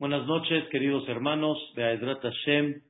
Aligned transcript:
Buenas 0.00 0.28
noches, 0.28 0.62
queridos 0.70 1.08
hermanos 1.08 1.58
de 1.74 1.82
Aedrat 1.82 2.22
Hashem. 2.22 2.82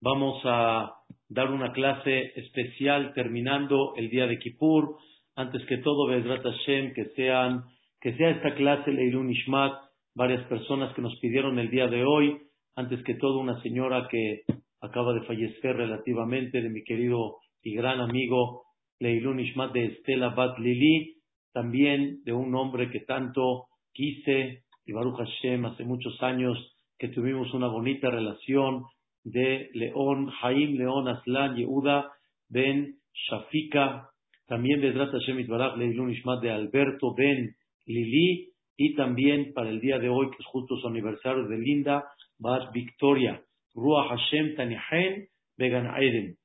Vamos 0.00 0.40
a 0.44 1.02
dar 1.28 1.50
una 1.50 1.72
clase 1.72 2.32
especial 2.36 3.12
terminando 3.12 3.92
el 3.96 4.08
día 4.08 4.28
de 4.28 4.38
Kippur. 4.38 4.98
Antes 5.34 5.66
que 5.66 5.78
todo, 5.78 6.08
Aedrat 6.08 6.44
Hashem, 6.44 6.94
que, 6.94 7.06
sean, 7.16 7.64
que 8.00 8.16
sea 8.16 8.30
esta 8.30 8.54
clase 8.54 8.92
Leilun 8.92 9.32
Ishmat, 9.32 9.72
varias 10.14 10.46
personas 10.46 10.94
que 10.94 11.02
nos 11.02 11.18
pidieron 11.18 11.58
el 11.58 11.70
día 11.70 11.88
de 11.88 12.04
hoy. 12.04 12.40
Antes 12.76 13.02
que 13.02 13.14
todo, 13.14 13.40
una 13.40 13.60
señora 13.62 14.06
que 14.08 14.42
acaba 14.80 15.12
de 15.12 15.22
fallecer 15.22 15.76
relativamente, 15.76 16.62
de 16.62 16.70
mi 16.70 16.84
querido 16.84 17.38
y 17.64 17.74
gran 17.74 18.00
amigo 18.00 18.62
Leilun 19.00 19.40
Ishmat 19.40 19.72
de 19.72 19.86
Estela 19.86 20.28
Bat 20.28 20.56
Lili, 20.60 21.16
también 21.52 22.22
de 22.22 22.32
un 22.32 22.54
hombre 22.54 22.92
que 22.92 23.00
tanto 23.00 23.64
quise 23.92 24.65
y 24.86 24.92
Baruch 24.92 25.18
Hashem, 25.18 25.64
hace 25.66 25.84
muchos 25.84 26.22
años 26.22 26.56
que 26.98 27.08
tuvimos 27.08 27.52
una 27.52 27.66
bonita 27.66 28.08
relación 28.08 28.84
de 29.24 29.68
León, 29.74 30.28
Jaim 30.40 30.78
León 30.78 31.08
Aslan 31.08 31.56
Yehuda 31.56 32.12
Ben 32.48 32.96
Shafika, 33.12 34.10
también 34.46 34.80
de 34.80 34.92
Hashem 34.92 35.40
Itbarach 35.40 35.76
Leilun 35.76 36.14
de 36.40 36.50
Alberto 36.50 37.12
Ben 37.14 37.56
Lili, 37.84 38.52
y 38.76 38.94
también 38.94 39.52
para 39.54 39.70
el 39.70 39.80
día 39.80 39.98
de 39.98 40.08
hoy, 40.08 40.30
que 40.30 40.36
es 40.38 40.46
justo 40.46 40.76
su 40.76 40.86
aniversario 40.86 41.48
de 41.48 41.58
Linda 41.58 42.04
Bat 42.38 42.72
Victoria, 42.72 43.42
Ruach 43.74 44.08
Hashem 44.10 44.54
Tanihen 44.54 45.26
Vegan 45.56 45.88
Aiden. 45.94 46.36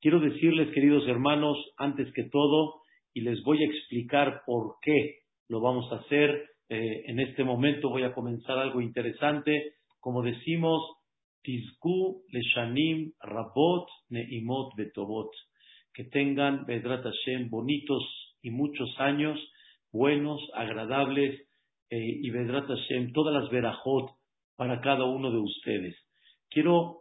Quiero 0.00 0.18
decirles, 0.20 0.72
queridos 0.72 1.06
hermanos, 1.06 1.58
antes 1.76 2.10
que 2.14 2.24
todo, 2.24 2.80
y 3.12 3.20
les 3.20 3.42
voy 3.42 3.62
a 3.62 3.66
explicar 3.66 4.42
por 4.46 4.76
qué 4.80 5.18
lo 5.48 5.60
vamos 5.60 5.92
a 5.92 5.96
hacer, 5.96 6.51
eh, 6.72 7.04
en 7.04 7.20
este 7.20 7.44
momento 7.44 7.90
voy 7.90 8.02
a 8.04 8.14
comenzar 8.14 8.58
algo 8.58 8.80
interesante. 8.80 9.74
Como 10.00 10.22
decimos, 10.22 10.80
Tizku 11.42 12.22
Leshanim 12.30 13.12
Rabot 13.20 13.86
Neimot 14.08 14.74
Betobot. 14.74 15.30
Que 15.92 16.04
tengan, 16.04 16.64
Bedrat 16.64 17.04
Hashem, 17.04 17.50
bonitos 17.50 18.02
y 18.40 18.50
muchos 18.50 18.88
años, 18.98 19.38
buenos, 19.92 20.40
agradables, 20.54 21.42
eh, 21.90 22.20
y 22.22 22.30
Bedrat 22.30 22.66
Hashem, 22.66 23.12
todas 23.12 23.34
las 23.34 23.50
verajot 23.50 24.12
para 24.56 24.80
cada 24.80 25.04
uno 25.04 25.30
de 25.30 25.40
ustedes. 25.40 25.94
Quiero 26.48 27.00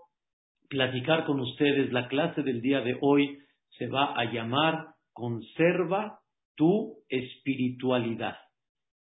platicar 0.68 1.26
con 1.26 1.40
ustedes, 1.40 1.94
la 1.94 2.10
clase 2.10 2.44
del 2.44 2.60
día 2.60 2.82
de 2.82 2.98
hoy 3.00 3.38
se 3.78 3.88
va 3.88 4.20
a 4.20 4.26
llamar 4.34 4.88
Conserva 5.14 6.20
tu 6.56 6.98
espiritualidad. 7.08 8.36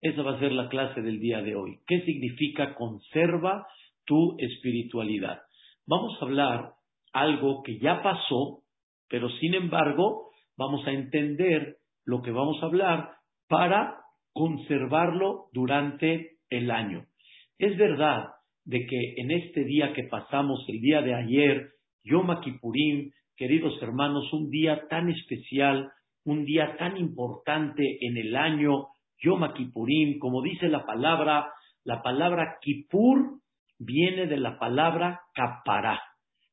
Esa 0.02 0.22
va 0.22 0.36
a 0.36 0.40
ser 0.40 0.54
la 0.54 0.70
clase 0.70 1.02
del 1.02 1.20
día 1.20 1.42
de 1.42 1.56
hoy. 1.56 1.80
¿Qué 1.86 2.02
significa 2.06 2.74
conserva 2.76 3.68
tu 4.06 4.36
espiritualidad? 4.38 5.42
Vamos 5.86 6.18
a 6.20 6.26
hablar 6.26 6.72
algo 7.12 7.64
que 7.64 7.80
ya 7.80 8.02
pasó, 8.02 8.64
pero 9.10 9.30
sin 9.40 9.56
embargo 9.56 10.30
vamos 10.58 10.86
a 10.88 10.92
entender 10.92 11.78
lo 12.06 12.22
que 12.22 12.32
vamos 12.32 12.62
a 12.62 12.68
hablar 12.68 13.10
para 13.48 13.98
conservarlo 14.32 15.48
durante 15.52 16.38
el 16.50 16.72
año. 16.72 17.06
Es 17.58 17.78
verdad 17.78 18.30
de 18.64 18.86
que 18.86 19.16
en 19.18 19.32
este 19.32 19.66
día 19.66 19.92
que 19.94 20.04
pasamos, 20.04 20.64
el 20.70 20.80
día 20.80 21.02
de 21.02 21.14
ayer, 21.14 21.72
Yom 22.04 22.40
Kippurim, 22.42 23.12
queridos 23.36 23.82
hermanos, 23.82 24.32
un 24.32 24.50
día 24.50 24.88
tan 24.90 25.10
especial, 25.10 25.92
un 26.24 26.46
día 26.46 26.78
tan 26.78 26.96
importante 26.98 27.98
en 28.02 28.18
el 28.18 28.36
año, 28.36 28.88
Yom 29.22 29.54
Kippurim, 29.54 30.20
como 30.20 30.42
dice 30.42 30.68
la 30.70 30.86
palabra, 30.86 31.52
la 31.84 32.02
palabra 32.02 32.58
Kippur 32.62 33.40
viene 33.78 34.28
de 34.28 34.38
la 34.38 34.60
palabra 34.60 35.22
capará. 35.34 36.02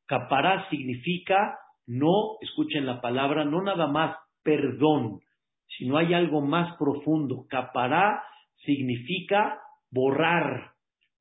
Capará 0.07 0.69
significa 0.71 1.59
no, 1.87 2.37
escuchen 2.41 2.85
la 2.85 3.01
palabra, 3.01 3.45
no 3.45 3.63
nada 3.63 3.87
más 3.87 4.17
perdón, 4.43 5.21
sino 5.79 5.99
hay 5.99 6.15
algo 6.15 6.41
más 6.41 6.77
profundo. 6.77 7.47
Capará 7.49 8.23
significa 8.65 9.61
borrar, 9.91 10.73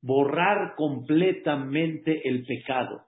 borrar 0.02 0.74
completamente 0.76 2.28
el 2.28 2.44
pecado. 2.44 3.02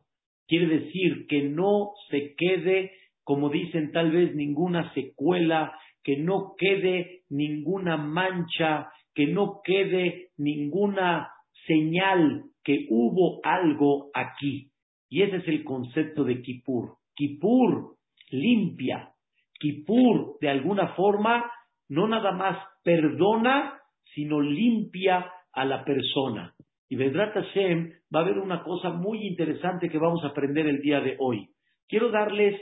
Quiere 0.46 0.66
decir 0.80 1.26
que 1.28 1.42
no 1.42 1.90
se 2.10 2.34
quede, 2.36 2.92
como 3.24 3.50
dicen 3.50 3.92
tal 3.92 4.12
vez, 4.12 4.34
ninguna 4.34 4.92
secuela, 4.94 5.76
que 6.02 6.16
no 6.16 6.54
quede 6.56 7.22
ninguna 7.28 7.96
mancha, 7.96 8.90
que 9.14 9.26
no 9.26 9.60
quede 9.64 10.30
ninguna 10.36 11.30
señal 11.66 12.44
que 12.62 12.86
hubo 12.90 13.40
algo 13.42 14.10
aquí. 14.14 14.70
Y 15.08 15.22
ese 15.22 15.36
es 15.36 15.48
el 15.48 15.64
concepto 15.64 16.24
de 16.24 16.42
Kippur. 16.42 16.96
Kippur 17.14 17.96
limpia. 18.30 19.10
Kippur, 19.58 20.36
de 20.40 20.48
alguna 20.48 20.94
forma, 20.94 21.50
no 21.88 22.06
nada 22.06 22.32
más 22.32 22.58
perdona, 22.84 23.80
sino 24.14 24.40
limpia 24.40 25.30
a 25.52 25.64
la 25.64 25.84
persona. 25.84 26.54
Y 26.88 26.96
Vedrat 26.96 27.34
Hashem 27.34 27.92
va 28.14 28.20
a 28.20 28.22
haber 28.22 28.38
una 28.38 28.62
cosa 28.62 28.90
muy 28.90 29.26
interesante 29.26 29.88
que 29.88 29.98
vamos 29.98 30.24
a 30.24 30.28
aprender 30.28 30.66
el 30.66 30.80
día 30.80 31.00
de 31.00 31.16
hoy. 31.18 31.48
Quiero 31.86 32.10
darles 32.10 32.60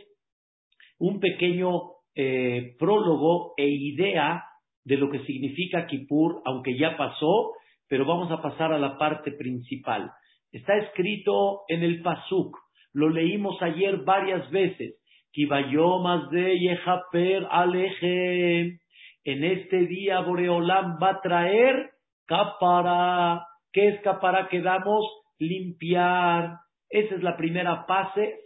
un 0.99 1.21
pequeño 1.21 1.69
eh, 2.17 2.75
prólogo 2.79 3.53
e 3.57 3.69
idea 3.69 4.43
de 4.85 4.97
lo 4.97 5.11
que 5.11 5.25
significa 5.25 5.87
Kippur, 5.87 6.41
aunque 6.47 6.79
ya 6.79 6.97
pasó, 6.97 7.53
pero 7.89 8.07
vamos 8.07 8.31
a 8.33 8.41
pasar 8.41 8.73
a 8.73 8.79
la 8.79 8.97
parte 8.97 9.33
principal. 9.33 10.11
Está 10.51 10.77
escrito 10.79 11.63
en 11.69 11.83
el 11.83 12.03
Pasuk, 12.03 12.57
lo 12.95 13.11
leímos 13.11 13.61
ayer 13.61 13.99
varias 14.05 14.51
veces. 14.51 14.95
Kibayomas 15.33 16.31
de 16.31 16.59
Yehaper 16.59 17.47
Aleje. 17.51 18.79
En 19.25 19.45
este 19.45 19.87
día 19.87 20.21
Boreolam 20.21 20.99
va 21.03 21.11
a 21.11 21.21
traer 21.21 21.91
capara. 22.25 23.45
¿Qué 23.71 23.89
es 23.89 24.01
capara 24.01 24.49
que 24.49 24.63
damos? 24.63 25.05
Limpiar. 25.39 26.55
Esa 26.89 27.17
es 27.17 27.23
la 27.23 27.37
primera 27.37 27.85
fase 27.85 28.39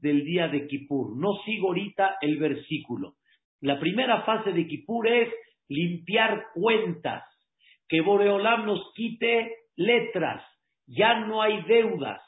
del 0.00 0.24
día 0.24 0.48
de 0.48 0.66
Kippur. 0.66 1.16
No 1.16 1.34
sigo 1.44 1.68
ahorita 1.68 2.16
el 2.20 2.38
versículo. 2.38 3.14
La 3.60 3.78
primera 3.78 4.22
fase 4.22 4.52
de 4.52 4.66
Kippur 4.66 5.08
es 5.08 5.28
limpiar 5.68 6.46
cuentas, 6.54 7.22
que 7.88 8.00
Boreolam 8.00 8.66
nos 8.66 8.92
quite 8.94 9.52
letras, 9.76 10.42
ya 10.86 11.20
no 11.20 11.42
hay 11.42 11.62
deudas, 11.62 12.20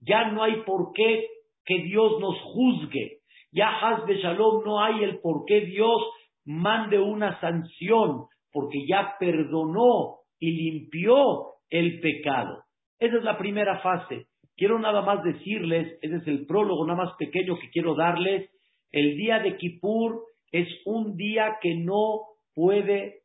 ya 0.00 0.30
no 0.30 0.42
hay 0.42 0.62
por 0.62 0.92
qué 0.94 1.26
que 1.64 1.78
Dios 1.82 2.18
nos 2.20 2.36
juzgue, 2.40 3.20
ya 3.52 3.68
Hazbe 3.68 4.16
Shalom 4.16 4.64
no 4.64 4.82
hay 4.82 5.04
el 5.04 5.20
por 5.20 5.44
qué 5.46 5.60
Dios 5.62 6.02
mande 6.44 6.98
una 6.98 7.40
sanción, 7.40 8.26
porque 8.52 8.86
ya 8.88 9.16
perdonó 9.18 10.18
y 10.38 10.50
limpió 10.52 11.50
el 11.68 12.00
pecado. 12.00 12.64
Esa 12.98 13.16
es 13.16 13.24
la 13.24 13.38
primera 13.38 13.80
fase. 13.80 14.26
Quiero 14.56 14.78
nada 14.78 15.02
más 15.02 15.22
decirles, 15.24 15.98
ese 16.02 16.16
es 16.16 16.26
el 16.26 16.46
prólogo 16.46 16.86
nada 16.86 17.04
más 17.04 17.14
pequeño 17.18 17.58
que 17.58 17.70
quiero 17.70 17.94
darles, 17.94 18.50
el 18.92 19.16
día 19.16 19.38
de 19.38 19.56
Kippur 19.56 20.24
es 20.52 20.68
un 20.84 21.16
día 21.16 21.58
que 21.60 21.76
no 21.76 22.22
puede 22.54 23.20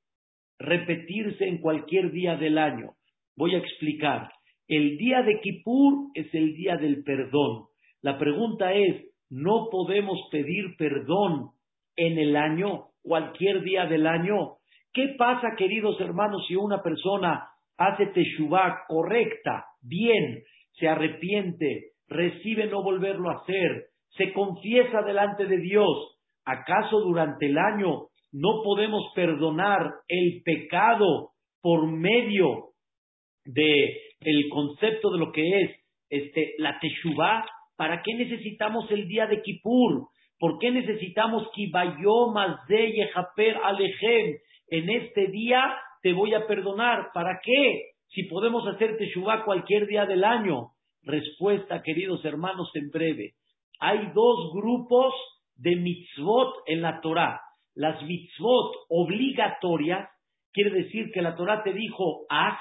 repetirse 0.59 1.45
en 1.45 1.57
cualquier 1.59 2.11
día 2.11 2.35
del 2.35 2.57
año. 2.57 2.91
Voy 3.35 3.55
a 3.55 3.57
explicar. 3.57 4.29
El 4.67 4.97
día 4.97 5.21
de 5.23 5.39
Kippur 5.41 6.11
es 6.13 6.33
el 6.33 6.55
día 6.55 6.77
del 6.77 7.03
perdón. 7.03 7.65
La 8.01 8.17
pregunta 8.17 8.73
es, 8.73 9.05
¿no 9.29 9.69
podemos 9.69 10.19
pedir 10.31 10.75
perdón 10.77 11.51
en 11.95 12.17
el 12.17 12.35
año, 12.35 12.85
cualquier 13.01 13.61
día 13.63 13.85
del 13.85 14.07
año? 14.07 14.57
¿Qué 14.93 15.15
pasa, 15.17 15.55
queridos 15.57 15.99
hermanos, 15.99 16.45
si 16.47 16.55
una 16.55 16.81
persona 16.81 17.49
hace 17.77 18.07
teshuvah 18.07 18.85
correcta, 18.87 19.65
bien, 19.81 20.43
se 20.77 20.87
arrepiente, 20.87 21.91
recibe 22.07 22.67
no 22.67 22.83
volverlo 22.83 23.29
a 23.29 23.41
hacer, 23.41 23.85
se 24.17 24.31
confiesa 24.33 25.01
delante 25.01 25.45
de 25.45 25.57
Dios, 25.57 26.17
¿acaso 26.45 26.99
durante 27.01 27.47
el 27.47 27.57
año 27.57 28.07
no 28.31 28.61
podemos 28.63 29.03
perdonar 29.15 29.91
el 30.07 30.41
pecado 30.43 31.31
por 31.61 31.87
medio 31.87 32.71
de 33.45 34.01
el 34.21 34.49
concepto 34.49 35.11
de 35.11 35.19
lo 35.19 35.31
que 35.31 35.61
es 35.61 35.71
este 36.09 36.55
la 36.57 36.79
teshuvah? 36.79 37.45
¿Para 37.77 38.01
qué 38.03 38.13
necesitamos 38.13 38.89
el 38.91 39.07
día 39.07 39.27
de 39.27 39.41
Kippur? 39.41 40.07
¿Por 40.39 40.59
qué 40.59 40.71
necesitamos 40.71 41.47
de 42.67 42.91
Yehaper 42.91 43.57
Alejem? 43.63 44.37
En 44.67 44.89
este 44.89 45.27
día 45.27 45.75
te 46.01 46.13
voy 46.13 46.33
a 46.33 46.45
perdonar. 46.47 47.07
¿Para 47.13 47.39
qué? 47.43 47.94
Si 48.09 48.23
podemos 48.23 48.67
hacer 48.67 48.97
Teshuvah 48.97 49.43
cualquier 49.45 49.87
día 49.87 50.05
del 50.05 50.23
año. 50.23 50.71
Respuesta, 51.03 51.81
queridos 51.83 52.23
hermanos, 52.25 52.69
en 52.73 52.89
breve. 52.89 53.33
Hay 53.79 54.11
dos 54.13 54.53
grupos 54.53 55.13
de 55.55 55.75
mitzvot 55.75 56.55
en 56.67 56.81
la 56.81 57.01
Torah. 57.01 57.41
Las 57.73 58.01
mitzvot 58.03 58.73
obligatorias, 58.89 60.09
quiere 60.53 60.71
decir 60.71 61.11
que 61.13 61.21
la 61.21 61.35
Torah 61.35 61.63
te 61.63 61.73
dijo 61.73 62.25
haz, 62.29 62.57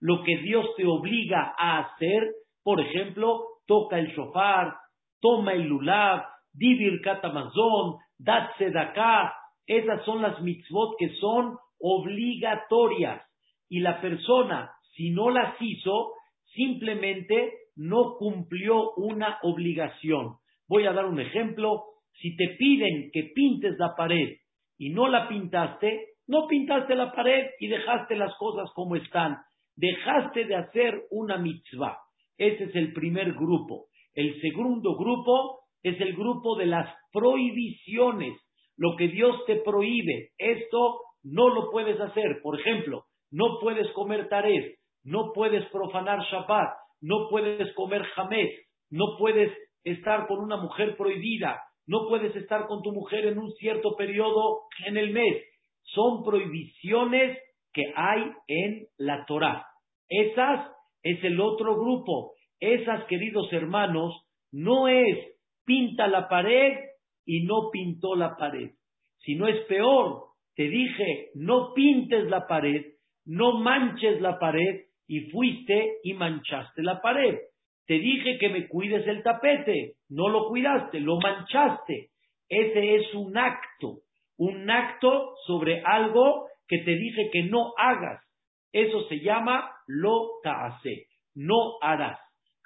lo 0.00 0.22
que 0.24 0.36
Dios 0.38 0.66
te 0.76 0.86
obliga 0.86 1.54
a 1.58 1.78
hacer, 1.78 2.22
por 2.62 2.80
ejemplo, 2.80 3.44
toca 3.66 3.98
el 3.98 4.08
shofar, 4.14 4.74
toma 5.20 5.52
el 5.52 5.62
lulav, 5.62 6.24
divir 6.52 7.00
katamazón, 7.02 7.96
dat 8.18 8.50
acá. 8.76 9.34
Esas 9.66 10.04
son 10.04 10.22
las 10.22 10.40
mitzvot 10.40 10.96
que 10.98 11.14
son 11.16 11.56
obligatorias. 11.78 13.22
Y 13.68 13.80
la 13.80 14.00
persona, 14.00 14.70
si 14.96 15.10
no 15.10 15.30
las 15.30 15.54
hizo, 15.60 16.12
simplemente 16.54 17.52
no 17.76 18.16
cumplió 18.18 18.92
una 18.96 19.38
obligación. 19.42 20.36
Voy 20.68 20.86
a 20.86 20.92
dar 20.92 21.04
un 21.04 21.20
ejemplo. 21.20 21.84
Si 22.14 22.34
te 22.34 22.56
piden 22.58 23.10
que 23.12 23.30
pintes 23.34 23.74
la 23.78 23.94
pared 23.94 24.36
y 24.78 24.90
no 24.90 25.08
la 25.08 25.28
pintaste, 25.28 26.06
no 26.26 26.46
pintaste 26.48 26.94
la 26.94 27.12
pared 27.12 27.46
y 27.60 27.68
dejaste 27.68 28.16
las 28.16 28.34
cosas 28.38 28.70
como 28.74 28.96
están. 28.96 29.36
Dejaste 29.76 30.46
de 30.46 30.56
hacer 30.56 31.02
una 31.10 31.36
mitzvah. 31.36 31.98
Ese 32.38 32.64
es 32.64 32.74
el 32.74 32.92
primer 32.94 33.34
grupo. 33.34 33.86
El 34.14 34.40
segundo 34.40 34.96
grupo 34.96 35.60
es 35.82 36.00
el 36.00 36.14
grupo 36.14 36.56
de 36.56 36.66
las 36.66 36.92
prohibiciones. 37.12 38.34
Lo 38.78 38.96
que 38.96 39.08
Dios 39.08 39.44
te 39.46 39.56
prohíbe, 39.56 40.30
esto 40.38 41.00
no 41.22 41.50
lo 41.50 41.70
puedes 41.70 42.00
hacer. 42.00 42.40
Por 42.42 42.58
ejemplo, 42.58 43.04
no 43.30 43.58
puedes 43.60 43.90
comer 43.92 44.28
taref, 44.28 44.74
no 45.06 45.32
puedes 45.32 45.64
profanar 45.70 46.18
Shabbat, 46.20 46.68
no 47.00 47.28
puedes 47.30 47.72
comer 47.74 48.02
jamés, 48.16 48.50
no 48.90 49.16
puedes 49.18 49.52
estar 49.84 50.26
con 50.26 50.40
una 50.40 50.56
mujer 50.56 50.96
prohibida, 50.96 51.62
no 51.86 52.08
puedes 52.08 52.34
estar 52.34 52.66
con 52.66 52.82
tu 52.82 52.92
mujer 52.92 53.26
en 53.26 53.38
un 53.38 53.52
cierto 53.52 53.94
periodo 53.96 54.62
en 54.84 54.96
el 54.96 55.12
mes. 55.12 55.44
Son 55.82 56.24
prohibiciones 56.24 57.38
que 57.72 57.84
hay 57.94 58.32
en 58.48 58.88
la 58.98 59.24
Torah. 59.26 59.64
Esas 60.08 60.72
es 61.04 61.22
el 61.22 61.40
otro 61.40 61.76
grupo. 61.76 62.32
Esas, 62.58 63.04
queridos 63.04 63.52
hermanos, 63.52 64.12
no 64.50 64.88
es 64.88 65.18
pinta 65.64 66.08
la 66.08 66.28
pared 66.28 66.78
y 67.24 67.44
no 67.44 67.70
pintó 67.70 68.16
la 68.16 68.36
pared. 68.36 68.70
Si 69.18 69.36
no 69.36 69.46
es 69.46 69.60
peor, 69.66 70.24
te 70.56 70.64
dije, 70.64 71.30
no 71.34 71.74
pintes 71.74 72.28
la 72.28 72.48
pared, 72.48 72.86
no 73.24 73.58
manches 73.60 74.20
la 74.20 74.38
pared 74.40 74.85
y 75.06 75.30
fuiste 75.30 75.98
y 76.02 76.14
manchaste 76.14 76.82
la 76.82 77.00
pared. 77.00 77.38
Te 77.86 77.94
dije 77.94 78.38
que 78.38 78.48
me 78.48 78.66
cuides 78.66 79.06
el 79.06 79.22
tapete, 79.22 79.94
no 80.08 80.28
lo 80.28 80.48
cuidaste, 80.48 81.00
lo 81.00 81.18
manchaste. 81.18 82.10
Ese 82.48 82.96
es 82.96 83.14
un 83.14 83.36
acto, 83.36 83.98
un 84.36 84.68
acto 84.70 85.34
sobre 85.46 85.82
algo 85.84 86.46
que 86.66 86.78
te 86.78 86.96
dije 86.96 87.30
que 87.32 87.44
no 87.44 87.72
hagas. 87.76 88.22
Eso 88.72 89.06
se 89.08 89.20
llama 89.20 89.70
lo 89.86 90.40
ta'ase, 90.42 91.06
no 91.34 91.78
harás. 91.80 92.18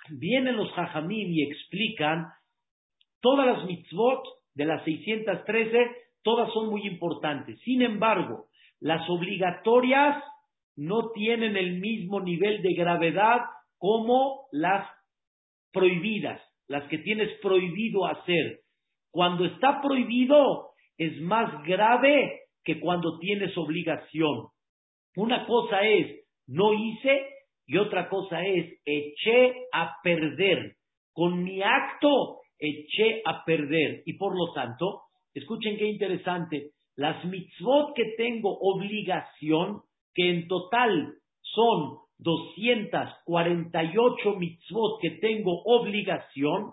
Vienen 0.08 0.56
los 0.56 0.72
jajamim 0.72 1.30
y 1.30 1.42
explican 1.42 2.26
todas 3.20 3.46
las 3.46 3.64
mitzvot 3.66 4.22
de 4.54 4.64
las 4.64 4.82
613, 4.84 5.78
todas 6.22 6.52
son 6.52 6.70
muy 6.70 6.86
importantes. 6.86 7.60
Sin 7.60 7.82
embargo, 7.82 8.46
las 8.80 9.08
obligatorias 9.08 10.22
no 10.76 11.10
tienen 11.12 11.56
el 11.56 11.80
mismo 11.80 12.20
nivel 12.20 12.62
de 12.62 12.74
gravedad 12.74 13.40
como 13.78 14.46
las 14.52 14.88
prohibidas, 15.72 16.40
las 16.68 16.84
que 16.88 16.98
tienes 16.98 17.30
prohibido 17.40 18.06
hacer. 18.06 18.60
Cuando 19.10 19.44
está 19.44 19.80
prohibido 19.80 20.70
es 20.96 21.20
más 21.22 21.62
grave 21.64 22.40
que 22.64 22.78
cuando 22.78 23.18
tienes 23.18 23.56
obligación. 23.56 24.48
Una 25.16 25.46
cosa 25.46 25.80
es 25.82 26.24
no 26.46 26.72
hice 26.72 27.26
y 27.66 27.78
otra 27.78 28.08
cosa 28.08 28.44
es 28.44 28.80
eché 28.84 29.54
a 29.72 29.94
perder. 30.02 30.74
Con 31.12 31.42
mi 31.42 31.62
acto 31.62 32.40
eché 32.58 33.22
a 33.24 33.44
perder. 33.44 34.02
Y 34.04 34.14
por 34.14 34.36
lo 34.36 34.52
tanto, 34.52 35.02
escuchen 35.34 35.76
qué 35.78 35.86
interesante, 35.86 36.70
las 36.96 37.24
mitzvot 37.24 37.94
que 37.94 38.12
tengo 38.16 38.58
obligación, 38.60 39.80
que 40.14 40.30
en 40.30 40.48
total 40.48 41.14
son 41.42 41.98
248 42.18 44.36
mitzvot 44.36 45.00
que 45.00 45.10
tengo 45.12 45.62
obligación, 45.64 46.72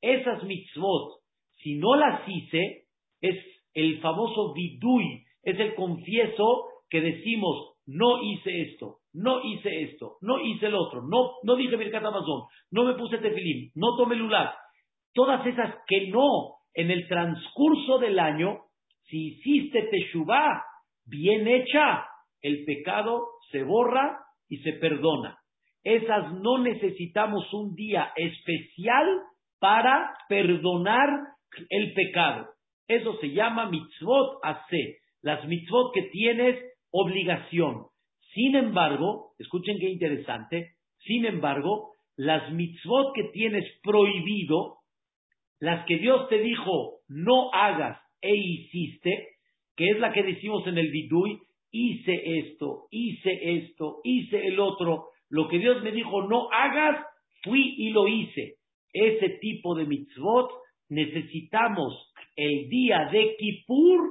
esas 0.00 0.42
mitzvot, 0.44 1.20
si 1.62 1.74
no 1.74 1.96
las 1.96 2.26
hice, 2.28 2.84
es 3.20 3.36
el 3.74 4.00
famoso 4.00 4.54
vidui, 4.54 5.24
es 5.42 5.60
el 5.60 5.74
confieso 5.74 6.68
que 6.88 7.00
decimos, 7.00 7.74
no 7.86 8.22
hice 8.22 8.62
esto, 8.62 8.98
no 9.12 9.42
hice 9.44 9.82
esto, 9.82 10.16
no 10.20 10.40
hice 10.40 10.66
el 10.66 10.74
otro, 10.74 11.02
no, 11.02 11.32
no 11.42 11.56
dije 11.56 11.76
Birkat 11.76 12.04
Amazon, 12.04 12.42
no 12.70 12.84
me 12.84 12.94
puse 12.94 13.18
tefilín, 13.18 13.70
no 13.74 13.96
tomé 13.96 14.16
lular. 14.16 14.54
Todas 15.14 15.46
esas 15.46 15.74
que 15.86 16.08
no, 16.08 16.56
en 16.74 16.90
el 16.90 17.08
transcurso 17.08 17.98
del 17.98 18.18
año, 18.18 18.60
si 19.08 19.28
hiciste 19.28 19.88
teshuvah 19.90 20.62
bien 21.06 21.46
hecha, 21.46 22.06
el 22.46 22.64
pecado 22.64 23.26
se 23.50 23.64
borra 23.64 24.20
y 24.48 24.58
se 24.58 24.74
perdona. 24.74 25.36
Esas 25.82 26.32
no 26.34 26.58
necesitamos 26.58 27.52
un 27.52 27.74
día 27.74 28.12
especial 28.14 29.06
para 29.58 30.16
perdonar 30.28 31.08
el 31.68 31.92
pecado. 31.92 32.46
Eso 32.86 33.18
se 33.20 33.30
llama 33.30 33.68
mitzvot 33.68 34.38
hace, 34.44 34.98
las 35.22 35.44
mitzvot 35.48 35.92
que 35.92 36.02
tienes 36.12 36.56
obligación. 36.92 37.86
Sin 38.32 38.54
embargo, 38.54 39.32
escuchen 39.40 39.78
qué 39.80 39.88
interesante, 39.88 40.74
sin 40.98 41.24
embargo, 41.24 41.90
las 42.14 42.52
mitzvot 42.52 43.12
que 43.12 43.24
tienes 43.32 43.64
prohibido, 43.82 44.78
las 45.58 45.84
que 45.86 45.98
Dios 45.98 46.28
te 46.28 46.38
dijo 46.38 47.00
no 47.08 47.50
hagas 47.52 47.98
e 48.20 48.36
hiciste, 48.36 49.30
que 49.74 49.90
es 49.90 49.98
la 49.98 50.12
que 50.12 50.22
decimos 50.22 50.64
en 50.68 50.78
el 50.78 50.90
vidui, 50.90 51.40
hice 51.76 52.38
esto, 52.38 52.86
hice 52.90 53.58
esto, 53.58 54.00
hice 54.04 54.46
el 54.46 54.58
otro, 54.58 55.08
lo 55.28 55.48
que 55.48 55.58
Dios 55.58 55.82
me 55.82 55.92
dijo 55.92 56.22
no 56.22 56.48
hagas, 56.50 57.04
fui 57.42 57.74
y 57.78 57.90
lo 57.90 58.08
hice. 58.08 58.54
Ese 58.92 59.38
tipo 59.40 59.74
de 59.74 59.84
mitzvot 59.84 60.50
necesitamos 60.88 62.12
el 62.36 62.68
día 62.68 63.08
de 63.12 63.36
Kippur 63.38 64.08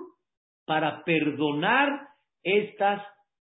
para 0.65 1.03
perdonar 1.03 2.07
estas, 2.43 3.01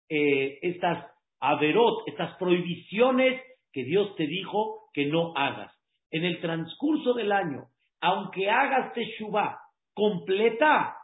eh, 0.08 0.58
estas 0.62 1.06
averot, 1.40 2.08
estas 2.08 2.36
prohibiciones 2.38 3.40
que 3.72 3.84
Dios 3.84 4.14
te 4.16 4.26
dijo 4.26 4.88
que 4.92 5.06
no 5.06 5.32
hagas. 5.36 5.72
En 6.10 6.24
el 6.24 6.40
transcurso 6.40 7.12
del 7.12 7.32
año, 7.32 7.64
aunque 8.00 8.48
hagas 8.48 8.94
teshuvah 8.94 9.58
completa, 9.92 10.96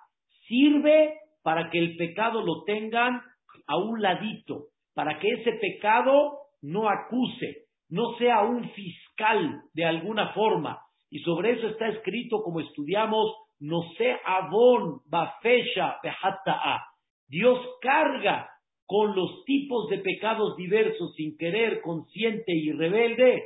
sirve 0.47 1.19
para 1.42 1.70
que 1.70 1.78
el 1.78 1.96
pecado 1.96 2.42
lo 2.42 2.64
tengan 2.64 3.20
a 3.66 3.76
un 3.76 4.00
ladito, 4.00 4.66
para 4.94 5.18
que 5.18 5.28
ese 5.28 5.52
pecado 5.52 6.38
no 6.62 6.88
acuse, 6.88 7.66
no 7.88 8.16
sea 8.18 8.42
un 8.42 8.68
fiscal 8.70 9.62
de 9.75 9.84
alguna 9.84 10.32
forma. 10.32 10.80
Y 11.11 11.18
sobre 11.20 11.52
eso 11.52 11.68
está 11.68 11.88
escrito, 11.88 12.42
como 12.42 12.61
estudiamos, 12.61 13.34
no 13.61 13.82
sea 13.96 14.18
avon, 14.25 15.00
bafesha, 15.06 15.99
a. 16.46 16.87
Dios 17.28 17.58
carga 17.80 18.49
con 18.87 19.14
los 19.14 19.44
tipos 19.44 19.88
de 19.88 19.99
pecados 19.99 20.56
diversos, 20.56 21.14
sin 21.14 21.37
querer, 21.37 21.80
consciente 21.80 22.52
y 22.52 22.72
rebelde. 22.72 23.42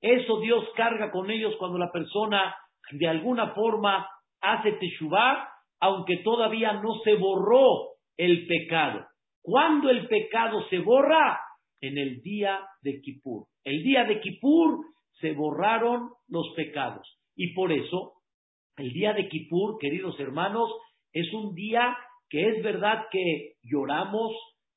Eso 0.00 0.40
Dios 0.40 0.64
carga 0.76 1.10
con 1.10 1.30
ellos 1.30 1.54
cuando 1.58 1.78
la 1.78 1.92
persona 1.92 2.54
de 2.90 3.08
alguna 3.08 3.54
forma 3.54 4.06
hace 4.40 4.72
teshuvah 4.72 5.51
aunque 5.82 6.18
todavía 6.18 6.74
no 6.74 6.94
se 7.02 7.14
borró 7.14 7.96
el 8.16 8.46
pecado. 8.46 9.04
¿Cuándo 9.42 9.90
el 9.90 10.06
pecado 10.06 10.64
se 10.70 10.78
borra? 10.78 11.40
En 11.80 11.98
el 11.98 12.22
día 12.22 12.60
de 12.82 13.00
Kippur. 13.00 13.46
El 13.64 13.82
día 13.82 14.04
de 14.04 14.20
Kippur 14.20 14.78
se 15.20 15.32
borraron 15.32 16.10
los 16.28 16.52
pecados. 16.54 17.18
Y 17.34 17.52
por 17.54 17.72
eso, 17.72 18.12
el 18.76 18.92
día 18.92 19.12
de 19.12 19.28
Kippur, 19.28 19.78
queridos 19.80 20.18
hermanos, 20.20 20.70
es 21.12 21.32
un 21.34 21.52
día 21.52 21.96
que 22.30 22.48
es 22.48 22.62
verdad 22.62 23.06
que 23.10 23.54
lloramos, 23.64 24.30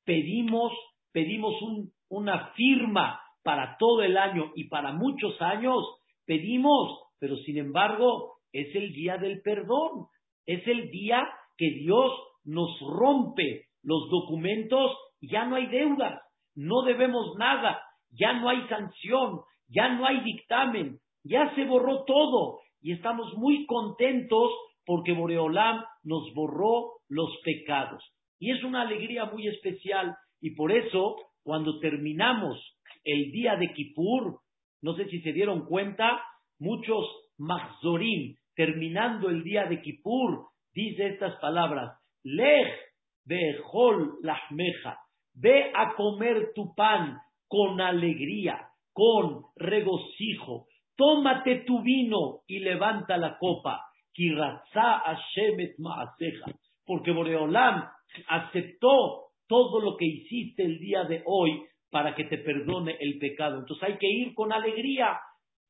pedimos, 0.04 0.72
pedimos 1.12 1.54
una 2.08 2.48
firma 2.54 3.20
para 3.44 3.76
todo 3.78 4.02
el 4.02 4.16
año 4.16 4.50
y 4.56 4.64
para 4.68 4.92
muchos 4.92 5.40
años, 5.40 5.84
pedimos, 6.24 7.04
pero 7.20 7.36
sin 7.36 7.58
embargo 7.58 8.38
es 8.52 8.74
el 8.74 8.92
día 8.92 9.18
del 9.18 9.40
perdón. 9.42 10.08
Es 10.46 10.66
el 10.66 10.90
día 10.90 11.26
que 11.56 11.70
Dios 11.70 12.12
nos 12.44 12.78
rompe 12.80 13.66
los 13.82 14.08
documentos, 14.10 14.96
ya 15.20 15.44
no 15.46 15.56
hay 15.56 15.66
deudas, 15.66 16.20
no 16.54 16.82
debemos 16.82 17.36
nada, 17.38 17.80
ya 18.10 18.32
no 18.34 18.48
hay 18.48 18.66
sanción, 18.68 19.40
ya 19.68 19.88
no 19.90 20.06
hay 20.06 20.20
dictamen, 20.20 20.98
ya 21.24 21.54
se 21.54 21.64
borró 21.64 22.04
todo 22.04 22.60
y 22.80 22.92
estamos 22.92 23.34
muy 23.36 23.66
contentos 23.66 24.52
porque 24.84 25.12
Boreolam 25.12 25.84
nos 26.04 26.32
borró 26.34 26.92
los 27.08 27.30
pecados. 27.44 28.02
Y 28.38 28.52
es 28.52 28.62
una 28.62 28.82
alegría 28.82 29.24
muy 29.26 29.48
especial 29.48 30.14
y 30.40 30.54
por 30.54 30.72
eso 30.72 31.16
cuando 31.42 31.78
terminamos 31.80 32.58
el 33.04 33.30
día 33.32 33.56
de 33.56 33.72
Kippur, 33.72 34.40
no 34.82 34.94
sé 34.94 35.06
si 35.06 35.20
se 35.20 35.32
dieron 35.32 35.66
cuenta, 35.66 36.22
muchos 36.58 37.04
Mahzorim, 37.38 38.36
terminando 38.56 39.28
el 39.28 39.44
día 39.44 39.66
de 39.66 39.80
Kippur, 39.80 40.46
dice 40.74 41.06
estas 41.08 41.38
palabras, 41.40 41.92
Lej 42.24 42.72
behol 43.24 44.18
lahmeja, 44.22 44.98
ve 45.34 45.70
a 45.74 45.94
comer 45.94 46.52
tu 46.54 46.74
pan 46.74 47.18
con 47.46 47.80
alegría, 47.80 48.68
con 48.92 49.44
regocijo, 49.56 50.66
tómate 50.96 51.64
tu 51.66 51.82
vino 51.82 52.40
y 52.46 52.60
levanta 52.60 53.16
la 53.18 53.38
copa, 53.38 53.82
kiratza 54.12 55.02
Hashemet 55.04 55.78
maaseja, 55.78 56.50
porque 56.84 57.12
Boreolam 57.12 57.84
aceptó 58.28 59.26
todo 59.46 59.80
lo 59.80 59.96
que 59.96 60.06
hiciste 60.06 60.64
el 60.64 60.78
día 60.78 61.04
de 61.04 61.22
hoy 61.26 61.62
para 61.90 62.14
que 62.14 62.24
te 62.24 62.38
perdone 62.38 62.96
el 62.98 63.18
pecado. 63.18 63.58
Entonces 63.58 63.88
hay 63.88 63.98
que 63.98 64.08
ir 64.08 64.34
con 64.34 64.52
alegría. 64.52 65.20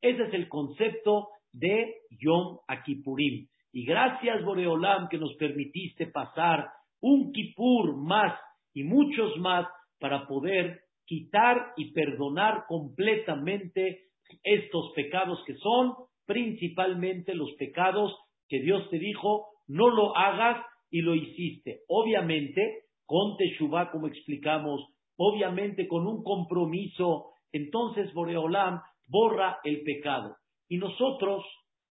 Ese 0.00 0.22
es 0.22 0.34
el 0.34 0.48
concepto 0.48 1.28
de 1.56 1.94
Yom 2.10 2.58
Akipurim. 2.68 3.48
Y 3.72 3.84
gracias, 3.84 4.44
Boreolam, 4.44 5.08
que 5.08 5.18
nos 5.18 5.34
permitiste 5.36 6.06
pasar 6.06 6.68
un 7.00 7.32
Kipur 7.32 7.96
más 7.96 8.38
y 8.72 8.84
muchos 8.84 9.36
más 9.38 9.66
para 9.98 10.26
poder 10.26 10.80
quitar 11.06 11.72
y 11.76 11.92
perdonar 11.92 12.64
completamente 12.68 14.00
estos 14.42 14.92
pecados 14.94 15.42
que 15.46 15.54
son 15.56 15.94
principalmente 16.26 17.34
los 17.34 17.52
pecados 17.54 18.14
que 18.48 18.60
Dios 18.60 18.88
te 18.90 18.98
dijo, 18.98 19.46
no 19.68 19.88
lo 19.88 20.16
hagas 20.16 20.64
y 20.90 21.00
lo 21.00 21.14
hiciste. 21.14 21.80
Obviamente, 21.88 22.84
con 23.06 23.36
Teshuvah, 23.36 23.90
como 23.90 24.08
explicamos, 24.08 24.80
obviamente 25.16 25.86
con 25.88 26.06
un 26.06 26.22
compromiso, 26.22 27.30
entonces 27.52 28.12
Boreolam 28.12 28.80
borra 29.06 29.58
el 29.64 29.82
pecado. 29.82 30.36
Y 30.68 30.78
nosotros, 30.78 31.44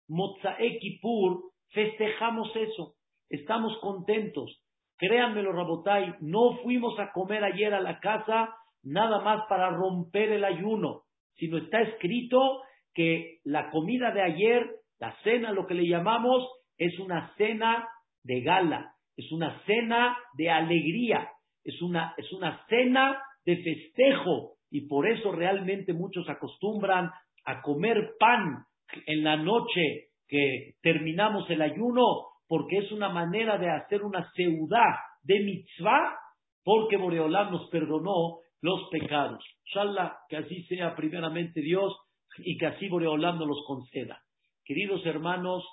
Motzae 0.07 0.79
Kippur, 0.79 1.51
festejamos 1.69 2.55
eso, 2.55 2.95
estamos 3.29 3.77
contentos. 3.79 4.61
Créanmelo, 4.97 5.51
Rabotai, 5.51 6.15
no 6.21 6.57
fuimos 6.63 6.97
a 6.99 7.11
comer 7.11 7.43
ayer 7.43 7.73
a 7.73 7.81
la 7.81 7.99
casa 7.99 8.55
nada 8.83 9.19
más 9.21 9.45
para 9.49 9.69
romper 9.71 10.31
el 10.31 10.45
ayuno, 10.45 11.01
sino 11.35 11.57
está 11.57 11.81
escrito 11.81 12.61
que 12.93 13.39
la 13.43 13.71
comida 13.71 14.11
de 14.11 14.21
ayer, 14.21 14.69
la 14.99 15.15
cena, 15.23 15.51
lo 15.51 15.65
que 15.65 15.73
le 15.73 15.87
llamamos, 15.87 16.47
es 16.77 16.97
una 16.99 17.33
cena 17.35 17.87
de 18.23 18.41
gala, 18.41 18.93
es 19.17 19.31
una 19.31 19.61
cena 19.65 20.17
de 20.37 20.49
alegría, 20.49 21.29
es 21.63 21.81
una, 21.81 22.13
es 22.17 22.31
una 22.31 22.65
cena 22.67 23.21
de 23.45 23.57
festejo 23.57 24.53
y 24.69 24.87
por 24.87 25.07
eso 25.07 25.31
realmente 25.31 25.93
muchos 25.93 26.27
acostumbran 26.29 27.11
a 27.45 27.61
comer 27.61 28.13
pan 28.19 28.65
en 29.05 29.23
la 29.23 29.37
noche 29.37 30.09
que 30.27 30.75
terminamos 30.81 31.49
el 31.49 31.61
ayuno 31.61 32.03
porque 32.47 32.77
es 32.77 32.91
una 32.91 33.09
manera 33.09 33.57
de 33.57 33.69
hacer 33.69 34.03
una 34.03 34.29
seudá 34.33 34.99
de 35.23 35.39
mitzvah 35.39 36.17
porque 36.63 36.97
Boreolam 36.97 37.51
nos 37.51 37.69
perdonó 37.69 38.39
los 38.61 38.89
pecados. 38.89 39.43
Inshallah, 39.67 40.17
que 40.29 40.37
así 40.37 40.63
sea 40.63 40.95
primeramente 40.95 41.61
Dios 41.61 41.95
y 42.39 42.57
que 42.57 42.65
así 42.67 42.87
Boreolam 42.89 43.37
nos 43.37 43.47
los 43.47 43.63
conceda. 43.67 44.19
Queridos 44.63 45.05
hermanos, 45.05 45.63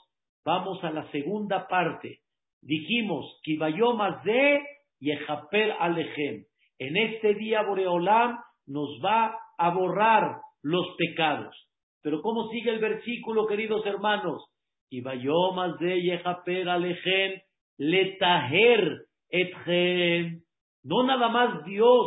vamos 0.44 0.82
a 0.84 0.90
la 0.90 1.10
segunda 1.10 1.66
parte 1.66 2.22
dijimos, 2.62 3.40
Kibayomas 3.42 4.22
de 4.24 4.60
Yehaper 5.00 5.74
Alejem. 5.78 6.44
En 6.78 6.96
este 6.96 7.34
día 7.34 7.62
Boreolam 7.62 8.38
nos 8.66 8.88
va 9.04 9.36
a 9.58 9.70
borrar 9.70 10.40
los 10.62 10.86
pecados. 10.96 11.54
Pero 12.02 12.22
¿cómo 12.22 12.48
sigue 12.48 12.70
el 12.70 12.80
versículo, 12.80 13.46
queridos 13.46 13.84
hermanos? 13.86 14.44
Kibayomas 14.90 15.78
de 15.78 16.02
Yehaper 16.02 16.68
Alejem, 16.68 17.40
Letaher 17.78 19.06
Etjem. 19.30 20.42
No 20.84 21.04
nada 21.04 21.28
más 21.28 21.64
Dios 21.64 22.06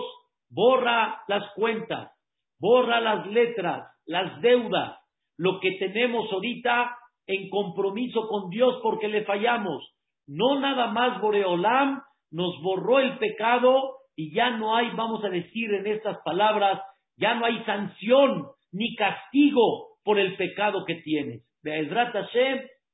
borra 0.49 1.23
las 1.27 1.53
cuentas, 1.55 2.11
borra 2.59 2.99
las 2.99 3.27
letras, 3.27 3.89
las 4.05 4.41
deudas, 4.41 4.99
lo 5.37 5.59
que 5.59 5.71
tenemos 5.79 6.31
ahorita 6.31 6.97
en 7.27 7.49
compromiso 7.49 8.27
con 8.27 8.49
Dios 8.49 8.79
porque 8.83 9.07
le 9.07 9.23
fallamos 9.23 9.95
no 10.27 10.59
nada 10.59 10.87
más 10.87 11.21
Boreolam 11.21 12.01
nos 12.31 12.61
borró 12.61 12.99
el 12.99 13.17
pecado 13.19 13.97
y 14.15 14.33
ya 14.33 14.51
no 14.51 14.75
hay, 14.75 14.89
vamos 14.95 15.23
a 15.23 15.29
decir 15.29 15.73
en 15.73 15.87
estas 15.87 16.17
palabras, 16.23 16.81
ya 17.17 17.35
no 17.35 17.45
hay 17.45 17.63
sanción 17.63 18.47
ni 18.71 18.95
castigo 18.95 19.97
por 20.03 20.19
el 20.19 20.35
pecado 20.35 20.85
que 20.85 20.95
tienes. 20.95 21.43
Be'ezrat 21.63 22.15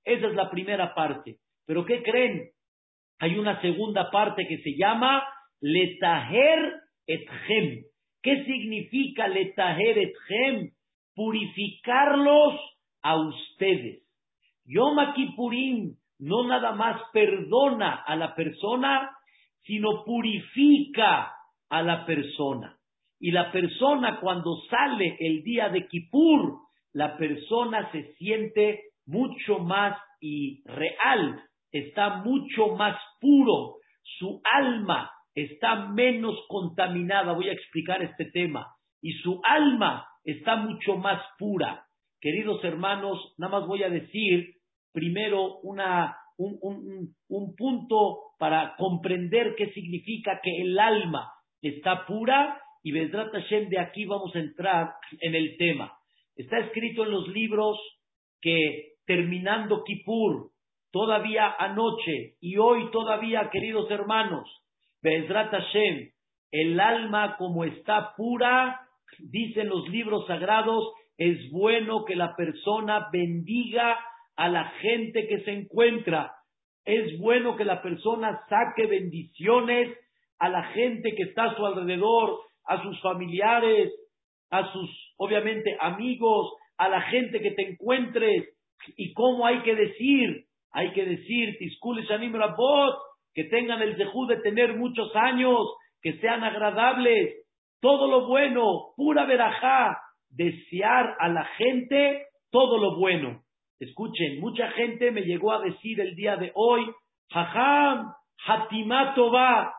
esa 0.03 0.27
es 0.27 0.33
la 0.33 0.49
primera 0.49 0.93
parte. 0.95 1.37
Pero 1.65 1.85
¿qué 1.85 2.01
creen? 2.01 2.49
Hay 3.19 3.37
una 3.37 3.61
segunda 3.61 4.09
parte 4.09 4.47
que 4.47 4.57
se 4.59 4.75
llama 4.75 5.23
Letaher 5.59 6.73
etchem. 7.05 7.83
¿Qué 8.21 8.43
significa 8.45 9.27
Letaher 9.27 9.97
etchem? 9.97 10.71
Purificarlos 11.13 12.59
a 13.03 13.15
ustedes. 13.17 14.03
Yom 14.65 14.97
Kippurim 15.13 15.95
no 16.19 16.47
nada 16.47 16.71
más 16.73 17.01
perdona 17.11 17.95
a 18.05 18.15
la 18.15 18.35
persona, 18.35 19.11
sino 19.63 20.03
purifica 20.05 21.33
a 21.69 21.81
la 21.81 22.05
persona. 22.05 22.77
Y 23.23 23.29
la 23.29 23.51
persona 23.51 24.19
cuando 24.19 24.57
sale 24.67 25.15
el 25.19 25.43
día 25.43 25.69
de 25.69 25.87
Kippur, 25.87 26.57
la 26.91 27.15
persona 27.17 27.91
se 27.91 28.15
siente 28.15 28.81
mucho 29.05 29.59
más 29.59 29.95
y 30.19 30.63
real, 30.65 31.39
está 31.71 32.23
mucho 32.23 32.75
más 32.75 32.97
puro, 33.19 33.75
su 34.17 34.41
alma 34.43 35.11
está 35.35 35.87
menos 35.89 36.35
contaminada, 36.47 37.33
voy 37.33 37.49
a 37.49 37.53
explicar 37.53 38.01
este 38.01 38.25
tema, 38.25 38.65
y 39.03 39.11
su 39.13 39.39
alma 39.43 40.03
está 40.23 40.55
mucho 40.55 40.97
más 40.97 41.21
pura. 41.37 41.85
Queridos 42.19 42.63
hermanos, 42.63 43.35
nada 43.37 43.59
más 43.59 43.67
voy 43.67 43.83
a 43.83 43.89
decir 43.89 44.55
primero 44.93 45.59
una, 45.59 46.17
un, 46.37 46.57
un, 46.61 47.15
un 47.29 47.55
punto 47.55 48.33
para 48.39 48.75
comprender 48.77 49.53
qué 49.55 49.71
significa 49.73 50.39
que 50.41 50.61
el 50.61 50.79
alma 50.79 51.31
está 51.61 52.07
pura 52.07 52.59
y 52.83 52.91
Vedrat 52.91 53.31
Hashem 53.31 53.69
de 53.69 53.79
aquí 53.79 54.05
vamos 54.05 54.35
a 54.35 54.39
entrar 54.39 54.93
en 55.19 55.35
el 55.35 55.57
tema. 55.57 55.97
Está 56.35 56.59
escrito 56.59 57.03
en 57.03 57.11
los 57.11 57.27
libros 57.27 57.77
que 58.41 58.93
terminando 59.05 59.83
Kippur, 59.83 60.51
todavía 60.91 61.55
anoche 61.57 62.35
y 62.39 62.57
hoy 62.57 62.89
todavía, 62.91 63.49
queridos 63.51 63.89
hermanos, 63.91 64.47
Vedrat 65.01 65.51
Hashem, 65.51 66.11
el 66.51 66.79
alma 66.79 67.37
como 67.37 67.63
está 67.63 68.13
pura, 68.15 68.81
dicen 69.19 69.69
los 69.69 69.87
libros 69.89 70.25
sagrados, 70.27 70.83
es 71.17 71.51
bueno 71.51 72.05
que 72.05 72.15
la 72.15 72.35
persona 72.35 73.07
bendiga 73.11 73.97
a 74.35 74.49
la 74.49 74.65
gente 74.81 75.27
que 75.27 75.41
se 75.41 75.51
encuentra. 75.51 76.33
Es 76.83 77.19
bueno 77.19 77.55
que 77.55 77.65
la 77.65 77.81
persona 77.81 78.41
saque 78.49 78.87
bendiciones 78.87 79.97
a 80.39 80.49
la 80.49 80.63
gente 80.73 81.13
que 81.15 81.23
está 81.23 81.43
a 81.43 81.55
su 81.55 81.65
alrededor, 81.65 82.39
a 82.71 82.81
sus 82.83 82.99
familiares, 83.01 83.91
a 84.49 84.71
sus, 84.71 84.89
obviamente, 85.17 85.75
amigos, 85.79 86.53
a 86.77 86.87
la 86.87 87.01
gente 87.01 87.41
que 87.41 87.51
te 87.51 87.71
encuentres. 87.71 88.47
¿Y 88.95 89.13
cómo 89.13 89.45
hay 89.45 89.59
que 89.63 89.75
decir? 89.75 90.45
Hay 90.71 90.93
que 90.93 91.05
decir, 91.05 91.57
Rabot, 92.33 92.95
que 93.33 93.43
tengan 93.45 93.81
el 93.81 93.97
dejú 93.97 94.25
de 94.27 94.37
tener 94.37 94.77
muchos 94.77 95.13
años, 95.15 95.59
que 96.01 96.13
sean 96.19 96.45
agradables, 96.45 97.45
todo 97.81 98.07
lo 98.07 98.27
bueno, 98.27 98.93
pura 98.95 99.25
verajá, 99.25 99.97
desear 100.29 101.15
a 101.19 101.27
la 101.27 101.43
gente 101.57 102.25
todo 102.51 102.77
lo 102.77 102.97
bueno. 102.97 103.41
Escuchen, 103.79 104.39
mucha 104.39 104.69
gente 104.71 105.11
me 105.11 105.23
llegó 105.23 105.51
a 105.51 105.61
decir 105.61 105.99
el 105.99 106.15
día 106.15 106.37
de 106.37 106.51
hoy, 106.55 106.85
Jajam, 107.31 108.13
Hatimá 108.47 109.13
va. 109.15 109.73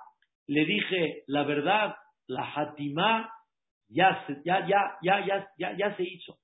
Le 0.46 0.64
dije, 0.66 1.22
la 1.26 1.44
verdad, 1.44 1.94
la 2.26 2.43
Hatimá 2.55 3.31
ya 3.88 4.25
se, 4.26 4.41
ya, 4.45 4.67
ya, 4.67 4.97
ya, 5.02 5.47
ya, 5.59 5.76
ya, 5.76 5.97
se 5.97 6.02
hizo. 6.02 6.37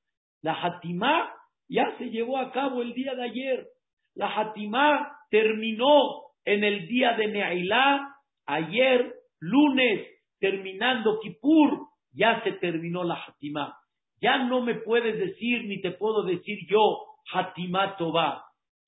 La 0.43 0.53
Hatimá 0.53 1.33
ya 1.69 1.97
se 1.99 2.11
llevó 2.11 2.39
a 2.39 2.53
cabo 2.53 2.83
el 2.83 2.93
día 2.95 3.15
de 3.15 3.25
ayer. 3.25 3.67
La 4.15 4.29
Hatimá 4.29 5.17
terminó 5.31 6.23
en 6.45 6.65
el 6.65 6.87
día 6.89 7.13
de 7.13 7.29
Neailá, 7.29 8.15
ayer, 8.47 9.15
lunes, 9.41 10.07
terminando 10.41 11.21
Kippur, 11.21 11.89
ya 12.13 12.43
se 12.43 12.53
terminó 12.53 13.05
la 13.05 13.15
Hatimá. 13.15 13.77
Ya 14.21 14.39
no 14.39 14.63
me 14.63 14.75
puedes 14.75 15.19
decir 15.19 15.65
ni 15.65 15.81
te 15.81 15.93
puedo 15.93 16.23
decir 16.25 16.59
yo, 16.69 17.09
Hatimá 17.33 17.97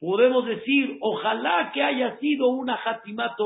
Podemos 0.01 0.47
decir, 0.47 0.99
ojalá 1.01 1.71
que 1.73 1.83
haya 1.83 2.19
sido 2.19 2.49
una 2.49 2.75
Hatimá 2.75 3.37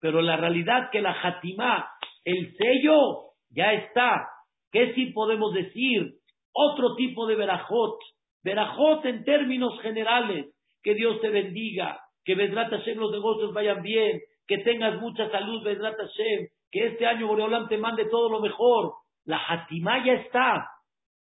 pero 0.00 0.20
la 0.20 0.36
realidad 0.36 0.90
que 0.90 1.00
la 1.00 1.12
Hatimá, 1.12 1.88
el 2.26 2.56
sello, 2.56 3.30
ya 3.50 3.72
está. 3.72 4.28
¿Qué 4.72 4.92
sí 4.94 5.06
podemos 5.06 5.54
decir? 5.54 6.14
Otro 6.52 6.96
tipo 6.96 7.26
de 7.26 7.36
verajot. 7.36 7.98
Verajot 8.42 9.04
en 9.06 9.24
términos 9.24 9.80
generales. 9.80 10.46
Que 10.82 10.94
Dios 10.94 11.20
te 11.20 11.30
bendiga, 11.30 12.00
que 12.24 12.34
Vedrat 12.34 12.70
Hashem 12.70 12.98
los 12.98 13.10
negocios 13.10 13.52
vayan 13.52 13.82
bien, 13.82 14.20
que 14.46 14.58
tengas 14.58 15.00
mucha 15.00 15.28
salud, 15.30 15.64
Vedrat 15.64 15.96
Hashem, 15.96 16.46
que 16.70 16.86
este 16.86 17.06
año 17.06 17.26
Boreolam 17.26 17.68
te 17.68 17.78
mande 17.78 18.04
todo 18.06 18.28
lo 18.28 18.40
mejor. 18.40 18.92
La 19.24 19.38
Hatimá 19.48 20.04
ya 20.04 20.14
está, 20.14 20.68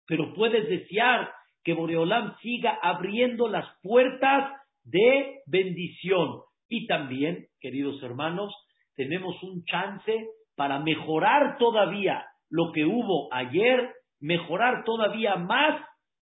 pero 0.05 0.33
puedes 0.33 0.67
desear 0.69 1.31
que 1.63 1.73
Boreolam 1.73 2.37
siga 2.39 2.77
abriendo 2.81 3.47
las 3.47 3.65
puertas 3.81 4.53
de 4.83 5.39
bendición. 5.45 6.41
Y 6.69 6.87
también, 6.87 7.47
queridos 7.59 8.01
hermanos, 8.03 8.53
tenemos 8.95 9.41
un 9.43 9.63
chance 9.65 10.27
para 10.59 10.79
mejorar 10.79 11.57
todavía 11.57 12.25
lo 12.49 12.73
que 12.73 12.83
hubo 12.83 13.33
ayer, 13.33 13.93
mejorar 14.19 14.83
todavía 14.83 15.37
más 15.37 15.81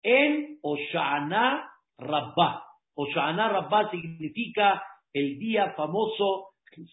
en 0.03 0.59
Oshana 0.61 1.67
Rabbah. 1.97 2.63
Oshana 2.95 3.49
Rabbah 3.49 3.91
significa 3.91 4.83
el 5.15 5.39
día 5.39 5.73
famoso 5.75 6.49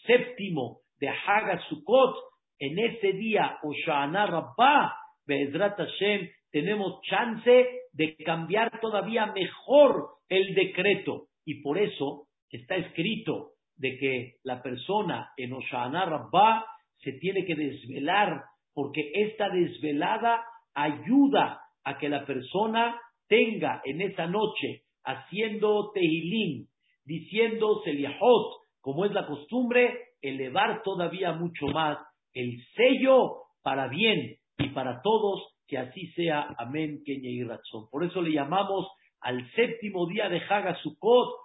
séptimo 0.08 0.80
de 0.98 1.10
Haga 1.10 1.62
Sukkot. 1.68 2.15
En 2.58 2.80
ese 2.80 3.12
día, 3.12 3.58
Oshana 3.63 4.27
Rabbah, 4.27 4.96
Be'ezrat 5.27 5.77
Hashem, 5.77 6.30
tenemos 6.51 7.01
chance 7.01 7.82
de 7.92 8.15
cambiar 8.24 8.80
todavía 8.80 9.25
mejor 9.25 10.08
el 10.30 10.56
decreto. 10.56 11.25
Y 11.44 11.62
por 11.62 11.80
eso 11.80 12.27
está 12.50 12.77
escrito 12.77 13.50
de 13.75 13.98
que 13.98 14.36
la 14.44 14.63
persona 14.63 15.32
en 15.36 15.51
Oshana 15.51 16.06
Rabbah 16.06 16.65
se 16.99 17.13
tiene 17.13 17.45
que 17.45 17.55
desvelar, 17.55 18.43
porque 18.73 19.11
esta 19.13 19.49
desvelada 19.49 20.43
ayuda 20.73 21.61
a 21.83 21.97
que 21.97 22.09
la 22.09 22.25
persona 22.25 22.99
tenga 23.27 23.81
en 23.85 24.01
esa 24.01 24.27
noche, 24.27 24.83
haciendo 25.03 25.91
Tehilín, 25.93 26.67
diciendo 27.05 27.81
Seliahot, 27.83 28.61
como 28.81 29.05
es 29.05 29.11
la 29.11 29.25
costumbre, 29.25 29.97
elevar 30.21 30.81
todavía 30.83 31.33
mucho 31.33 31.67
más 31.67 31.97
el 32.33 32.61
sello 32.75 33.37
para 33.63 33.87
bien 33.87 34.35
y 34.57 34.69
para 34.69 35.01
todos, 35.01 35.55
que 35.67 35.77
así 35.77 36.07
sea. 36.11 36.47
Amén, 36.57 37.01
Kenya 37.05 37.29
y 37.29 37.43
Razón. 37.43 37.87
Por 37.91 38.03
eso 38.03 38.21
le 38.21 38.31
llamamos 38.31 38.87
al 39.21 39.49
séptimo 39.53 40.07
día 40.07 40.29
de 40.29 40.39
Haga 40.39 40.75
Sukkot, 40.81 41.35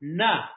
Na. 0.00 0.50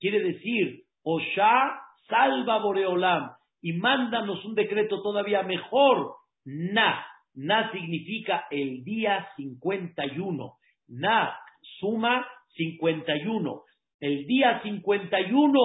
Quiere 0.00 0.20
decir, 0.20 0.82
Osha 1.04 1.83
salva 2.08 2.58
Boreolam 2.58 3.30
y 3.60 3.72
mándanos 3.74 4.44
un 4.44 4.54
decreto 4.54 5.02
todavía 5.02 5.42
mejor. 5.42 6.14
Na. 6.44 7.04
Na 7.34 7.72
significa 7.72 8.46
el 8.50 8.84
día 8.84 9.26
51. 9.36 10.52
Na 10.88 11.36
suma 11.80 12.26
51. 12.56 13.62
El 14.00 14.26
día 14.26 14.60
51 14.62 15.58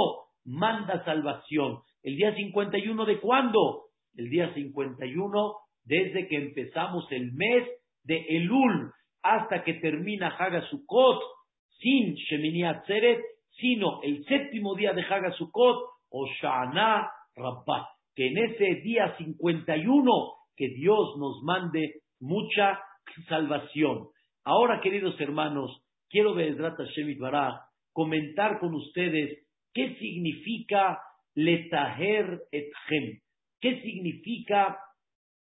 manda 0.46 1.04
salvación. 1.04 1.80
¿El 2.04 2.16
día 2.16 2.34
51 2.34 3.06
de 3.06 3.20
cuándo? 3.20 3.86
El 4.16 4.30
día 4.30 4.54
51 4.54 5.54
desde 5.84 6.28
que 6.28 6.38
empezamos 6.38 7.12
el 7.12 7.32
mes 7.34 7.68
de 8.04 8.26
Elul 8.30 8.92
hasta 9.22 9.64
que 9.64 9.74
termina 9.76 10.30
Hagasukot 10.30 11.22
sin 11.80 12.14
Shemini 12.16 12.64
Atzeret, 12.64 13.22
sino 13.52 14.02
el 14.04 14.24
séptimo 14.26 14.76
día 14.76 14.94
de 14.94 15.02
Hagasukot 15.02 15.99
o 16.10 16.28
Shana 16.42 17.10
Rabbah. 17.36 17.88
Que 18.16 18.28
en 18.28 18.38
ese 18.38 18.82
día 18.82 19.16
51 19.18 20.12
que 20.56 20.70
Dios 20.70 21.16
nos 21.18 21.42
mande 21.44 22.02
mucha 22.20 22.80
salvación. 23.28 24.10
Ahora, 24.44 24.82
queridos 24.82 25.20
hermanos, 25.22 25.72
quiero 26.10 26.34
ver 26.34 26.58
Hashem 26.58 27.18
comentar 27.94 28.60
con 28.60 28.76
ustedes 28.76 29.46
qué 29.74 29.96
significa 29.96 31.00
letaher 31.36 32.42
etchem, 32.52 33.20
qué 33.62 33.82
significa 33.82 34.78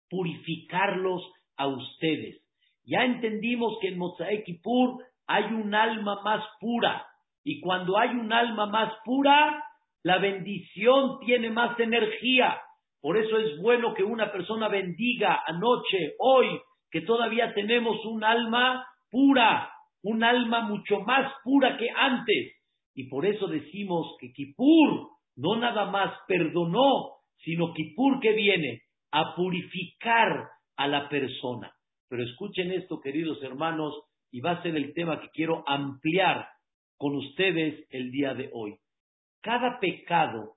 purificarlos 0.08 1.22
a 1.56 1.66
ustedes. 1.66 2.40
Ya 2.84 3.04
entendimos 3.04 3.78
que 3.80 3.88
en 3.88 3.98
Mozae 3.98 4.44
Kippur 4.44 5.02
hay 5.26 5.44
un 5.44 5.74
alma 5.74 6.22
más 6.22 6.44
pura 6.60 7.06
y 7.42 7.60
cuando 7.60 7.98
hay 7.98 8.10
un 8.10 8.32
alma 8.32 8.66
más 8.66 8.92
pura, 9.04 9.62
la 10.04 10.18
bendición 10.18 11.18
tiene 11.24 11.50
más 11.50 11.78
energía. 11.80 12.60
Por 13.00 13.16
eso 13.16 13.38
es 13.38 13.58
bueno 13.60 13.94
que 13.94 14.04
una 14.04 14.30
persona 14.30 14.68
bendiga 14.68 15.42
anoche, 15.46 16.14
hoy, 16.18 16.46
que 16.90 17.00
todavía 17.00 17.52
tenemos 17.54 18.04
un 18.04 18.22
alma 18.22 18.86
pura, 19.10 19.72
un 20.02 20.22
alma 20.22 20.60
mucho 20.60 21.00
más 21.00 21.32
pura 21.42 21.76
que 21.78 21.88
antes. 21.90 22.52
Y 22.94 23.08
por 23.08 23.24
eso 23.24 23.46
decimos 23.46 24.14
que 24.20 24.32
Kippur 24.32 25.08
no 25.36 25.56
nada 25.56 25.90
más 25.90 26.12
perdonó, 26.28 27.14
sino 27.38 27.72
Kippur 27.72 28.20
que 28.20 28.32
viene 28.32 28.82
a 29.10 29.34
purificar 29.34 30.48
a 30.76 30.86
la 30.86 31.08
persona. 31.08 31.72
Pero 32.10 32.22
escuchen 32.24 32.72
esto, 32.72 33.00
queridos 33.00 33.42
hermanos, 33.42 33.94
y 34.30 34.40
va 34.40 34.52
a 34.52 34.62
ser 34.62 34.76
el 34.76 34.92
tema 34.92 35.20
que 35.20 35.30
quiero 35.30 35.64
ampliar 35.66 36.46
con 36.98 37.16
ustedes 37.16 37.86
el 37.90 38.10
día 38.10 38.34
de 38.34 38.50
hoy. 38.52 38.76
Cada 39.44 39.78
pecado 39.78 40.56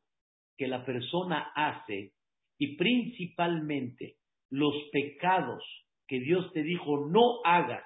que 0.57 0.65
la 0.65 0.85
persona 0.85 1.51
hace 1.53 2.13
y 2.57 2.77
principalmente 2.77 4.15
los 4.49 4.73
pecados 4.93 5.61
que 6.07 6.21
Dios 6.21 6.53
te 6.53 6.63
dijo 6.63 7.05
no 7.05 7.41
hagas 7.43 7.83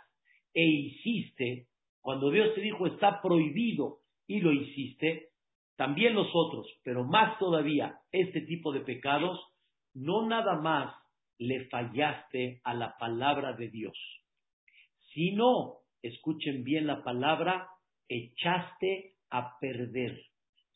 e 0.53 0.63
hiciste, 0.63 1.65
cuando 2.01 2.29
Dios 2.29 2.53
te 2.53 2.61
dijo 2.61 2.85
está 2.85 3.19
prohibido 3.19 4.01
y 4.27 4.41
lo 4.41 4.51
hiciste, 4.51 5.29
también 5.75 6.13
los 6.13 6.27
otros, 6.35 6.67
pero 6.83 7.03
más 7.03 7.39
todavía 7.39 7.97
este 8.11 8.41
tipo 8.41 8.71
de 8.71 8.81
pecados, 8.81 9.39
no 9.95 10.27
nada 10.27 10.61
más 10.61 10.93
le 11.39 11.67
fallaste 11.69 12.61
a 12.63 12.75
la 12.75 12.95
palabra 12.99 13.53
de 13.53 13.69
Dios, 13.69 13.97
sino, 15.15 15.79
escuchen 16.03 16.63
bien 16.63 16.85
la 16.85 17.03
palabra, 17.03 17.69
echaste 18.07 19.15
a 19.31 19.57
perder. 19.59 20.30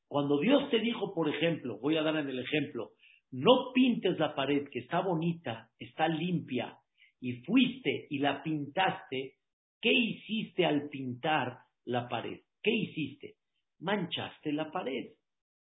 Cuando 0.08 0.40
Dios 0.40 0.70
te 0.70 0.80
dijo, 0.80 1.14
por 1.14 1.30
ejemplo, 1.30 1.80
voy 1.80 1.98
a 1.98 2.04
dar 2.04 2.16
en 2.18 2.30
el 2.30 2.40
ejemplo, 2.40 2.92
no 3.32 3.72
pintes 3.74 4.18
la 4.20 4.36
pared 4.36 4.68
que 4.72 4.80
está 4.80 5.02
bonita, 5.02 5.70
está 5.80 6.08
limpia, 6.08 6.78
y 7.20 7.42
fuiste 7.42 8.08
y 8.10 8.20
la 8.20 8.44
pintaste, 8.44 9.34
¿qué 9.82 9.92
hiciste 9.92 10.66
al 10.66 10.90
pintar 10.90 11.58
la 11.86 12.08
pared? 12.08 12.42
¿Qué 12.62 12.72
hiciste? 12.72 13.36
Manchaste 13.80 14.52
la 14.52 14.72
pared. 14.72 15.12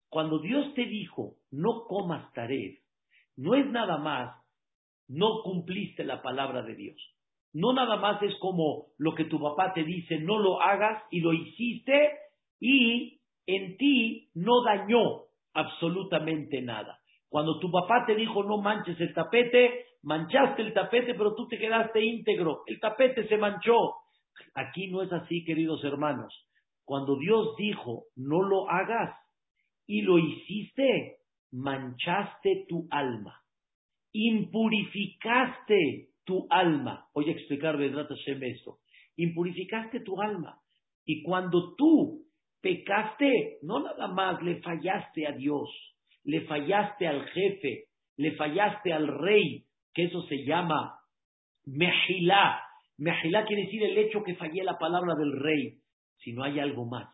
Cuando 0.09 0.39
Dios 0.39 0.73
te 0.75 0.87
dijo, 0.87 1.37
no 1.51 1.85
comas 1.87 2.33
tared, 2.33 2.79
no 3.37 3.55
es 3.55 3.67
nada 3.71 3.99
más, 3.99 4.35
no 5.09 5.43
cumpliste 5.43 6.05
la 6.05 6.23
palabra 6.23 6.63
de 6.63 6.75
Dios. 6.75 6.97
No 7.53 7.73
nada 7.73 7.97
más 7.97 8.23
es 8.23 8.35
como 8.41 8.89
lo 8.99 9.15
que 9.15 9.25
tu 9.25 9.41
papá 9.41 9.73
te 9.75 9.83
dice, 9.83 10.19
no 10.19 10.39
lo 10.39 10.61
hagas 10.63 11.03
y 11.11 11.21
lo 11.21 11.33
hiciste 11.33 12.13
y 12.61 13.18
en 13.49 13.79
ti 13.79 14.29
no 14.35 14.63
dañó 14.63 15.25
absolutamente 15.55 16.61
nada. 16.61 17.01
Cuando 17.31 17.59
tu 17.59 17.71
papá 17.71 18.05
te 18.07 18.15
dijo 18.15 18.45
no 18.45 18.59
manches 18.59 19.01
el 19.01 19.15
tapete, 19.15 19.87
manchaste 20.03 20.63
el 20.63 20.75
tapete, 20.75 21.15
pero 21.15 21.35
tú 21.35 21.49
te 21.49 21.59
quedaste 21.59 22.05
íntegro. 22.05 22.63
El 22.67 22.79
tapete 22.79 23.27
se 23.27 23.39
manchó. 23.39 23.95
Aquí 24.55 24.89
no 24.89 25.03
es 25.03 25.11
así, 25.13 25.45
queridos 25.45 25.83
hermanos. 25.83 26.47
Cuando 26.85 27.19
Dios 27.19 27.57
dijo 27.57 28.05
no 28.17 28.43
lo 28.43 28.69
hagas 28.69 29.17
y 29.87 30.03
lo 30.03 30.19
hiciste, 30.19 31.17
manchaste 31.51 32.67
tu 32.69 32.87
alma. 32.91 33.41
Impurificaste 34.13 36.11
tu 36.25 36.47
alma. 36.51 37.07
Voy 37.15 37.31
a 37.31 37.33
explicar, 37.33 37.79
Hashem, 37.79 38.43
esto. 38.43 38.79
Impurificaste 39.17 40.01
tu 40.01 40.21
alma. 40.21 40.61
Y 41.07 41.23
cuando 41.23 41.75
tú 41.77 42.28
pecaste, 42.61 43.59
no 43.63 43.81
nada 43.81 44.09
más 44.09 44.43
le 44.43 44.61
fallaste 44.61 45.27
a 45.27 45.33
Dios, 45.33 45.69
le 46.25 46.43
fallaste 46.43 47.07
al 47.07 47.27
jefe, 47.29 47.85
le 48.17 48.33
fallaste 48.33 48.93
al 48.93 49.07
rey, 49.07 49.65
que 49.95 50.05
eso 50.05 50.23
se 50.23 50.45
llama 50.45 50.99
mejilá. 51.65 52.63
Mejilá 52.97 53.45
quiere 53.45 53.63
decir 53.63 53.83
el 53.85 53.99
hecho 53.99 54.23
que 54.23 54.35
fallé 54.35 54.65
la 54.65 54.79
palabra 54.79 55.15
del 55.15 55.39
rey. 55.41 55.79
Si 56.19 56.33
no 56.33 56.43
hay 56.43 56.59
algo 56.59 56.85
más, 56.85 57.09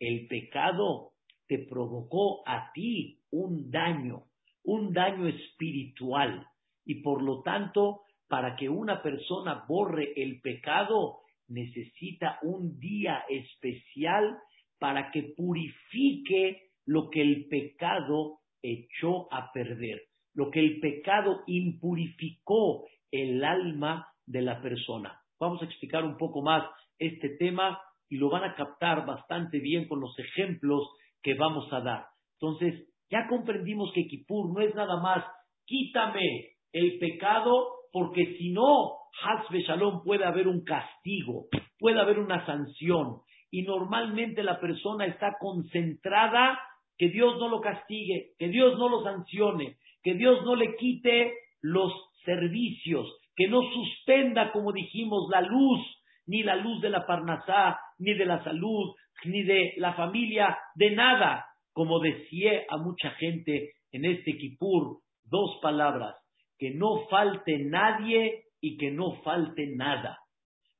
el 0.00 0.26
pecado 0.26 1.12
te 1.46 1.58
provocó 1.58 2.42
a 2.46 2.72
ti 2.72 3.20
un 3.30 3.70
daño, 3.70 4.24
un 4.64 4.92
daño 4.92 5.28
espiritual. 5.28 6.46
Y 6.84 7.02
por 7.02 7.22
lo 7.22 7.42
tanto, 7.42 8.00
para 8.28 8.56
que 8.56 8.68
una 8.68 9.02
persona 9.02 9.64
borre 9.68 10.12
el 10.16 10.40
pecado, 10.40 11.20
necesita 11.48 12.38
un 12.42 12.78
día 12.80 13.24
especial 13.28 14.38
para 14.82 15.12
que 15.12 15.32
purifique 15.36 16.70
lo 16.86 17.08
que 17.08 17.22
el 17.22 17.46
pecado 17.48 18.40
echó 18.60 19.32
a 19.32 19.52
perder. 19.52 20.02
lo 20.34 20.50
que 20.50 20.60
el 20.60 20.80
pecado 20.80 21.42
impurificó 21.46 22.86
el 23.10 23.44
alma 23.44 24.08
de 24.24 24.40
la 24.40 24.62
persona. 24.62 25.20
Vamos 25.38 25.60
a 25.60 25.66
explicar 25.66 26.04
un 26.04 26.16
poco 26.16 26.40
más 26.40 26.64
este 26.98 27.36
tema 27.38 27.78
y 28.08 28.16
lo 28.16 28.30
van 28.30 28.42
a 28.42 28.54
captar 28.54 29.04
bastante 29.04 29.60
bien 29.60 29.86
con 29.86 30.00
los 30.00 30.18
ejemplos 30.18 30.88
que 31.22 31.34
vamos 31.34 31.70
a 31.70 31.82
dar. 31.82 32.06
Entonces, 32.40 32.88
ya 33.10 33.28
comprendimos 33.28 33.92
que 33.94 34.06
Kippur 34.06 34.54
no 34.54 34.62
es 34.62 34.74
nada 34.74 35.02
más 35.02 35.22
quítame 35.66 36.56
el 36.72 36.98
pecado, 36.98 37.66
porque 37.92 38.36
si 38.38 38.52
no, 38.52 39.02
Hasbe 39.22 39.60
Shalom 39.62 40.02
puede 40.02 40.24
haber 40.24 40.48
un 40.48 40.64
castigo, 40.64 41.46
puede 41.78 42.00
haber 42.00 42.18
una 42.18 42.44
sanción. 42.46 43.20
Y 43.52 43.62
normalmente 43.62 44.42
la 44.42 44.58
persona 44.58 45.04
está 45.04 45.36
concentrada 45.38 46.58
que 46.96 47.10
Dios 47.10 47.38
no 47.38 47.48
lo 47.48 47.60
castigue, 47.60 48.30
que 48.38 48.48
Dios 48.48 48.78
no 48.78 48.88
lo 48.88 49.04
sancione, 49.04 49.76
que 50.02 50.14
Dios 50.14 50.42
no 50.42 50.56
le 50.56 50.74
quite 50.76 51.34
los 51.60 51.92
servicios, 52.24 53.06
que 53.36 53.48
no 53.48 53.60
suspenda, 53.62 54.52
como 54.52 54.72
dijimos, 54.72 55.28
la 55.30 55.42
luz, 55.42 55.80
ni 56.26 56.42
la 56.42 56.56
luz 56.56 56.80
de 56.80 56.88
la 56.88 57.06
Parnasá, 57.06 57.78
ni 57.98 58.14
de 58.14 58.24
la 58.24 58.42
salud, 58.42 58.94
ni 59.26 59.42
de 59.42 59.74
la 59.76 59.92
familia, 59.92 60.56
de 60.74 60.92
nada. 60.92 61.44
Como 61.74 62.00
decía 62.00 62.62
a 62.70 62.78
mucha 62.78 63.10
gente 63.12 63.72
en 63.92 64.06
este 64.06 64.38
Kipur, 64.38 65.00
dos 65.24 65.58
palabras, 65.60 66.14
que 66.58 66.70
no 66.70 67.06
falte 67.10 67.58
nadie 67.58 68.44
y 68.62 68.78
que 68.78 68.90
no 68.92 69.12
falte 69.22 69.66
nada. 69.76 70.18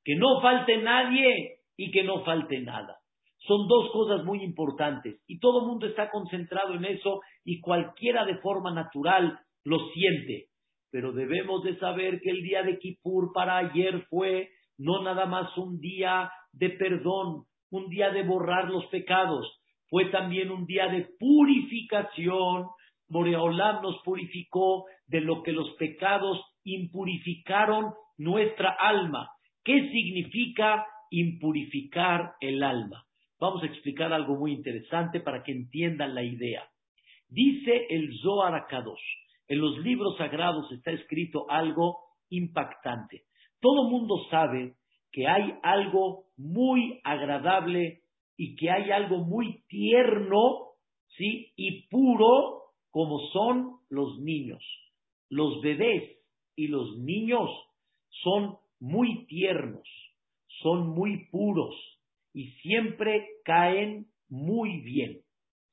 Que 0.04 0.16
no 0.16 0.40
falte 0.40 0.78
nadie 0.78 1.58
y 1.82 1.90
que 1.90 2.04
no 2.04 2.24
falte 2.24 2.60
nada. 2.60 2.98
Son 3.38 3.66
dos 3.66 3.90
cosas 3.92 4.24
muy 4.24 4.42
importantes 4.44 5.20
y 5.26 5.40
todo 5.40 5.66
mundo 5.66 5.86
está 5.86 6.10
concentrado 6.10 6.74
en 6.74 6.84
eso 6.84 7.20
y 7.44 7.60
cualquiera 7.60 8.24
de 8.24 8.36
forma 8.36 8.72
natural 8.72 9.36
lo 9.64 9.78
siente. 9.90 10.46
Pero 10.92 11.12
debemos 11.12 11.64
de 11.64 11.76
saber 11.78 12.20
que 12.20 12.30
el 12.30 12.42
día 12.42 12.62
de 12.62 12.78
Kippur 12.78 13.32
para 13.32 13.56
ayer 13.56 14.06
fue 14.08 14.50
no 14.78 15.02
nada 15.02 15.26
más 15.26 15.56
un 15.58 15.80
día 15.80 16.30
de 16.52 16.70
perdón, 16.70 17.46
un 17.70 17.88
día 17.88 18.10
de 18.10 18.22
borrar 18.22 18.70
los 18.70 18.86
pecados, 18.86 19.44
fue 19.88 20.04
también 20.06 20.50
un 20.52 20.64
día 20.64 20.86
de 20.86 21.08
purificación. 21.18 22.66
Moreolam 23.08 23.82
nos 23.82 24.00
purificó 24.04 24.84
de 25.06 25.20
lo 25.20 25.42
que 25.42 25.52
los 25.52 25.70
pecados 25.78 26.40
impurificaron 26.64 27.92
nuestra 28.18 28.70
alma. 28.70 29.28
¿Qué 29.64 29.90
significa 29.90 30.86
impurificar 31.12 32.34
el 32.40 32.62
alma? 32.62 33.06
Vamos 33.38 33.62
a 33.62 33.66
explicar 33.66 34.12
algo 34.12 34.36
muy 34.36 34.52
interesante 34.52 35.20
para 35.20 35.42
que 35.42 35.52
entiendan 35.52 36.14
la 36.14 36.24
idea. 36.24 36.68
Dice 37.28 37.86
el 37.90 38.10
Zohar 38.20 38.54
Akadosh, 38.54 39.02
en 39.48 39.58
los 39.58 39.78
libros 39.78 40.16
sagrados 40.16 40.70
está 40.72 40.90
escrito 40.90 41.46
algo 41.48 41.98
impactante. 42.30 43.24
Todo 43.60 43.88
mundo 43.88 44.16
sabe 44.30 44.74
que 45.10 45.28
hay 45.28 45.54
algo 45.62 46.24
muy 46.36 47.00
agradable 47.04 48.02
y 48.36 48.56
que 48.56 48.70
hay 48.70 48.90
algo 48.90 49.18
muy 49.18 49.62
tierno, 49.68 50.72
¿sí? 51.16 51.52
Y 51.56 51.88
puro 51.88 52.62
como 52.90 53.18
son 53.32 53.76
los 53.90 54.18
niños. 54.20 54.62
Los 55.28 55.60
bebés 55.62 56.18
y 56.56 56.68
los 56.68 56.98
niños 56.98 57.50
son 58.22 58.56
muy 58.80 59.26
tiernos, 59.26 59.88
son 60.62 60.90
muy 60.90 61.26
puros 61.30 61.74
y 62.32 62.50
siempre 62.62 63.26
caen 63.44 64.06
muy 64.28 64.80
bien. 64.82 65.20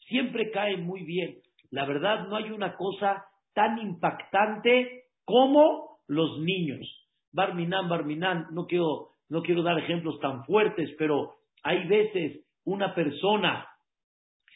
Siempre 0.08 0.52
caen 0.52 0.84
muy 0.84 1.04
bien. 1.04 1.38
La 1.72 1.86
verdad, 1.86 2.28
no 2.28 2.36
hay 2.36 2.52
una 2.52 2.76
cosa 2.76 3.26
tan 3.54 3.78
impactante 3.80 5.04
como 5.24 6.00
los 6.08 6.40
niños. 6.40 7.08
Barminan, 7.32 7.88
Barminan, 7.88 8.48
no 8.52 8.66
quiero, 8.66 9.10
no 9.30 9.42
quiero 9.42 9.62
dar 9.62 9.78
ejemplos 9.80 10.20
tan 10.20 10.44
fuertes, 10.46 10.90
pero 10.98 11.36
hay 11.64 11.88
veces 11.88 12.46
una 12.66 12.96
persona, 12.96 13.68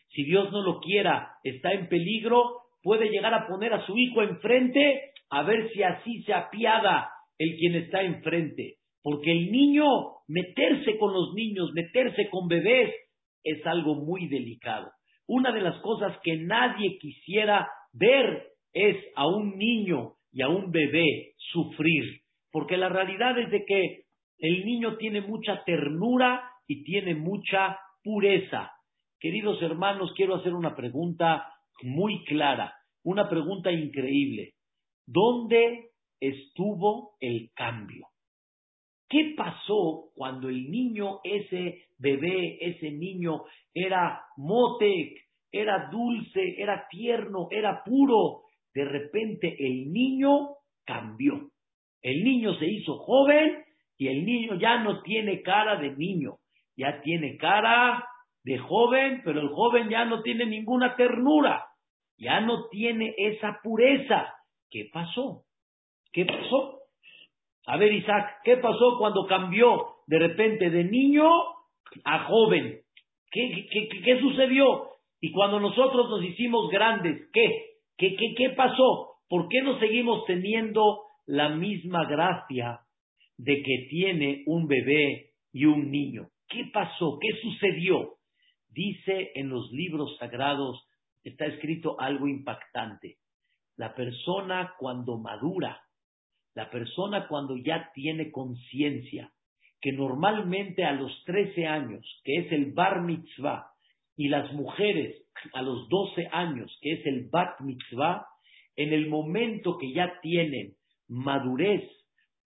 si 0.10 0.24
Dios 0.24 0.52
no 0.52 0.64
lo 0.64 0.80
quiera, 0.80 1.38
está 1.44 1.72
en 1.72 1.88
peligro, 1.88 2.62
puede 2.82 3.10
llegar 3.10 3.34
a 3.34 3.48
poner 3.48 3.74
a 3.74 3.86
su 3.86 3.98
hijo 3.98 4.24
enfrente 4.24 5.12
a 5.30 5.44
ver 5.44 5.72
si 5.72 5.84
así 5.84 6.24
se 6.24 6.34
apiada 6.34 7.10
el 7.38 7.56
quien 7.58 7.76
está 7.76 8.02
enfrente. 8.02 8.78
Porque 9.04 9.32
el 9.32 9.52
niño, 9.52 9.86
meterse 10.28 10.98
con 10.98 11.14
los 11.14 11.34
niños, 11.34 11.72
meterse 11.74 12.30
con 12.30 12.48
bebés, 12.48 12.92
es 13.44 13.66
algo 13.68 13.96
muy 13.96 14.28
delicado. 14.28 14.90
Una 15.28 15.52
de 15.52 15.62
las 15.62 15.80
cosas 15.82 16.18
que 16.24 16.38
nadie 16.38 16.98
quisiera 17.00 17.68
ver 17.92 18.48
es 18.74 18.98
a 19.16 19.28
un 19.28 19.58
niño 19.58 20.14
y 20.32 20.42
a 20.42 20.48
un 20.48 20.72
bebé 20.72 21.34
sufrir. 21.38 22.22
Porque 22.52 22.78
la 22.78 22.90
realidad 22.90 23.38
es 23.38 23.52
de 23.52 23.66
que 23.66 24.04
el 24.40 24.66
niño 24.66 24.98
tiene 24.98 25.22
mucha 25.22 25.64
ternura 25.66 26.50
y 26.68 26.84
tiene 26.84 27.14
mucha 27.14 27.78
pureza. 28.04 28.72
Queridos 29.20 29.62
hermanos, 29.62 30.14
quiero 30.16 30.36
hacer 30.36 30.54
una 30.54 30.76
pregunta 30.76 31.46
muy 31.82 32.24
clara, 32.26 32.74
una 33.04 33.30
pregunta 33.30 33.72
increíble. 33.72 34.54
¿Dónde 35.06 35.90
estuvo 36.20 37.16
el 37.20 37.52
cambio? 37.54 38.08
¿Qué 39.14 39.36
pasó 39.38 40.06
cuando 40.16 40.50
el 40.50 40.72
niño, 40.72 41.20
ese 41.24 41.84
bebé, 42.00 42.58
ese 42.62 42.90
niño 42.90 43.44
era 43.72 44.24
motec, 44.38 45.12
era 45.52 45.88
dulce, 45.92 46.56
era 46.58 46.88
tierno, 46.90 47.48
era 47.52 47.84
puro? 47.84 48.46
De 48.74 48.84
repente 48.84 49.56
el 49.60 49.94
niño 49.94 50.56
cambió. 50.84 51.52
El 52.02 52.24
niño 52.24 52.56
se 52.56 52.66
hizo 52.66 52.98
joven 52.98 53.64
y 54.00 54.08
el 54.08 54.26
niño 54.26 54.56
ya 54.56 54.80
no 54.80 55.04
tiene 55.04 55.44
cara 55.44 55.76
de 55.76 55.96
niño, 55.96 56.38
ya 56.76 57.00
tiene 57.04 57.38
cara 57.38 58.04
de 58.44 58.58
joven, 58.58 59.22
pero 59.24 59.42
el 59.42 59.50
joven 59.50 59.90
ya 59.90 60.06
no 60.06 60.24
tiene 60.24 60.48
ninguna 60.48 60.96
ternura, 60.96 61.64
ya 62.18 62.42
no 62.42 62.68
tiene 62.70 63.14
esa 63.16 63.60
pureza. 63.62 64.34
¿Qué 64.72 64.90
pasó? 64.92 65.44
¿Qué 66.12 66.26
pasó? 66.26 66.73
A 67.66 67.78
ver, 67.78 67.94
Isaac, 67.94 68.42
¿qué 68.44 68.58
pasó 68.58 68.98
cuando 68.98 69.26
cambió 69.26 69.96
de 70.08 70.20
repente 70.20 70.70
de 70.70 70.84
niño 70.84 71.30
a 72.04 72.26
joven? 72.26 72.82
¿Qué, 73.32 73.68
qué, 73.72 73.90
qué, 74.04 74.20
sucedió? 74.20 74.90
Y 75.22 75.32
cuando 75.32 75.60
nosotros 75.60 76.10
nos 76.10 76.24
hicimos 76.24 76.70
grandes, 76.70 77.30
¿qué? 77.32 77.48
¿Qué, 77.98 78.16
qué, 78.16 78.36
qué 78.36 78.50
pasó? 78.50 79.16
¿Por 79.30 79.48
qué 79.48 79.62
no 79.62 79.80
seguimos 79.80 80.26
teniendo 80.26 81.04
la 81.26 81.50
misma 81.50 82.06
gracia 82.06 82.82
de 83.38 83.64
que 83.64 83.88
tiene 83.90 84.44
un 84.46 84.68
bebé 84.68 85.32
y 85.54 85.66
un 85.66 85.90
niño? 85.90 86.28
¿Qué 86.50 86.70
pasó? 86.74 87.18
¿Qué 87.20 87.30
sucedió? 87.42 88.16
Dice 88.70 89.32
en 89.36 89.50
los 89.50 89.72
libros 89.72 90.18
sagrados, 90.18 90.86
está 91.24 91.46
escrito 91.46 92.00
algo 92.00 92.28
impactante. 92.28 93.18
La 93.78 93.96
persona 93.96 94.74
cuando 94.78 95.18
madura, 95.18 95.83
la 96.56 96.70
persona 96.70 97.28
cuando 97.28 97.58
ya 97.58 97.92
tiene 97.94 98.32
conciencia, 98.32 99.32
que 99.82 99.92
normalmente 99.92 100.86
a 100.86 100.94
los 100.94 101.12
13 101.26 101.68
años, 101.68 102.22
que 102.24 102.38
es 102.38 102.52
el 102.52 102.72
bar 102.74 103.02
mitzvah, 103.02 103.68
y 104.16 104.30
las 104.30 104.54
mujeres 104.54 105.24
a 105.54 105.62
los 105.62 105.90
12 105.90 106.28
años, 106.32 106.78
que 106.82 106.94
es 106.94 107.06
el 107.06 107.30
bat 107.30 107.60
mitzvah, 107.62 108.26
en 108.76 108.94
el 108.94 109.08
momento 109.10 109.78
que 109.78 109.92
ya 109.92 110.20
tienen 110.22 110.74
madurez, 111.08 111.84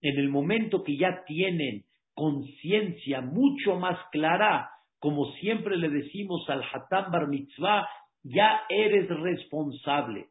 en 0.01 0.17
el 0.17 0.29
momento 0.29 0.83
que 0.83 0.97
ya 0.97 1.23
tienen 1.25 1.83
conciencia 2.13 3.21
mucho 3.21 3.77
más 3.77 3.97
clara, 4.11 4.69
como 4.99 5.31
siempre 5.33 5.77
le 5.77 5.89
decimos 5.89 6.49
al 6.49 6.63
Hatam 6.63 7.11
Bar 7.11 7.27
Mitzvah, 7.27 7.87
ya 8.23 8.61
eres 8.69 9.07
responsable, 9.09 10.27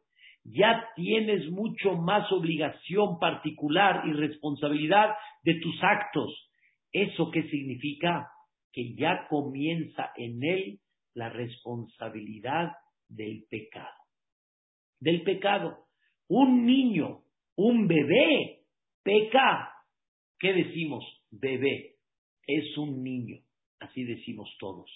ya 0.49 0.89
tienes 0.95 1.51
mucho 1.51 1.95
más 1.95 2.31
obligación 2.31 3.19
particular 3.19 4.03
y 4.07 4.13
responsabilidad 4.13 5.09
de 5.43 5.55
tus 5.55 5.75
actos. 5.83 6.49
¿Eso 6.91 7.29
qué 7.31 7.43
significa? 7.49 8.29
Que 8.71 8.95
ya 8.95 9.27
comienza 9.29 10.11
en 10.15 10.41
él 10.43 10.79
la 11.13 11.29
responsabilidad 11.29 12.71
del 13.09 13.43
pecado. 13.49 13.97
Del 14.99 15.23
pecado. 15.23 15.85
Un 16.29 16.65
niño, 16.65 17.23
un 17.57 17.87
bebé, 17.87 18.61
peca. 19.03 19.73
¿Qué 20.39 20.53
decimos? 20.53 21.03
Bebé. 21.29 21.95
Es 22.45 22.77
un 22.77 23.03
niño. 23.03 23.37
Así 23.79 24.03
decimos 24.03 24.49
todos. 24.59 24.89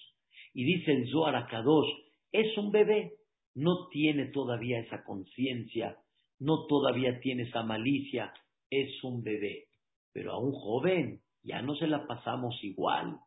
Y 0.54 0.64
dice 0.64 0.94
el 0.94 1.10
Zohar 1.10 1.36
Akadosh, 1.36 1.90
es 2.32 2.58
un 2.58 2.72
bebé, 2.72 3.12
no 3.56 3.88
tiene 3.90 4.26
todavía 4.28 4.80
esa 4.80 5.04
conciencia, 5.04 5.98
no 6.40 6.66
todavía 6.68 7.20
tiene 7.20 7.44
esa 7.44 7.64
malicia, 7.64 8.34
es 8.70 9.04
un 9.04 9.22
bebé. 9.24 9.66
Pero 10.14 10.34
a 10.34 10.40
un 10.40 10.54
joven 10.54 11.22
ya 11.44 11.62
no 11.62 11.76
se 11.76 11.88
la 11.88 12.08
pasamos 12.08 12.56
igual. 12.64 13.18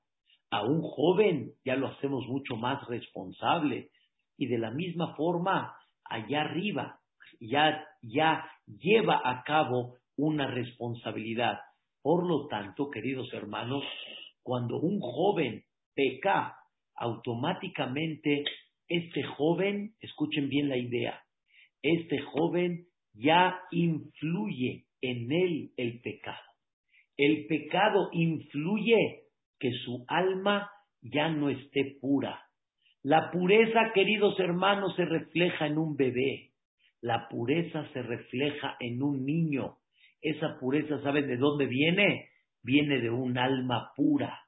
A 0.50 0.64
un 0.64 0.82
joven 0.82 1.52
ya 1.64 1.76
lo 1.76 1.88
hacemos 1.88 2.26
mucho 2.26 2.56
más 2.56 2.86
responsable. 2.88 3.90
Y 4.36 4.46
de 4.46 4.58
la 4.58 4.70
misma 4.70 5.14
forma, 5.14 5.74
allá 6.04 6.42
arriba, 6.42 7.00
ya, 7.40 7.84
ya 8.02 8.44
lleva 8.66 9.20
a 9.24 9.42
cabo 9.44 9.96
una 10.16 10.46
responsabilidad. 10.46 11.58
Por 12.02 12.26
lo 12.26 12.46
tanto, 12.48 12.90
queridos 12.90 13.32
hermanos, 13.32 13.84
cuando 14.42 14.78
un 14.78 15.00
joven 15.00 15.64
peca, 15.94 16.56
automáticamente 16.96 18.44
este 18.96 19.22
joven, 19.22 19.94
escuchen 20.00 20.48
bien 20.48 20.68
la 20.68 20.76
idea, 20.76 21.20
este 21.82 22.18
joven 22.20 22.86
ya 23.14 23.60
influye 23.70 24.86
en 25.00 25.30
él 25.30 25.70
el 25.76 26.00
pecado. 26.00 26.38
El 27.16 27.46
pecado 27.46 28.08
influye 28.12 29.24
que 29.58 29.70
su 29.84 30.04
alma 30.08 30.70
ya 31.02 31.28
no 31.28 31.50
esté 31.50 31.96
pura. 32.00 32.40
La 33.02 33.30
pureza, 33.30 33.92
queridos 33.94 34.38
hermanos, 34.40 34.96
se 34.96 35.04
refleja 35.04 35.66
en 35.66 35.78
un 35.78 35.94
bebé. 35.94 36.52
La 37.00 37.28
pureza 37.28 37.86
se 37.92 38.02
refleja 38.02 38.76
en 38.80 39.02
un 39.02 39.24
niño. 39.24 39.76
Esa 40.22 40.58
pureza, 40.58 41.02
¿saben 41.02 41.26
de 41.26 41.36
dónde 41.36 41.66
viene? 41.66 42.30
Viene 42.62 43.00
de 43.00 43.10
un 43.10 43.36
alma 43.36 43.92
pura, 43.94 44.40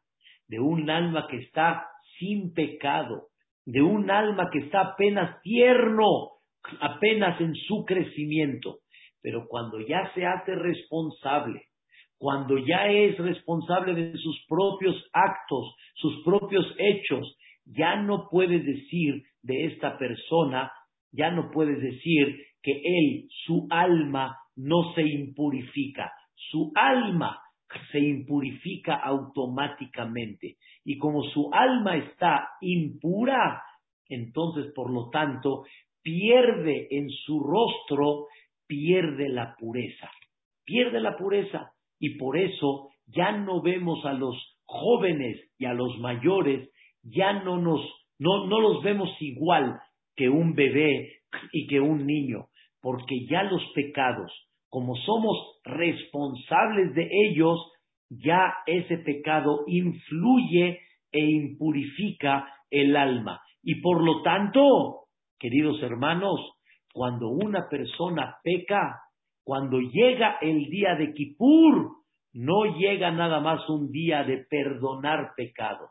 de 0.48 0.58
un 0.58 0.88
alma 0.88 1.26
que 1.30 1.36
está 1.36 1.86
sin 2.18 2.54
pecado, 2.54 3.28
de 3.66 3.82
un 3.82 4.10
alma 4.10 4.48
que 4.52 4.60
está 4.60 4.80
apenas 4.80 5.42
tierno, 5.42 6.06
apenas 6.80 7.40
en 7.40 7.54
su 7.54 7.84
crecimiento. 7.84 8.78
Pero 9.20 9.46
cuando 9.48 9.80
ya 9.80 10.10
se 10.14 10.24
hace 10.24 10.54
responsable, 10.54 11.62
cuando 12.16 12.56
ya 12.58 12.86
es 12.86 13.18
responsable 13.18 13.94
de 13.94 14.16
sus 14.16 14.44
propios 14.48 14.96
actos, 15.12 15.74
sus 15.94 16.22
propios 16.24 16.64
hechos, 16.78 17.36
ya 17.64 17.96
no 17.96 18.28
puedes 18.30 18.64
decir 18.64 19.22
de 19.42 19.66
esta 19.66 19.98
persona, 19.98 20.70
ya 21.12 21.30
no 21.32 21.50
puedes 21.50 21.80
decir 21.80 22.36
que 22.62 22.72
él, 22.72 23.28
su 23.44 23.66
alma, 23.70 24.36
no 24.54 24.94
se 24.94 25.02
impurifica. 25.02 26.12
Su 26.50 26.70
alma 26.74 27.38
se 27.90 28.00
impurifica 28.00 28.94
automáticamente. 28.96 30.56
Y 30.84 30.98
como 30.98 31.22
su 31.24 31.50
alma 31.52 31.96
está 31.96 32.48
impura, 32.60 33.62
entonces, 34.08 34.72
por 34.74 34.92
lo 34.92 35.10
tanto, 35.10 35.64
pierde 36.02 36.88
en 36.90 37.08
su 37.10 37.40
rostro, 37.40 38.26
pierde 38.66 39.28
la 39.28 39.54
pureza. 39.58 40.10
Pierde 40.64 41.00
la 41.00 41.16
pureza. 41.16 41.72
Y 41.98 42.16
por 42.16 42.38
eso 42.38 42.90
ya 43.06 43.32
no 43.32 43.62
vemos 43.62 44.04
a 44.04 44.12
los 44.12 44.36
jóvenes 44.64 45.40
y 45.58 45.64
a 45.64 45.74
los 45.74 45.98
mayores, 45.98 46.70
ya 47.02 47.32
no 47.44 47.56
nos, 47.58 47.80
no, 48.18 48.46
no 48.46 48.60
los 48.60 48.82
vemos 48.82 49.10
igual 49.20 49.80
que 50.16 50.28
un 50.28 50.54
bebé 50.54 51.20
y 51.52 51.66
que 51.66 51.80
un 51.80 52.06
niño, 52.06 52.46
porque 52.80 53.26
ya 53.26 53.42
los 53.44 53.62
pecados, 53.74 54.32
como 54.68 54.96
somos 54.96 55.60
responsables 55.64 56.94
de 56.94 57.08
ellos, 57.28 57.58
ya 58.10 58.54
ese 58.66 58.98
pecado 58.98 59.64
influye 59.66 60.80
e 61.12 61.20
impurifica 61.20 62.46
el 62.70 62.96
alma. 62.96 63.40
Y 63.62 63.80
por 63.80 64.02
lo 64.04 64.22
tanto, 64.22 65.06
queridos 65.38 65.82
hermanos, 65.82 66.40
cuando 66.92 67.28
una 67.28 67.68
persona 67.68 68.36
peca, 68.42 69.00
cuando 69.44 69.78
llega 69.80 70.38
el 70.40 70.66
día 70.70 70.94
de 70.94 71.12
Kippur, 71.12 71.96
no 72.32 72.76
llega 72.76 73.10
nada 73.10 73.40
más 73.40 73.68
un 73.68 73.90
día 73.90 74.24
de 74.24 74.44
perdonar 74.48 75.32
pecados, 75.36 75.90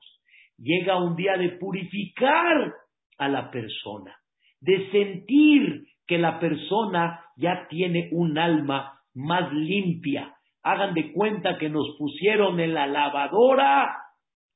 llega 0.57 1.01
un 1.01 1.15
día 1.15 1.37
de 1.37 1.49
purificar 1.51 2.73
a 3.17 3.27
la 3.27 3.49
persona, 3.49 4.15
de 4.61 4.89
sentir 4.91 5.85
que 6.05 6.17
la 6.17 6.39
persona 6.39 7.24
ya 7.35 7.67
tiene 7.69 8.09
un 8.11 8.37
alma 8.37 8.99
más 9.13 9.51
limpia. 9.53 10.33
Hagan 10.63 10.93
de 10.93 11.11
cuenta 11.13 11.57
que 11.57 11.69
nos 11.69 11.95
pusieron 11.97 12.59
en 12.59 12.73
la 12.73 12.87
lavadora 12.87 13.95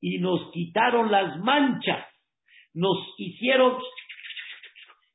y 0.01 0.19
nos 0.19 0.51
quitaron 0.51 1.11
las 1.11 1.37
manchas, 1.39 2.05
nos 2.73 2.97
hicieron 3.17 3.77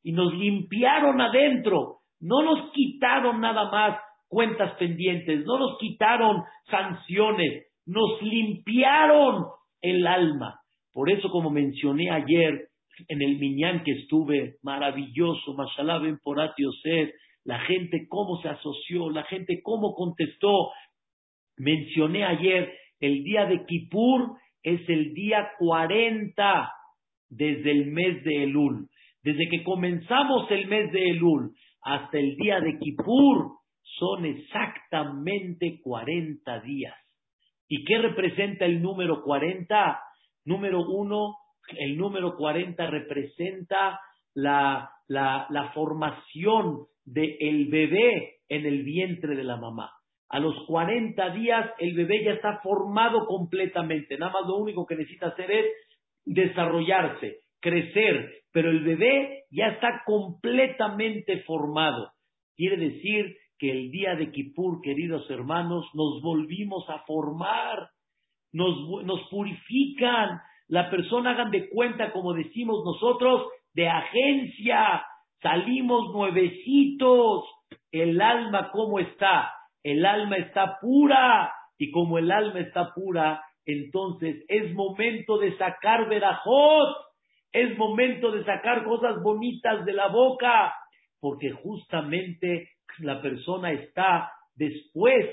y 0.03 0.12
nos 0.12 0.35
limpiaron 0.35 1.20
adentro, 1.20 2.00
no 2.20 2.42
nos 2.42 2.70
quitaron 2.72 3.40
nada 3.40 3.70
más 3.70 3.98
cuentas 4.29 4.77
pendientes, 4.79 5.44
no 5.46 5.59
nos 5.59 5.79
quitaron 5.79 6.42
sanciones, 6.70 7.66
nos 7.87 8.20
limpiaron 8.22 9.46
el 9.81 10.07
alma. 10.07 10.61
Por 10.92 11.11
eso, 11.11 11.29
como 11.31 11.50
mencioné 11.50 12.11
ayer, 12.11 12.68
en 13.09 13.22
el 13.22 13.38
Miñán 13.38 13.83
que 13.83 13.92
estuve, 13.92 14.57
maravilloso, 14.62 15.55
Mashallah 15.55 15.98
Ben 15.98 16.18
Poratio 16.22 16.70
Ser, 16.83 17.12
la 17.44 17.61
gente 17.61 18.07
cómo 18.09 18.40
se 18.40 18.48
asoció, 18.48 19.11
la 19.11 19.24
gente 19.24 19.61
cómo 19.62 19.94
contestó. 19.94 20.70
Mencioné 21.57 22.24
ayer, 22.24 22.72
el 23.00 23.22
día 23.22 23.46
de 23.46 23.64
Kippur 23.66 24.37
es 24.62 24.80
el 24.88 25.12
día 25.14 25.50
40 25.59 26.72
desde 27.28 27.70
el 27.70 27.87
mes 27.87 28.24
de 28.24 28.44
Elul. 28.44 28.88
Desde 29.22 29.48
que 29.48 29.62
comenzamos 29.62 30.50
el 30.50 30.66
mes 30.66 30.90
de 30.92 31.11
Elul 31.11 31.54
hasta 31.83 32.18
el 32.18 32.37
día 32.37 32.61
de 32.61 32.78
Kippur 32.78 33.59
son 33.98 34.24
exactamente 34.24 35.80
40 35.83 36.61
días. 36.61 36.94
¿Y 37.68 37.85
qué 37.85 37.98
representa 37.98 38.64
el 38.64 38.83
número 38.83 39.22
40? 39.22 40.00
Número 40.44 40.80
uno, 40.80 41.37
el 41.78 41.96
número 41.96 42.37
40 42.37 42.87
representa 42.87 43.98
la, 44.35 44.90
la, 45.09 45.72
formación 45.74 46.87
del 47.04 47.66
bebé 47.66 48.36
en 48.48 48.66
el 48.66 48.82
vientre 48.82 49.34
de 49.36 49.44
la 49.44 49.56
mamá. 49.56 49.90
A 50.28 50.40
los 50.40 50.54
40 50.66 51.30
días 51.30 51.70
el 51.78 51.94
bebé 51.94 52.24
ya 52.24 52.32
está 52.32 52.60
formado 52.62 53.26
completamente. 53.26 54.16
Nada 54.18 54.32
más 54.32 54.46
lo 54.46 54.56
único 54.56 54.86
que 54.86 54.96
necesita 54.96 55.28
hacer 55.28 55.50
es 55.50 55.66
desarrollarse, 56.24 57.40
crecer, 57.60 58.32
pero 58.52 58.70
el 58.70 58.82
bebé 58.82 59.44
ya 59.50 59.68
está 59.68 60.02
completamente 60.06 61.42
formado. 61.42 62.10
Quiere 62.56 62.76
decir 62.76 63.36
que 63.58 63.70
el 63.70 63.90
día 63.90 64.14
de 64.16 64.30
Kippur, 64.30 64.80
queridos 64.82 65.28
hermanos, 65.30 65.86
nos 65.94 66.22
volvimos 66.22 66.88
a 66.88 67.00
formar, 67.00 67.88
nos, 68.52 69.04
nos 69.04 69.28
purifican, 69.28 70.40
la 70.68 70.90
persona 70.90 71.32
hagan 71.32 71.50
de 71.50 71.68
cuenta, 71.68 72.12
como 72.12 72.32
decimos 72.32 72.82
nosotros, 72.84 73.48
de 73.74 73.88
agencia. 73.88 75.04
Salimos 75.40 76.12
nuevecitos. 76.12 77.44
El 77.90 78.20
alma, 78.20 78.70
¿cómo 78.70 78.99
está? 78.99 79.53
El 79.83 80.05
alma 80.05 80.37
está 80.37 80.79
pura. 80.81 81.53
Y 81.79 81.90
como 81.90 82.18
el 82.18 82.31
alma 82.31 82.61
está 82.61 82.94
pura, 82.94 83.42
entonces 83.66 84.44
es 84.49 84.73
momento 84.75 85.38
de 85.38 85.57
sacar 85.57 86.09
verajot. 86.09 86.97
Es 87.53 87.77
momento 87.79 88.33
de 88.33 88.44
sacar 88.44 88.85
cosas 88.85 89.23
bonitas 89.23 89.85
de 89.85 89.92
la 89.92 90.09
boca. 90.09 90.75
Porque 91.20 91.53
justamente 91.53 92.68
la 92.99 93.20
persona 93.23 93.73
está 93.73 94.31
después 94.55 95.27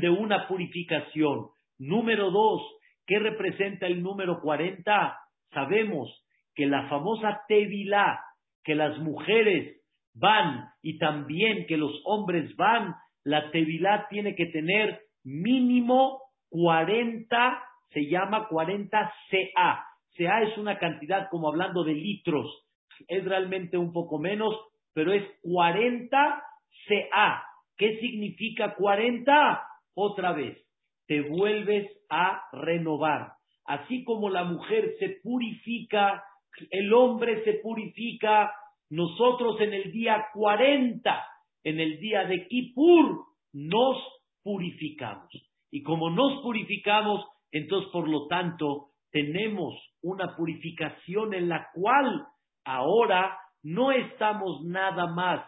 de 0.00 0.10
una 0.10 0.46
purificación. 0.46 1.48
Número 1.78 2.30
dos, 2.30 2.62
¿Qué 3.10 3.18
representa 3.18 3.88
el 3.88 4.04
número 4.04 4.40
40? 4.40 5.18
Sabemos 5.52 6.24
que 6.54 6.66
la 6.66 6.88
famosa 6.88 7.40
Tevilá, 7.48 8.20
que 8.64 8.74
las 8.74 8.98
mujeres 8.98 9.80
van 10.14 10.68
y 10.82 10.98
también 10.98 11.66
que 11.66 11.76
los 11.76 11.92
hombres 12.04 12.54
van, 12.56 12.94
la 13.24 13.50
Tevilá 13.50 14.06
tiene 14.10 14.34
que 14.34 14.46
tener 14.46 15.00
mínimo 15.24 16.20
40, 16.50 17.62
se 17.90 18.06
llama 18.06 18.48
40 18.48 19.12
CA. 19.30 19.84
CA 20.16 20.42
es 20.42 20.58
una 20.58 20.78
cantidad 20.78 21.28
como 21.30 21.48
hablando 21.48 21.84
de 21.84 21.94
litros, 21.94 22.66
es 23.08 23.24
realmente 23.24 23.78
un 23.78 23.92
poco 23.92 24.18
menos, 24.18 24.54
pero 24.92 25.12
es 25.12 25.24
40 25.42 26.42
CA. 26.88 27.44
¿Qué 27.76 27.98
significa 28.00 28.74
40? 28.74 29.62
Otra 29.94 30.32
vez, 30.32 30.58
te 31.06 31.22
vuelves 31.22 31.90
a 32.10 32.42
renovar. 32.52 33.32
Así 33.64 34.04
como 34.04 34.30
la 34.30 34.44
mujer 34.44 34.94
se 34.98 35.20
purifica, 35.22 36.24
el 36.70 36.92
hombre 36.92 37.44
se 37.44 37.54
purifica, 37.54 38.52
nosotros 38.90 39.60
en 39.60 39.72
el 39.72 39.92
día 39.92 40.26
40, 40.32 41.24
en 41.64 41.80
el 41.80 41.98
día 42.00 42.24
de 42.24 42.46
Kippur, 42.48 43.24
nos 43.52 43.96
purificamos. 44.42 45.28
Y 45.70 45.82
como 45.82 46.10
nos 46.10 46.42
purificamos, 46.42 47.24
entonces 47.52 47.90
por 47.92 48.08
lo 48.08 48.26
tanto 48.26 48.90
tenemos 49.10 49.74
una 50.02 50.36
purificación 50.36 51.34
en 51.34 51.48
la 51.48 51.68
cual 51.74 52.26
ahora 52.64 53.36
no 53.62 53.92
estamos 53.92 54.62
nada 54.64 55.06
más 55.12 55.44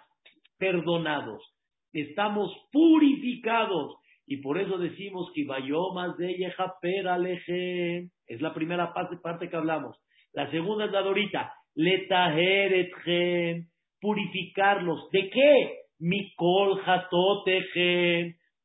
perdonados, 0.59 1.42
estamos 1.92 2.53
purificados 2.70 3.96
y 4.27 4.38
por 4.38 4.59
eso 4.59 4.79
decimos 4.79 5.31
que 5.35 5.44
más 5.44 6.16
de 6.16 6.35
Yehaper 6.35 7.09
Aleje. 7.09 8.09
Es 8.27 8.40
la 8.40 8.55
primera 8.55 8.92
parte 8.94 9.48
que 9.48 9.57
hablamos. 9.57 9.96
La 10.33 10.51
segunda 10.51 10.87
es 10.87 10.92
la 10.92 11.03
dorita. 11.03 11.53
Letaheretjem. 11.75 13.66
Purificarlos. 14.01 15.09
¿De 15.11 15.31
qué? 15.31 15.83
mi 16.03 16.35
coljatóteje 16.35 17.79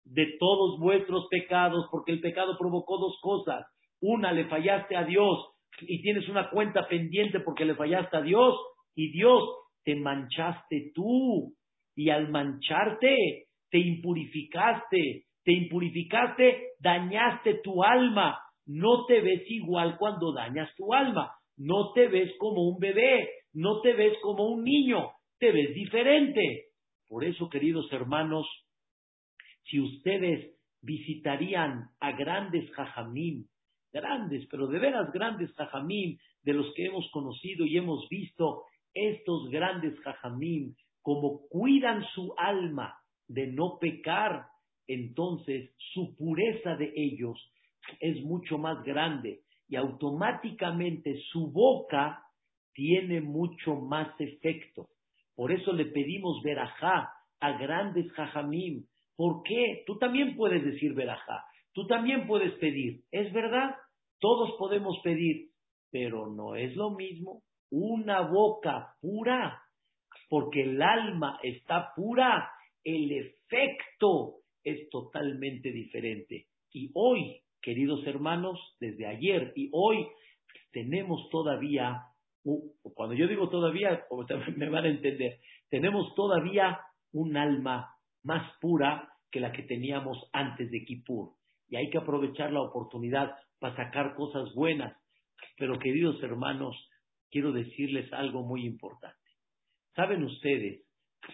de 0.05 0.37
todos 0.39 0.79
vuestros 0.79 1.27
pecados, 1.29 1.87
porque 1.91 2.13
el 2.13 2.19
pecado 2.19 2.57
provocó 2.57 2.97
dos 2.97 3.19
cosas. 3.21 3.63
Una, 4.01 4.31
le 4.31 4.45
fallaste 4.45 4.95
a 4.95 5.03
Dios 5.03 5.53
y 5.81 6.01
tienes 6.01 6.27
una 6.29 6.49
cuenta 6.49 6.87
pendiente 6.87 7.39
porque 7.41 7.65
le 7.65 7.75
fallaste 7.75 8.17
a 8.17 8.21
Dios 8.21 8.55
y 8.95 9.11
Dios 9.11 9.43
te 9.83 9.95
manchaste 9.95 10.91
tú 10.95 11.53
y 11.95 12.09
al 12.09 12.29
mancharte 12.29 13.45
te 13.69 13.77
impurificaste, 13.77 15.25
te 15.43 15.53
impurificaste, 15.53 16.69
dañaste 16.79 17.59
tu 17.63 17.83
alma. 17.83 18.39
No 18.65 19.05
te 19.05 19.21
ves 19.21 19.43
igual 19.47 19.97
cuando 19.99 20.33
dañas 20.33 20.73
tu 20.75 20.91
alma. 20.91 21.31
No 21.57 21.91
te 21.93 22.07
ves 22.07 22.31
como 22.37 22.67
un 22.67 22.79
bebé, 22.79 23.29
no 23.53 23.81
te 23.81 23.93
ves 23.93 24.17
como 24.21 24.47
un 24.47 24.63
niño, 24.63 25.11
te 25.39 25.51
ves 25.51 25.73
diferente. 25.73 26.65
Por 27.07 27.23
eso, 27.23 27.49
queridos 27.49 27.91
hermanos, 27.91 28.45
si 29.63 29.79
ustedes 29.79 30.55
visitarían 30.81 31.89
a 31.99 32.11
grandes 32.11 32.69
jajamim, 32.71 33.45
grandes, 33.91 34.47
pero 34.51 34.67
de 34.67 34.79
veras 34.79 35.11
grandes 35.11 35.51
jajamim, 35.53 36.17
de 36.43 36.53
los 36.53 36.73
que 36.75 36.85
hemos 36.85 37.09
conocido 37.11 37.65
y 37.65 37.77
hemos 37.77 38.07
visto, 38.09 38.63
estos 38.93 39.49
grandes 39.49 39.99
jajamim, 40.01 40.75
como 41.01 41.47
cuidan 41.49 42.05
su 42.13 42.33
alma 42.37 42.95
de 43.27 43.47
no 43.47 43.77
pecar, 43.79 44.45
entonces 44.87 45.73
su 45.93 46.15
pureza 46.15 46.75
de 46.75 46.93
ellos 46.95 47.37
es 47.99 48.21
mucho 48.23 48.57
más 48.57 48.83
grande 48.83 49.41
y 49.67 49.75
automáticamente 49.75 51.19
su 51.31 51.51
boca 51.51 52.23
tiene 52.73 53.21
mucho 53.21 53.75
más 53.75 54.09
efecto. 54.19 54.87
Por 55.35 55.51
eso 55.51 55.73
le 55.73 55.85
pedimos 55.85 56.41
verajá 56.43 57.11
a 57.39 57.51
grandes 57.57 58.11
jajamim. 58.13 58.85
¿Por 59.15 59.43
qué? 59.43 59.83
Tú 59.85 59.97
también 59.97 60.35
puedes 60.35 60.63
decir 60.63 60.93
verajá, 60.93 61.43
tú 61.73 61.87
también 61.87 62.27
puedes 62.27 62.53
pedir. 62.59 63.01
Es 63.11 63.33
verdad, 63.33 63.75
todos 64.19 64.55
podemos 64.57 64.97
pedir, 65.03 65.49
pero 65.91 66.27
no 66.27 66.55
es 66.55 66.75
lo 66.75 66.91
mismo 66.91 67.41
una 67.69 68.21
boca 68.21 68.95
pura, 69.01 69.61
porque 70.29 70.63
el 70.63 70.81
alma 70.81 71.39
está 71.43 71.91
pura, 71.95 72.49
el 72.83 73.11
efecto 73.11 74.37
es 74.63 74.89
totalmente 74.89 75.71
diferente. 75.71 76.47
Y 76.71 76.91
hoy, 76.93 77.41
queridos 77.67 78.07
hermanos, 78.07 78.57
desde 78.79 79.05
ayer 79.05 79.51
y 79.53 79.69
hoy 79.73 80.07
tenemos 80.71 81.27
todavía, 81.29 82.01
cuando 82.93 83.13
yo 83.13 83.27
digo 83.27 83.49
todavía, 83.49 84.05
me 84.55 84.69
van 84.69 84.85
a 84.85 84.87
entender, 84.87 85.41
tenemos 85.69 86.15
todavía 86.15 86.79
un 87.11 87.35
alma 87.35 87.93
más 88.23 88.57
pura 88.61 89.11
que 89.29 89.41
la 89.41 89.51
que 89.51 89.63
teníamos 89.63 90.29
antes 90.31 90.71
de 90.71 90.85
Kippur. 90.85 91.33
Y 91.67 91.75
hay 91.75 91.89
que 91.89 91.97
aprovechar 91.97 92.53
la 92.53 92.61
oportunidad 92.61 93.35
para 93.59 93.75
sacar 93.75 94.15
cosas 94.15 94.47
buenas. 94.55 94.95
Pero 95.57 95.77
queridos 95.77 96.23
hermanos, 96.23 96.73
quiero 97.29 97.51
decirles 97.51 98.13
algo 98.13 98.43
muy 98.43 98.65
importante. 98.65 99.17
¿Saben 99.93 100.23
ustedes 100.23 100.85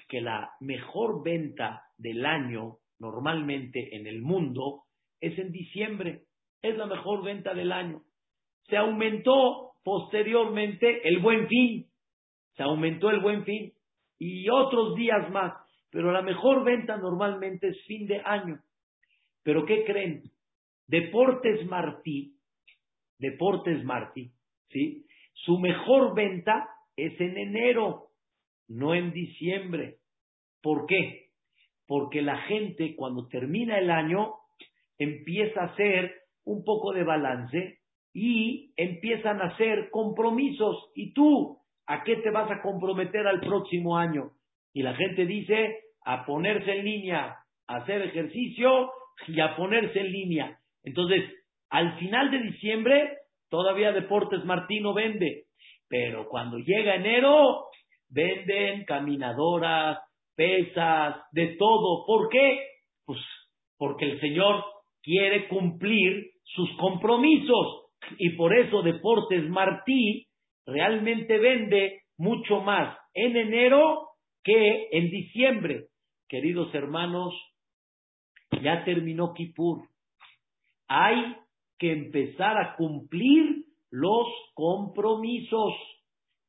que 0.10 0.19
la 0.19 0.50
mejor 0.62 1.24
venta 1.24 1.84
del 1.96 2.26
año 2.26 2.80
normalmente 2.98 3.96
en 3.96 4.08
el 4.08 4.24
mundo 4.24 4.86
es 5.23 5.39
en 5.39 5.53
diciembre? 5.53 6.23
Es 6.62 6.77
la 6.77 6.86
mejor 6.86 7.23
venta 7.23 7.53
del 7.53 7.71
año. 7.71 8.01
Se 8.67 8.75
aumentó 8.75 9.71
posteriormente 9.81 11.07
el 11.07 11.19
buen 11.19 11.47
fin. 11.47 11.88
Se 12.57 12.63
aumentó 12.63 13.09
el 13.09 13.21
buen 13.21 13.45
fin 13.45 13.71
y 14.19 14.49
otros 14.49 14.95
días 14.95 15.31
más. 15.31 15.53
Pero 15.91 16.12
la 16.12 16.21
mejor 16.21 16.65
venta 16.65 16.97
normalmente 16.97 17.69
es 17.69 17.86
fin 17.86 18.05
de 18.05 18.19
año. 18.19 18.59
Pero 19.43 19.65
¿qué 19.65 19.86
creen? 19.86 20.23
Deportes 20.88 21.65
Martí, 21.67 22.36
Deportes 23.17 23.81
Martí, 23.86 24.31
¿sí? 24.71 25.05
Su 25.33 25.57
mejor 25.57 26.13
venta 26.15 26.67
es 26.97 27.19
en 27.21 27.38
enero, 27.38 28.09
no 28.67 28.93
en 28.93 29.13
diciembre. 29.13 29.99
¿Por 30.62 30.86
qué? 30.86 31.29
Porque 31.88 32.21
la 32.21 32.38
gente 32.43 32.95
cuando 32.95 33.27
termina 33.27 33.77
el 33.77 33.89
año 33.89 34.33
empieza 34.97 35.62
a 35.62 35.65
hacer 35.65 36.13
un 36.45 36.63
poco 36.63 36.93
de 36.93 37.03
balance 37.03 37.79
y 38.13 38.73
empiezan 38.77 39.41
a 39.41 39.47
hacer 39.47 39.89
compromisos. 39.89 40.91
¿Y 40.95 41.13
tú 41.13 41.58
a 41.88 42.03
qué 42.03 42.17
te 42.17 42.29
vas 42.29 42.49
a 42.51 42.62
comprometer 42.62 43.27
al 43.27 43.39
próximo 43.39 43.97
año? 43.97 44.32
Y 44.73 44.84
la 44.84 44.95
gente 44.95 45.25
dice 45.25 45.79
a 46.06 46.25
ponerse 46.25 46.71
en 46.71 46.86
línea, 46.86 47.38
a 47.67 47.75
hacer 47.77 48.01
ejercicio 48.01 48.91
y 49.27 49.39
a 49.39 49.56
ponerse 49.56 49.99
en 49.99 50.12
línea. 50.12 50.60
Entonces, 50.84 51.23
al 51.69 51.97
final 51.97 52.29
de 52.32 52.39
diciembre, 52.39 53.17
todavía 53.49 53.91
Deportes 53.91 54.43
Martino 54.45 54.93
vende, 54.93 55.45
pero 55.88 56.27
cuando 56.27 56.58
llega 56.58 56.95
enero, 56.95 57.65
venden 58.10 58.84
caminadoras, 58.86 59.99
pesas, 60.36 61.15
de 61.32 61.56
todo. 61.58 62.06
¿Por 62.06 62.29
qué? 62.29 62.60
Pues 63.06 63.19
porque 63.77 64.06
el 64.06 64.19
Señor 64.19 64.63
quiere 65.04 65.48
cumplir 65.48 66.32
sus 66.44 66.70
compromisos 66.78 67.92
y 68.18 68.32
por 68.32 68.58
eso 68.58 68.82
Deportes 68.82 69.48
Martí 69.50 70.28
realmente 70.66 71.38
vende 71.38 72.02
mucho 72.18 72.62
más 72.62 72.98
en 73.13 73.36
enero 73.36 74.10
que 74.44 74.88
en 74.92 75.10
diciembre. 75.10 75.88
Queridos 76.28 76.74
hermanos, 76.74 77.34
ya 78.62 78.84
terminó 78.84 79.34
Kippur. 79.34 79.88
Hay 80.88 81.36
que 81.78 81.92
empezar 81.92 82.58
a 82.58 82.76
cumplir 82.76 83.66
los 83.89 84.28
compromisos. 84.54 85.74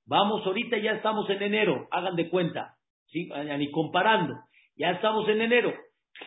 Vamos, 0.07 0.47
ahorita 0.47 0.79
ya 0.79 0.93
estamos 0.93 1.29
en 1.31 1.43
enero, 1.43 1.89
hagan 1.91 2.17
de 2.17 2.29
cuenta, 2.29 2.77
¿sí? 3.07 3.29
ni 3.59 3.71
comparando. 3.71 4.35
Ya 4.77 4.91
estamos 4.91 5.29
en 5.29 5.41
enero, 5.41 5.73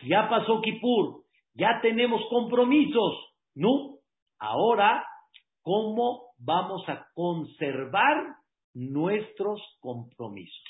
ya 0.06 0.28
pasó 0.28 0.60
Kippur, 0.62 1.22
ya 1.58 1.80
tenemos 1.82 2.22
compromisos, 2.30 3.34
¿no? 3.54 3.98
Ahora, 4.38 5.04
¿cómo 5.62 6.28
vamos 6.38 6.88
a 6.88 7.08
conservar 7.14 8.36
nuestros 8.74 9.60
compromisos? 9.80 10.64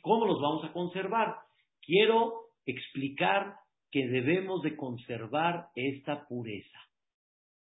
¿Cómo 0.00 0.24
los 0.24 0.40
vamos 0.40 0.64
a 0.64 0.72
conservar? 0.72 1.36
Quiero 1.82 2.32
explicar 2.64 3.56
que 3.90 4.08
debemos 4.08 4.62
de 4.62 4.74
conservar 4.74 5.68
esta 5.74 6.26
pureza. 6.26 6.78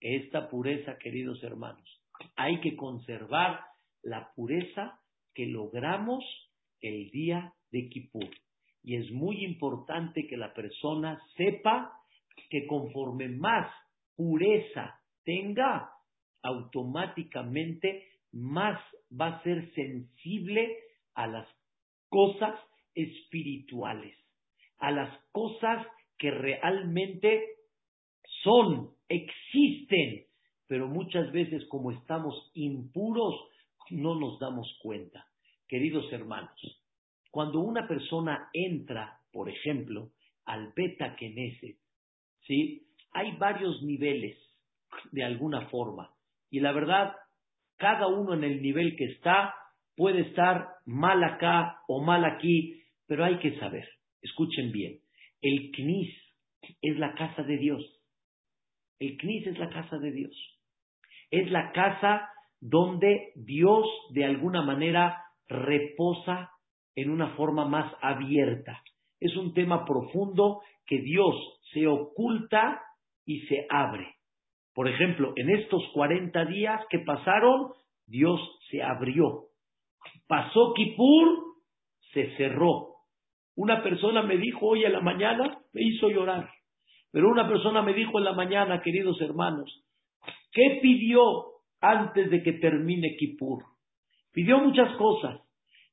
Esta 0.01 0.49
pureza, 0.49 0.97
queridos 0.99 1.43
hermanos. 1.43 2.03
Hay 2.37 2.61
que 2.61 2.77
conservar 2.77 3.61
la 4.03 4.33
pureza 4.35 4.99
que 5.35 5.47
logramos 5.47 6.25
el 6.81 7.11
día 7.11 7.53
de 7.71 7.89
Kippur. 7.89 8.31
Y 8.83 8.97
es 8.97 9.11
muy 9.11 9.45
importante 9.45 10.27
que 10.27 10.37
la 10.37 10.55
persona 10.55 11.21
sepa 11.37 11.93
que 12.51 12.66
conforme 12.66 13.29
más 13.29 13.70
pureza 14.16 15.01
tenga, 15.24 15.90
automáticamente 16.42 18.09
más 18.33 18.81
va 19.18 19.29
a 19.29 19.42
ser 19.42 19.72
sensible 19.74 20.77
a 21.14 21.27
las 21.27 21.48
cosas 22.09 22.55
espirituales, 22.94 24.16
a 24.79 24.90
las 24.90 25.18
cosas 25.33 25.87
que 26.18 26.31
realmente 26.31 27.44
son, 28.42 28.90
existen, 29.09 30.27
pero 30.66 30.88
muchas 30.88 31.30
veces 31.32 31.64
como 31.68 31.93
estamos 31.93 32.51
impuros, 32.55 33.34
no 33.91 34.18
nos 34.18 34.39
damos 34.39 34.78
cuenta. 34.82 35.26
Queridos 35.66 36.12
hermanos, 36.12 36.82
cuando 37.30 37.61
una 37.61 37.86
persona 37.86 38.49
entra, 38.53 39.20
por 39.32 39.49
ejemplo, 39.49 40.11
al 40.45 40.72
beta 40.74 41.14
Knesset, 41.16 41.78
¿sí? 42.49 42.88
Hay 43.12 43.36
varios 43.36 43.80
niveles, 43.82 44.36
de 45.12 45.22
alguna 45.22 45.68
forma, 45.68 46.11
y 46.51 46.61
la 46.61 46.72
verdad, 46.72 47.14
cada 47.76 48.09
uno 48.09 48.34
en 48.34 48.42
el 48.42 48.61
nivel 48.61 48.96
que 48.96 49.05
está 49.05 49.55
puede 49.96 50.22
estar 50.22 50.68
mal 50.86 51.22
acá 51.22 51.82
o 51.86 52.03
mal 52.03 52.24
aquí, 52.24 52.82
pero 53.07 53.24
hay 53.24 53.38
que 53.38 53.59
saber, 53.59 53.86
escuchen 54.22 54.72
bien, 54.72 54.99
el 55.42 55.70
Knis 55.72 56.14
es 56.82 56.99
la 56.99 57.14
casa 57.14 57.42
de 57.42 57.59
Dios. 57.59 57.84
El 58.99 59.16
Knis 59.18 59.46
es 59.46 59.59
la 59.59 59.70
casa 59.70 59.99
de 59.99 60.11
Dios. 60.11 60.34
Es 61.30 61.51
la 61.51 61.70
casa 61.72 62.28
donde 62.61 63.32
Dios 63.36 63.86
de 64.11 64.24
alguna 64.24 64.62
manera 64.62 65.22
reposa 65.46 66.51
en 66.96 67.11
una 67.11 67.36
forma 67.36 67.66
más 67.66 67.92
abierta. 68.01 68.82
Es 69.20 69.36
un 69.36 69.55
tema 69.55 69.84
profundo 69.84 70.62
que 70.86 70.99
Dios 70.99 71.34
se 71.73 71.87
oculta 71.87 72.81
y 73.25 73.41
se 73.47 73.66
abre. 73.69 74.14
Por 74.75 74.89
ejemplo, 74.89 75.33
en 75.37 75.51
estos 75.51 75.83
40 75.93 76.45
días 76.47 76.81
que 76.89 77.01
pasaron, 77.01 77.73
Dios 78.07 78.41
se 78.71 78.83
abrió. 78.83 79.47
Pasó 80.27 80.73
Kippur, 80.75 81.29
se 82.12 82.37
cerró. 82.37 82.95
Una 83.57 83.83
persona 83.83 84.23
me 84.23 84.37
dijo 84.37 84.66
hoy 84.69 84.85
en 84.85 84.93
la 84.93 85.01
mañana, 85.01 85.59
me 85.73 85.83
hizo 85.83 86.09
llorar. 86.09 86.49
Pero 87.11 87.29
una 87.29 87.49
persona 87.49 87.83
me 87.83 87.93
dijo 87.93 88.19
en 88.19 88.25
la 88.25 88.35
mañana, 88.35 88.83
queridos 88.83 89.21
hermanos, 89.21 89.85
¿qué 90.53 90.79
pidió 90.81 91.23
antes 91.81 92.31
de 92.31 92.43
que 92.43 92.53
termine 92.55 93.16
Kippur? 93.19 93.64
Pidió 94.33 94.59
muchas 94.59 94.95
cosas, 94.97 95.41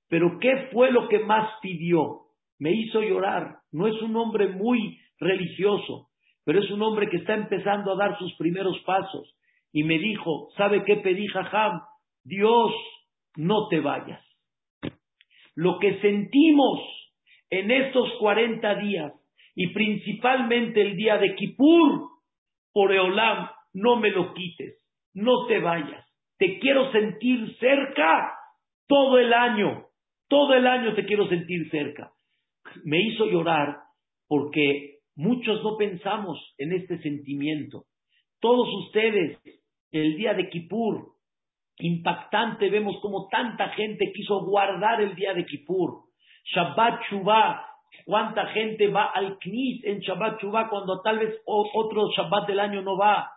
pero 0.08 0.38
¿qué 0.40 0.70
fue 0.72 0.92
lo 0.92 1.08
que 1.08 1.20
más 1.20 1.50
pidió? 1.62 2.22
Me 2.60 2.72
hizo 2.72 3.02
llorar. 3.02 3.60
No 3.72 3.88
es 3.88 4.00
un 4.02 4.16
hombre 4.16 4.50
muy 4.50 5.00
religioso, 5.20 6.10
pero 6.44 6.60
es 6.60 6.70
un 6.72 6.82
hombre 6.82 7.10
que 7.10 7.18
está 7.18 7.34
empezando 7.34 7.94
a 7.94 7.98
dar 7.98 8.18
sus 8.18 8.36
primeros 8.36 8.80
pasos. 8.86 9.36
Y 9.72 9.84
me 9.84 9.98
dijo, 9.98 10.50
¿sabe 10.56 10.84
qué 10.86 10.98
pedí, 10.98 11.28
Jajam? 11.28 11.82
Dios, 12.24 12.72
no 13.36 13.68
te 13.68 13.80
vayas. 13.80 14.24
Lo 15.56 15.80
que 15.80 16.00
sentimos 16.00 16.80
en 17.50 17.72
estos 17.72 18.12
40 18.20 18.76
días 18.76 19.14
y 19.56 19.68
principalmente 19.74 20.82
el 20.82 20.96
día 20.96 21.18
de 21.18 21.36
Kippur, 21.36 22.10
por 22.74 22.94
Eolam, 22.94 23.50
no 23.74 23.96
me 23.96 24.12
lo 24.12 24.34
quites, 24.34 24.82
no 25.14 25.46
te 25.48 25.60
vayas. 25.60 26.06
Te 26.38 26.60
quiero 26.60 26.92
sentir 26.92 27.56
cerca 27.58 28.34
todo 28.88 29.18
el 29.20 29.34
año, 29.34 29.86
todo 30.28 30.54
el 30.54 30.68
año 30.68 30.94
te 30.94 31.06
quiero 31.06 31.28
sentir 31.28 31.70
cerca. 31.70 32.12
Me 32.84 33.00
hizo 33.02 33.26
llorar 33.28 33.78
porque 34.28 34.95
muchos 35.16 35.64
no 35.64 35.78
pensamos 35.78 36.38
en 36.58 36.74
este 36.74 37.02
sentimiento. 37.02 37.86
Todos 38.40 38.68
ustedes, 38.86 39.40
el 39.92 40.18
día 40.18 40.34
de 40.34 40.50
Kippur, 40.50 41.14
impactante, 41.78 42.70
vemos 42.70 42.98
como 43.02 43.28
tanta 43.28 43.70
gente 43.70 44.12
quiso 44.14 44.46
guardar 44.46 45.02
el 45.02 45.16
día 45.16 45.34
de 45.34 45.46
Kippur. 45.46 46.04
Shabbat 46.54 47.02
Shuvah, 47.10 47.66
cuánta 48.06 48.48
gente 48.48 48.88
va 48.88 49.06
al 49.06 49.38
Knis 49.40 49.84
en 49.86 50.00
Shabbat 50.00 50.42
Shuvah 50.42 50.70
cuando 50.70 51.02
tal 51.02 51.20
vez 51.20 51.36
otro 51.46 52.10
Shabbat 52.16 52.48
del 52.48 52.60
año 52.60 52.82
no 52.82 52.98
va. 52.98 53.32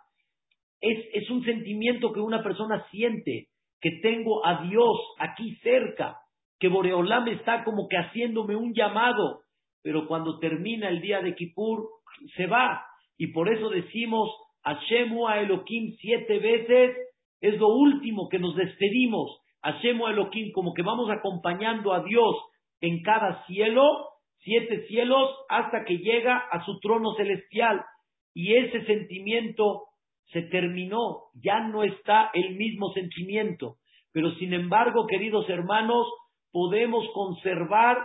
Es, 0.81 1.29
un 1.29 1.43
sentimiento 1.43 2.13
que 2.13 2.21
una 2.21 2.41
persona 2.41 2.85
siente, 2.89 3.47
que 3.81 3.99
tengo 4.01 4.45
a 4.45 4.63
Dios 4.63 4.97
aquí 5.17 5.55
cerca, 5.57 6.17
que 6.57 6.69
Boreolam 6.69 7.27
está 7.29 7.63
como 7.63 7.87
que 7.89 7.97
haciéndome 7.97 8.55
un 8.55 8.73
llamado, 8.73 9.41
pero 9.81 10.07
cuando 10.07 10.39
termina 10.39 10.89
el 10.89 11.01
día 11.01 11.21
de 11.21 11.35
Kippur, 11.35 11.87
se 12.35 12.47
va. 12.47 12.85
Y 13.17 13.27
por 13.27 13.51
eso 13.51 13.69
decimos 13.69 14.29
Hashemu 14.63 15.27
a 15.27 15.39
Elohim 15.41 15.95
siete 15.99 16.39
veces, 16.39 16.97
es 17.41 17.57
lo 17.57 17.69
último 17.69 18.27
que 18.29 18.39
nos 18.39 18.55
despedimos. 18.55 19.39
Hashemu 19.61 20.07
a 20.07 20.11
Elohim, 20.11 20.51
como 20.53 20.73
que 20.73 20.81
vamos 20.81 21.09
acompañando 21.09 21.93
a 21.93 22.03
Dios 22.03 22.35
en 22.81 23.01
cada 23.01 23.45
cielo, 23.45 23.83
siete 24.39 24.87
cielos, 24.87 25.29
hasta 25.49 25.83
que 25.85 25.97
llega 25.97 26.37
a 26.37 26.63
su 26.65 26.79
trono 26.79 27.13
celestial. 27.15 27.83
Y 28.33 28.55
ese 28.55 28.85
sentimiento 28.85 29.83
se 30.31 30.43
terminó, 30.43 31.29
ya 31.33 31.59
no 31.61 31.83
está 31.83 32.29
el 32.33 32.55
mismo 32.55 32.91
sentimiento. 32.93 33.75
Pero 34.11 34.31
sin 34.35 34.53
embargo, 34.53 35.07
queridos 35.07 35.49
hermanos, 35.49 36.07
podemos 36.51 37.05
conservar 37.13 37.97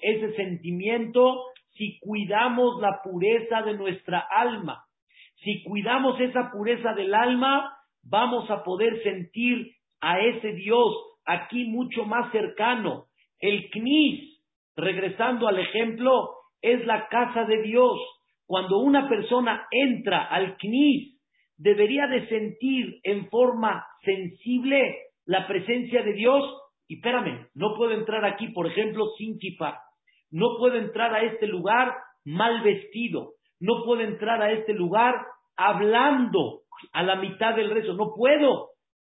ese 0.00 0.34
sentimiento 0.34 1.44
si 1.74 1.98
cuidamos 2.00 2.80
la 2.80 3.00
pureza 3.02 3.62
de 3.62 3.74
nuestra 3.74 4.18
alma. 4.18 4.84
Si 5.42 5.62
cuidamos 5.62 6.20
esa 6.20 6.50
pureza 6.50 6.92
del 6.94 7.14
alma, 7.14 7.72
vamos 8.02 8.50
a 8.50 8.64
poder 8.64 9.02
sentir 9.02 9.72
a 10.00 10.18
ese 10.20 10.52
Dios 10.52 10.94
aquí 11.24 11.64
mucho 11.66 12.04
más 12.04 12.32
cercano. 12.32 13.04
El 13.38 13.70
Knis, 13.70 14.42
regresando 14.76 15.46
al 15.46 15.58
ejemplo, 15.58 16.30
es 16.60 16.84
la 16.86 17.06
casa 17.08 17.44
de 17.44 17.62
Dios. 17.62 17.98
Cuando 18.46 18.78
una 18.78 19.08
persona 19.08 19.66
entra 19.70 20.24
al 20.24 20.56
Knis, 20.56 21.20
debería 21.56 22.06
de 22.06 22.26
sentir 22.28 22.98
en 23.02 23.28
forma 23.28 23.84
sensible 24.02 24.96
la 25.26 25.46
presencia 25.46 26.02
de 26.02 26.14
Dios. 26.14 26.42
Y 26.88 26.96
espérame, 26.96 27.46
no 27.54 27.76
puedo 27.76 27.92
entrar 27.92 28.24
aquí, 28.24 28.48
por 28.48 28.66
ejemplo, 28.66 29.06
sin 29.18 29.38
kifa. 29.38 29.78
No 30.30 30.56
puedo 30.58 30.76
entrar 30.76 31.14
a 31.14 31.22
este 31.22 31.46
lugar 31.46 31.94
mal 32.24 32.62
vestido. 32.62 33.34
No 33.60 33.84
puedo 33.84 34.00
entrar 34.00 34.42
a 34.42 34.52
este 34.52 34.72
lugar 34.72 35.14
hablando 35.56 36.62
a 36.92 37.02
la 37.02 37.16
mitad 37.16 37.54
del 37.54 37.70
rezo. 37.70 37.92
No 37.94 38.12
puedo. 38.16 38.70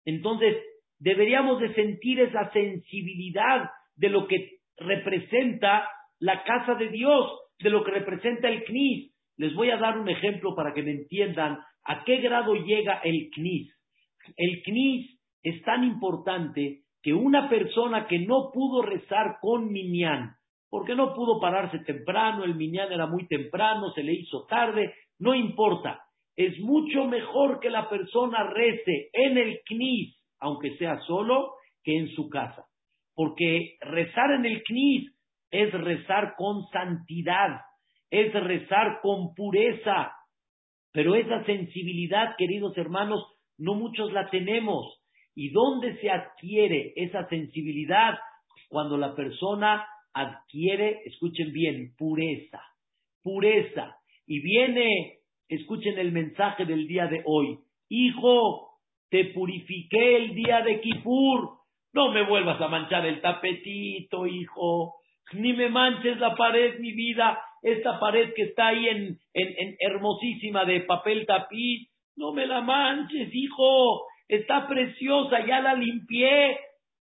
Entonces, 0.05 0.57
deberíamos 0.99 1.59
de 1.59 1.73
sentir 1.73 2.19
esa 2.19 2.51
sensibilidad 2.51 3.69
de 3.95 4.09
lo 4.09 4.27
que 4.27 4.59
representa 4.77 5.89
la 6.19 6.43
casa 6.43 6.75
de 6.75 6.89
Dios, 6.89 7.39
de 7.59 7.69
lo 7.69 7.83
que 7.83 7.91
representa 7.91 8.49
el 8.49 8.63
CNIS. 8.65 9.13
Les 9.37 9.53
voy 9.55 9.71
a 9.71 9.77
dar 9.77 9.97
un 9.97 10.09
ejemplo 10.09 10.55
para 10.55 10.73
que 10.73 10.83
me 10.83 10.91
entiendan 10.91 11.59
a 11.85 12.03
qué 12.03 12.17
grado 12.17 12.53
llega 12.53 13.01
el 13.03 13.29
CNIS. 13.33 13.73
El 14.37 14.61
CNIS 14.63 15.19
es 15.43 15.61
tan 15.63 15.83
importante 15.83 16.82
que 17.03 17.13
una 17.13 17.49
persona 17.49 18.07
que 18.07 18.19
no 18.19 18.49
pudo 18.53 18.81
rezar 18.81 19.37
con 19.41 19.71
Minyan, 19.71 20.35
porque 20.69 20.95
no 20.95 21.13
pudo 21.13 21.39
pararse 21.39 21.79
temprano, 21.79 22.45
el 22.45 22.55
Minyan 22.55 22.91
era 22.91 23.05
muy 23.05 23.27
temprano, 23.27 23.91
se 23.91 24.03
le 24.03 24.13
hizo 24.13 24.45
tarde, 24.47 24.95
no 25.19 25.35
importa. 25.35 25.99
Es 26.35 26.57
mucho 26.61 27.05
mejor 27.05 27.59
que 27.59 27.69
la 27.69 27.89
persona 27.89 28.49
rece 28.49 29.09
en 29.11 29.37
el 29.37 29.59
CNIS, 29.67 30.17
aunque 30.39 30.75
sea 30.77 30.99
solo, 31.01 31.51
que 31.83 31.95
en 31.95 32.07
su 32.15 32.29
casa. 32.29 32.65
Porque 33.13 33.75
rezar 33.81 34.31
en 34.31 34.45
el 34.45 34.63
CNIS 34.63 35.13
es 35.51 35.71
rezar 35.73 36.33
con 36.37 36.65
santidad, 36.71 37.59
es 38.09 38.33
rezar 38.33 39.01
con 39.01 39.35
pureza. 39.35 40.13
Pero 40.93 41.15
esa 41.15 41.43
sensibilidad, 41.43 42.35
queridos 42.37 42.75
hermanos, 42.77 43.23
no 43.57 43.75
muchos 43.75 44.11
la 44.13 44.29
tenemos. 44.29 45.02
¿Y 45.35 45.49
dónde 45.49 45.97
se 45.99 46.09
adquiere 46.09 46.93
esa 46.95 47.27
sensibilidad? 47.27 48.15
Cuando 48.69 48.97
la 48.97 49.15
persona 49.15 49.85
adquiere, 50.13 51.01
escuchen 51.05 51.51
bien, 51.51 51.95
pureza, 51.97 52.61
pureza. 53.23 53.97
Y 54.27 54.41
viene, 54.41 55.19
escuchen 55.49 55.97
el 55.97 56.11
mensaje 56.11 56.65
del 56.65 56.87
día 56.87 57.07
de 57.07 57.23
hoy. 57.25 57.57
Hijo, 57.89 58.79
te 59.09 59.25
purifiqué 59.25 60.17
el 60.17 60.35
día 60.35 60.61
de 60.61 60.81
Kippur. 60.81 61.57
No 61.93 62.11
me 62.11 62.27
vuelvas 62.27 62.59
a 62.61 62.67
manchar 62.67 63.05
el 63.05 63.21
tapetito, 63.21 64.27
hijo. 64.27 64.95
Ni 65.33 65.53
me 65.53 65.69
manches 65.69 66.19
la 66.19 66.35
pared, 66.35 66.79
mi 66.79 66.91
vida. 66.93 67.39
Esta 67.61 67.99
pared 67.99 68.33
que 68.35 68.43
está 68.43 68.67
ahí 68.67 68.87
en, 68.87 69.17
en, 69.33 69.47
en 69.57 69.75
hermosísima 69.79 70.65
de 70.65 70.81
papel 70.81 71.25
tapiz. 71.25 71.89
No 72.15 72.33
me 72.33 72.45
la 72.45 72.61
manches, 72.61 73.29
hijo 73.33 74.05
está 74.35 74.67
preciosa, 74.67 75.45
ya 75.45 75.61
la 75.61 75.75
limpié, 75.75 76.59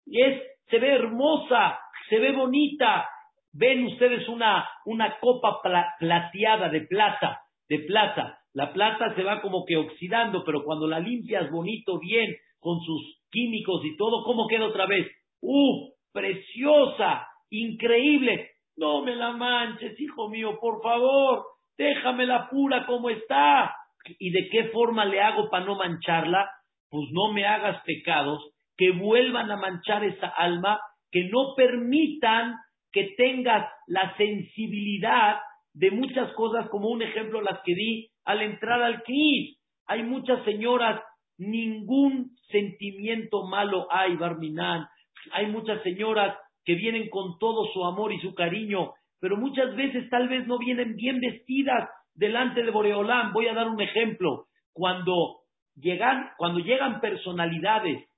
es, 0.06 0.42
se 0.68 0.78
ve 0.78 0.94
hermosa, 0.94 1.78
se 2.08 2.18
ve 2.18 2.32
bonita. 2.32 3.08
Ven 3.52 3.84
ustedes 3.84 4.28
una, 4.28 4.68
una 4.84 5.18
copa 5.18 5.60
plateada 5.98 6.68
de 6.68 6.82
plata, 6.82 7.40
de 7.68 7.80
plata. 7.80 8.38
La 8.52 8.72
plata 8.72 9.14
se 9.14 9.22
va 9.22 9.40
como 9.40 9.64
que 9.64 9.76
oxidando, 9.76 10.44
pero 10.44 10.64
cuando 10.64 10.86
la 10.86 10.98
limpias 10.98 11.50
bonito, 11.50 11.98
bien, 11.98 12.34
con 12.58 12.80
sus 12.80 13.20
químicos 13.30 13.82
y 13.84 13.96
todo, 13.96 14.24
¿cómo 14.24 14.46
queda 14.46 14.66
otra 14.66 14.86
vez? 14.86 15.06
¡Uh! 15.40 15.90
Preciosa, 16.12 17.26
increíble. 17.50 18.50
No 18.76 19.02
me 19.02 19.14
la 19.14 19.32
manches, 19.32 19.98
hijo 20.00 20.28
mío, 20.28 20.58
por 20.60 20.82
favor, 20.82 21.44
déjamela 21.76 22.48
pura 22.50 22.86
como 22.86 23.10
está. 23.10 23.74
¿Y 24.18 24.30
de 24.30 24.48
qué 24.50 24.64
forma 24.72 25.04
le 25.04 25.20
hago 25.20 25.50
para 25.50 25.64
no 25.64 25.76
mancharla? 25.76 26.50
Pues 26.90 27.08
no 27.12 27.32
me 27.32 27.46
hagas 27.46 27.82
pecados 27.84 28.42
que 28.76 28.90
vuelvan 28.92 29.50
a 29.50 29.56
manchar 29.56 30.04
esa 30.04 30.28
alma, 30.28 30.80
que 31.10 31.24
no 31.24 31.54
permitan 31.56 32.54
que 32.92 33.14
tengas 33.16 33.68
la 33.86 34.16
sensibilidad 34.16 35.36
de 35.72 35.90
muchas 35.90 36.32
cosas, 36.32 36.68
como 36.70 36.88
un 36.88 37.02
ejemplo 37.02 37.40
las 37.40 37.60
que 37.64 37.74
di 37.74 38.08
al 38.24 38.42
entrar 38.42 38.82
al 38.82 39.02
CNIS. 39.02 39.58
Hay 39.86 40.02
muchas 40.02 40.44
señoras, 40.44 41.00
ningún 41.38 42.30
sentimiento 42.48 43.46
malo 43.46 43.86
hay, 43.90 44.16
Barminán. 44.16 44.86
Hay 45.32 45.46
muchas 45.46 45.82
señoras 45.82 46.36
que 46.64 46.74
vienen 46.74 47.08
con 47.10 47.38
todo 47.38 47.66
su 47.72 47.84
amor 47.84 48.12
y 48.12 48.20
su 48.20 48.34
cariño, 48.34 48.92
pero 49.20 49.36
muchas 49.36 49.74
veces 49.76 50.08
tal 50.10 50.28
vez 50.28 50.46
no 50.46 50.58
vienen 50.58 50.96
bien 50.96 51.20
vestidas 51.20 51.88
delante 52.14 52.62
de 52.62 52.70
Boreolán. 52.70 53.32
Voy 53.32 53.46
a 53.46 53.54
dar 53.54 53.68
un 53.68 53.80
ejemplo. 53.80 54.46
Cuando 54.72 55.39
llegan, 55.76 56.30
cuando 56.36 56.60
llegan 56.60 57.00
personalidades 57.00 58.08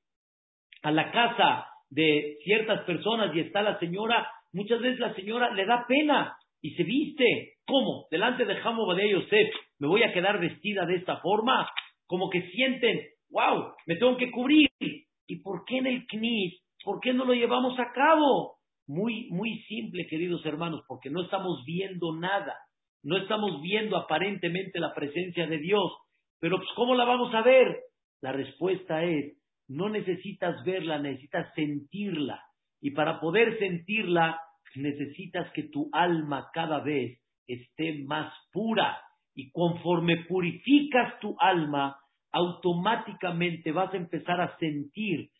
a 0.82 0.90
la 0.90 1.10
casa 1.10 1.66
de 1.90 2.38
ciertas 2.44 2.84
personas 2.84 3.34
y 3.34 3.40
está 3.40 3.62
la 3.62 3.78
señora, 3.78 4.28
muchas 4.52 4.80
veces 4.80 4.98
la 4.98 5.14
señora 5.14 5.52
le 5.54 5.66
da 5.66 5.84
pena 5.86 6.36
y 6.60 6.74
se 6.74 6.84
viste. 6.84 7.54
¿Cómo? 7.66 8.06
Delante 8.10 8.44
de 8.44 8.56
Jamo 8.56 8.92
de 8.94 9.10
Yosef, 9.10 9.54
¿me 9.78 9.88
voy 9.88 10.02
a 10.02 10.12
quedar 10.12 10.40
vestida 10.40 10.84
de 10.86 10.96
esta 10.96 11.18
forma? 11.18 11.68
Como 12.06 12.28
que 12.30 12.42
sienten, 12.50 13.00
wow, 13.30 13.72
me 13.86 13.96
tengo 13.96 14.16
que 14.16 14.30
cubrir. 14.30 14.68
¿Y 15.26 15.42
por 15.42 15.64
qué 15.64 15.78
en 15.78 15.86
el 15.86 16.06
CNIS? 16.06 16.60
¿Por 16.84 17.00
qué 17.00 17.12
no 17.12 17.24
lo 17.24 17.32
llevamos 17.32 17.78
a 17.78 17.92
cabo? 17.92 18.58
muy, 18.86 19.28
muy 19.30 19.62
simple, 19.62 20.06
queridos 20.06 20.44
hermanos, 20.44 20.82
porque 20.86 21.10
no 21.10 21.22
estamos 21.22 21.64
viendo 21.64 22.14
nada, 22.14 22.54
no 23.02 23.16
estamos 23.16 23.60
viendo 23.62 23.96
aparentemente 23.96 24.80
la 24.80 24.94
presencia 24.94 25.46
de 25.46 25.58
Dios, 25.58 25.92
pero 26.42 26.56
pues, 26.56 26.68
¿cómo 26.74 26.96
la 26.96 27.04
vamos 27.04 27.32
a 27.36 27.42
ver? 27.42 27.82
La 28.20 28.32
respuesta 28.32 29.04
es, 29.04 29.38
no 29.68 29.88
necesitas 29.88 30.64
verla, 30.64 30.98
necesitas 30.98 31.54
sentirla. 31.54 32.42
Y 32.80 32.90
para 32.90 33.20
poder 33.20 33.60
sentirla, 33.60 34.40
necesitas 34.74 35.52
que 35.52 35.62
tu 35.68 35.88
alma 35.92 36.50
cada 36.52 36.80
vez 36.80 37.20
esté 37.46 38.02
más 38.06 38.34
pura. 38.50 39.00
Y 39.36 39.52
conforme 39.52 40.24
purificas 40.28 41.20
tu 41.20 41.36
alma, 41.38 41.96
automáticamente 42.32 43.70
vas 43.70 43.94
a 43.94 43.98
empezar 43.98 44.40
a 44.40 44.58
sentir 44.58 45.30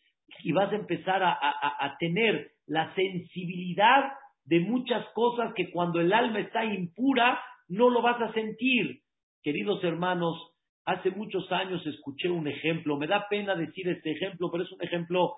y 0.41 0.53
vas 0.53 0.71
a 0.71 0.77
empezar 0.77 1.21
a, 1.21 1.97
tener 1.99 2.51
la 2.65 2.95
sensibilidad 2.95 4.13
de 4.45 4.61
muchas 4.61 5.05
cosas 5.13 5.53
que 5.53 5.69
cuando 5.69 5.99
el 5.99 6.13
alma 6.13 6.39
está 6.39 6.63
impura 6.63 7.43
no 7.67 7.89
lo 7.89 8.01
vas 8.01 8.21
a 8.21 8.31
sentir. 8.31 9.01
Queridos 9.41 9.83
hermanos, 9.83 10.52
hace 10.85 11.11
muchos 11.11 11.51
años 11.51 11.85
escuché 11.85 12.29
un 12.29 12.47
ejemplo, 12.47 12.97
me 12.97 13.07
da 13.07 13.27
pena 13.29 13.55
decir 13.55 13.87
este 13.89 14.11
ejemplo, 14.11 14.49
pero 14.51 14.63
es 14.63 14.71
un 14.71 14.83
ejemplo 14.83 15.35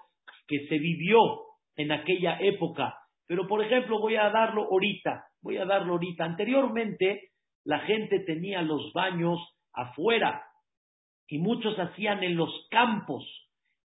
que 0.48 0.68
se 0.68 0.78
vivió 0.78 1.20
en 1.76 1.92
aquella 1.92 2.38
época. 2.40 2.96
Pero 3.28 3.48
por 3.48 3.64
ejemplo, 3.64 4.00
voy 4.00 4.16
a 4.16 4.30
darlo 4.30 4.68
ahorita, 4.72 5.26
voy 5.42 5.58
a 5.58 5.66
darlo 5.66 5.94
ahorita. 5.94 6.26
Anteriormente 6.26 7.32
la 7.64 7.80
gente 7.80 8.20
tenía 8.20 8.62
los 8.62 8.92
baños 8.94 9.40
afuera 9.74 10.44
y 11.28 11.40
muchos 11.40 11.78
hacían 11.78 12.24
en 12.24 12.36
los 12.36 12.50
campos. 12.70 13.24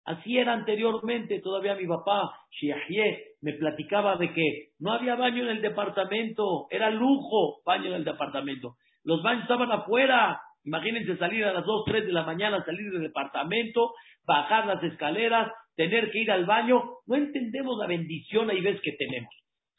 Así 0.04 0.38
era 0.38 0.52
anteriormente, 0.52 1.40
todavía 1.40 1.74
mi 1.74 1.86
papá, 1.86 2.30
Shiahye, 2.50 3.36
me 3.42 3.52
platicaba 3.54 4.16
de 4.16 4.32
que 4.32 4.70
no 4.78 4.92
había 4.92 5.14
baño 5.14 5.44
en 5.44 5.50
el 5.50 5.62
departamento, 5.62 6.66
era 6.70 6.90
lujo 6.90 7.60
baño 7.64 7.86
en 7.86 7.94
el 7.94 8.04
departamento. 8.04 8.76
Los 9.04 9.22
baños 9.22 9.42
estaban 9.42 9.70
afuera. 9.72 10.40
Imagínense 10.64 11.16
salir 11.16 11.44
a 11.44 11.52
las 11.52 11.64
2, 11.64 11.84
3 11.86 12.06
de 12.06 12.12
la 12.12 12.24
mañana, 12.24 12.64
salir 12.64 12.90
del 12.92 13.02
departamento, 13.02 13.92
bajar 14.26 14.66
las 14.66 14.82
escaleras, 14.82 15.50
tener 15.74 16.10
que 16.10 16.20
ir 16.20 16.30
al 16.30 16.44
baño. 16.44 16.82
No 17.06 17.16
entendemos 17.16 17.78
la 17.78 17.86
bendición 17.86 18.50
ahí 18.50 18.60
ves 18.60 18.80
que 18.82 18.92
tenemos. 18.92 19.30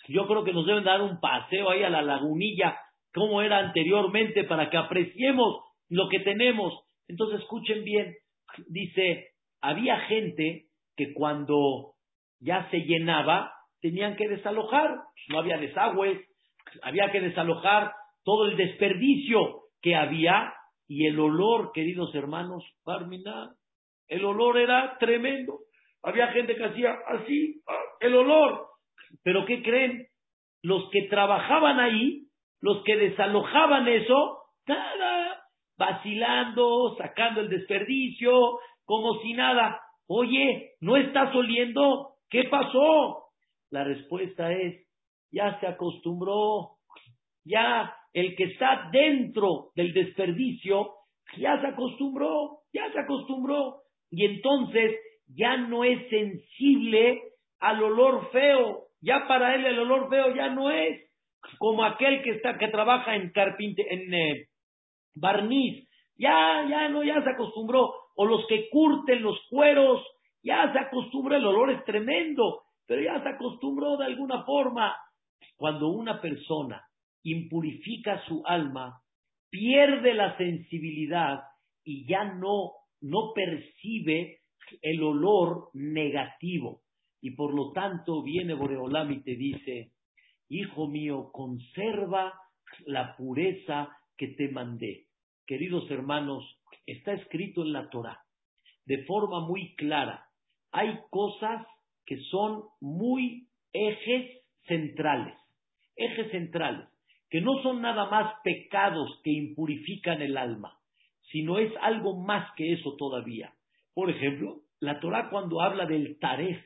Yo 0.08 0.28
creo 0.28 0.44
que 0.44 0.54
nos 0.54 0.66
deben 0.66 0.84
dar 0.84 1.02
un 1.02 1.20
paseo 1.20 1.70
ahí 1.70 1.84
a 1.84 1.90
la 1.90 2.02
lagunilla, 2.02 2.78
como 3.14 3.42
era 3.42 3.60
anteriormente, 3.60 4.44
para 4.46 4.70
que 4.70 4.78
apreciemos 4.78 5.60
lo 5.90 6.10
que 6.10 6.20
tenemos. 6.22 6.74
Entonces, 7.08 7.42
escuchen 7.42 7.84
bien, 7.84 8.16
dice, 8.68 9.28
había 9.62 10.00
gente 10.02 10.66
que 10.96 11.14
cuando 11.14 11.94
ya 12.40 12.68
se 12.72 12.80
llenaba, 12.80 13.54
tenían 13.82 14.16
que 14.16 14.28
desalojar, 14.28 14.96
no 15.30 15.40
había 15.40 15.58
desagües, 15.58 16.20
había 16.82 17.12
que 17.12 17.22
desalojar 17.22 17.94
todo 18.24 18.48
el 18.48 18.58
desperdicio 18.58 19.62
que 19.82 19.96
había 19.96 20.54
y 20.94 21.06
el 21.06 21.18
olor, 21.22 21.72
queridos 21.74 22.14
hermanos, 22.16 22.66
el 24.10 24.26
olor 24.26 24.58
era 24.58 24.98
tremendo. 25.00 25.60
Había 26.04 26.28
gente 26.34 26.54
que 26.54 26.66
hacía 26.66 26.94
así, 27.08 27.62
el 28.02 28.14
olor. 28.14 28.66
Pero 29.24 29.46
¿qué 29.46 29.64
creen? 29.64 30.08
Los 30.62 30.90
que 30.92 31.04
trabajaban 31.04 31.80
ahí, 31.80 32.28
los 32.60 32.84
que 32.84 32.98
desalojaban 32.98 33.88
eso, 33.88 34.40
nada, 34.68 35.42
vacilando, 35.78 36.98
sacando 36.98 37.40
el 37.40 37.48
desperdicio, 37.48 38.60
como 38.84 39.22
si 39.22 39.32
nada. 39.32 39.80
Oye, 40.08 40.74
¿no 40.82 40.98
estás 40.98 41.34
oliendo? 41.34 42.16
¿Qué 42.30 42.50
pasó? 42.50 43.28
La 43.70 43.86
respuesta 43.86 44.52
es, 44.52 44.86
ya 45.32 45.58
se 45.62 45.68
acostumbró, 45.68 46.80
ya 47.46 47.96
el 48.14 48.36
que 48.36 48.44
está 48.46 48.90
dentro 48.92 49.72
del 49.76 49.94
desperdicio, 49.94 50.92
ya 51.38 51.60
se 51.62 51.68
acostumbró, 51.68 52.60
ya 52.74 52.92
se 52.92 53.00
acostumbró. 53.00 53.82
Y 54.10 54.26
entonces 54.26 55.00
ya 55.28 55.58
no 55.58 55.84
es 55.84 56.10
sensible 56.10 57.22
al 57.60 57.82
olor 57.82 58.30
feo. 58.32 58.88
Ya 59.02 59.28
para 59.28 59.56
él 59.56 59.66
el 59.66 59.80
olor 59.80 60.10
feo 60.10 60.36
ya 60.36 60.50
no 60.50 60.70
es 60.70 61.10
como 61.58 61.84
aquel 61.84 62.22
que 62.22 62.32
está 62.32 62.58
que 62.58 62.68
trabaja 62.68 63.16
en 63.16 63.32
carpinte, 63.32 63.84
en 63.90 64.14
eh, 64.14 64.48
barniz. 65.16 65.88
Ya, 66.18 66.68
ya 66.70 66.90
no, 66.90 67.04
ya 67.04 67.22
se 67.24 67.30
acostumbró. 67.30 67.94
O 68.16 68.26
los 68.26 68.46
que 68.48 68.70
curten 68.70 69.24
los 69.24 69.40
cueros, 69.50 70.06
ya 70.44 70.72
se 70.74 70.80
acostumbró. 70.80 71.36
El 71.36 71.46
olor 71.46 71.72
es 71.72 71.84
tremendo, 71.86 72.64
pero 72.86 73.02
ya 73.02 73.24
se 73.24 73.30
acostumbró 73.30 73.96
de 73.98 74.06
alguna 74.06 74.44
forma. 74.44 74.96
Cuando 75.56 75.90
una 75.90 76.20
persona 76.20 76.84
impurifica 77.24 78.24
su 78.28 78.44
alma, 78.46 79.02
pierde 79.50 80.14
la 80.14 80.38
sensibilidad 80.38 81.44
y 81.84 82.06
ya 82.06 82.24
no, 82.24 82.72
no 83.02 83.34
percibe 83.34 84.40
el 84.82 85.04
olor 85.04 85.70
negativo. 85.74 86.82
Y 87.22 87.32
por 87.32 87.54
lo 87.54 87.72
tanto 87.72 88.24
viene 88.24 88.54
Boreolam 88.54 89.12
y 89.12 89.22
te 89.22 89.36
dice, 89.36 89.92
hijo 90.50 90.88
mío, 90.88 91.30
conserva 91.32 92.34
la 92.86 93.16
pureza 93.16 93.90
que 94.18 94.30
te 94.30 94.50
mandé. 94.50 95.06
Queridos 95.46 95.90
hermanos, 95.92 96.44
está 96.86 97.14
escrito 97.14 97.64
en 97.64 97.74
la 97.74 97.90
Torah 97.90 98.24
de 98.86 99.04
forma 99.06 99.48
muy 99.48 99.76
clara. 99.76 100.28
Hay 100.72 101.00
cosas 101.10 101.66
que 102.06 102.18
son 102.30 102.64
muy 102.80 103.48
ejes 103.74 104.44
centrales, 104.68 105.36
ejes 105.96 106.32
centrales, 106.32 106.88
que 107.32 107.40
no 107.40 107.64
son 107.64 107.82
nada 107.82 108.10
más 108.10 108.36
pecados 108.44 109.10
que 109.24 109.32
impurifican 109.32 110.22
el 110.22 110.38
alma, 110.38 110.78
sino 111.32 111.60
es 111.60 111.72
algo 111.82 112.20
más 112.20 112.54
que 112.58 112.74
eso 112.74 112.96
todavía. 112.98 113.54
Por 113.94 114.10
ejemplo, 114.10 114.60
la 114.82 115.00
Torah 115.00 115.30
cuando 115.30 115.62
habla 115.62 115.86
del 115.86 116.20
taref, 116.20 116.62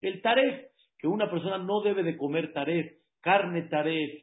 el 0.00 0.22
taref, 0.22 0.70
que 0.96 1.08
una 1.08 1.28
persona 1.28 1.58
no 1.58 1.80
debe 1.80 2.04
de 2.04 2.16
comer 2.16 2.52
taref, 2.52 2.86
carne 3.20 3.62
taref, 3.62 4.22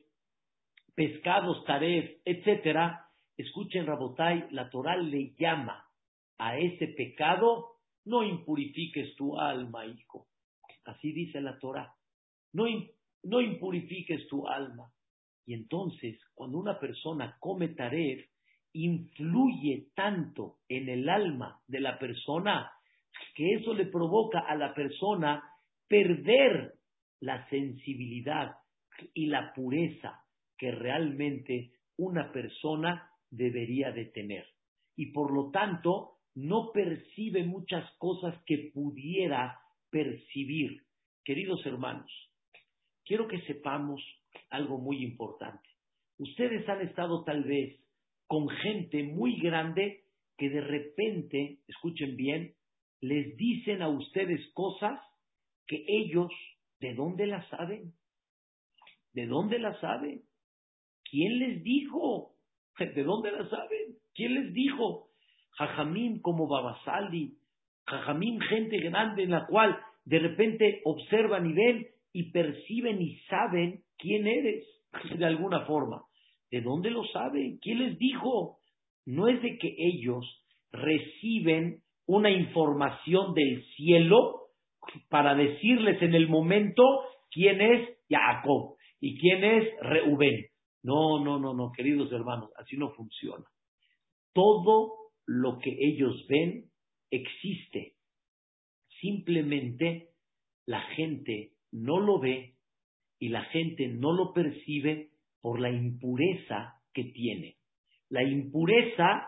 pescados 0.95 1.65
taref, 1.65 2.11
etcétera, 2.23 3.05
escuchen 3.35 3.85
Rabotai, 3.85 4.47
la 4.51 4.69
Torah 4.69 4.95
le 4.95 5.33
llama 5.37 5.85
a 6.37 6.57
ese 6.57 6.87
pecado, 6.87 7.75
no 8.05 8.23
impurifiques 8.23 9.15
tu 9.17 9.37
alma, 9.37 9.85
hijo. 9.85 10.27
Así 10.85 11.11
dice 11.11 11.41
la 11.41 11.59
Torah. 11.59 11.93
No, 12.53 12.63
no 13.23 13.41
impurifiques 13.41 14.27
tu 14.29 14.47
alma. 14.47 14.89
Y 15.47 15.53
entonces, 15.53 16.19
cuando 16.35 16.59
una 16.59 16.77
persona 16.77 17.37
come 17.39 17.69
taref, 17.69 18.23
influye 18.73 19.87
tanto 19.95 20.57
en 20.67 20.89
el 20.89 21.07
alma 21.07 21.61
de 21.67 21.79
la 21.79 21.97
persona 21.97 22.69
que 23.33 23.53
eso 23.53 23.73
le 23.73 23.85
provoca 23.85 24.39
a 24.39 24.55
la 24.55 24.73
persona 24.73 25.41
perder 25.87 26.73
la 27.21 27.47
sensibilidad 27.49 28.57
y 29.13 29.27
la 29.27 29.53
pureza 29.53 30.21
que 30.57 30.71
realmente 30.71 31.71
una 31.95 32.31
persona 32.33 33.09
debería 33.31 33.91
de 33.91 34.05
tener. 34.05 34.45
Y 34.97 35.11
por 35.13 35.33
lo 35.33 35.49
tanto, 35.49 36.17
no 36.35 36.71
percibe 36.73 37.43
muchas 37.45 37.89
cosas 37.97 38.35
que 38.45 38.69
pudiera 38.73 39.59
percibir. 39.89 40.83
Queridos 41.23 41.65
hermanos, 41.65 42.11
quiero 43.05 43.29
que 43.29 43.39
sepamos 43.43 44.01
algo 44.49 44.77
muy 44.77 45.03
importante. 45.03 45.67
Ustedes 46.17 46.67
han 46.67 46.81
estado 46.81 47.23
tal 47.23 47.43
vez 47.43 47.79
con 48.27 48.49
gente 48.49 49.03
muy 49.03 49.39
grande 49.39 50.03
que 50.37 50.49
de 50.49 50.61
repente, 50.61 51.59
escuchen 51.67 52.15
bien, 52.15 52.53
les 53.01 53.35
dicen 53.37 53.81
a 53.81 53.89
ustedes 53.89 54.41
cosas 54.53 54.99
que 55.65 55.83
ellos, 55.87 56.31
¿de 56.79 56.93
dónde 56.93 57.27
las 57.27 57.47
saben? 57.49 57.93
¿De 59.13 59.25
dónde 59.25 59.59
las 59.59 59.79
saben? 59.79 60.23
¿Quién 61.09 61.39
les 61.39 61.63
dijo? 61.63 62.35
¿De 62.79 63.03
dónde 63.03 63.31
las 63.31 63.49
saben? 63.49 63.97
¿Quién 64.13 64.33
les 64.35 64.53
dijo? 64.53 65.09
Jajamín 65.51 66.21
como 66.21 66.47
Babasaldi, 66.47 67.37
Jajamín 67.85 68.39
gente 68.41 68.77
grande 68.79 69.23
en 69.23 69.31
la 69.31 69.47
cual 69.47 69.79
de 70.05 70.19
repente 70.19 70.81
observan 70.83 71.49
y 71.49 71.53
ven 71.53 71.87
y 72.13 72.31
perciben 72.31 73.01
y 73.01 73.17
saben 73.29 73.83
quién 73.97 74.27
eres 74.27 74.65
de 75.17 75.25
alguna 75.25 75.65
forma. 75.65 76.03
¿De 76.49 76.61
dónde 76.61 76.89
lo 76.89 77.05
saben? 77.07 77.57
¿Quién 77.61 77.79
les 77.79 77.97
dijo? 77.97 78.59
No 79.05 79.27
es 79.27 79.41
de 79.41 79.57
que 79.57 79.75
ellos 79.77 80.25
reciben 80.71 81.81
una 82.05 82.29
información 82.29 83.33
del 83.33 83.63
cielo 83.75 84.47
para 85.09 85.35
decirles 85.35 86.01
en 86.01 86.15
el 86.15 86.29
momento 86.29 86.83
quién 87.31 87.59
es 87.61 87.97
Jacob 88.09 88.75
y 89.01 89.19
quién 89.19 89.43
es 89.43 89.73
Reubén. 89.81 90.47
No, 90.83 91.23
no, 91.23 91.37
no, 91.39 91.53
no, 91.53 91.71
queridos 91.75 92.11
hermanos, 92.11 92.49
así 92.57 92.77
no 92.77 92.91
funciona. 92.91 93.45
Todo 94.33 94.93
lo 95.25 95.59
que 95.59 95.75
ellos 95.77 96.25
ven 96.29 96.69
existe. 97.11 97.93
Simplemente 99.01 100.09
la 100.65 100.81
gente 100.95 101.51
no 101.71 101.99
lo 101.99 102.19
ve 102.19 102.55
y 103.19 103.29
la 103.29 103.43
gente 103.45 103.87
no 103.87 104.11
lo 104.13 104.33
percibe 104.33 105.09
por 105.41 105.59
la 105.59 105.69
impureza 105.69 106.75
que 106.93 107.05
tiene. 107.05 107.55
La 108.09 108.23
impureza 108.23 109.27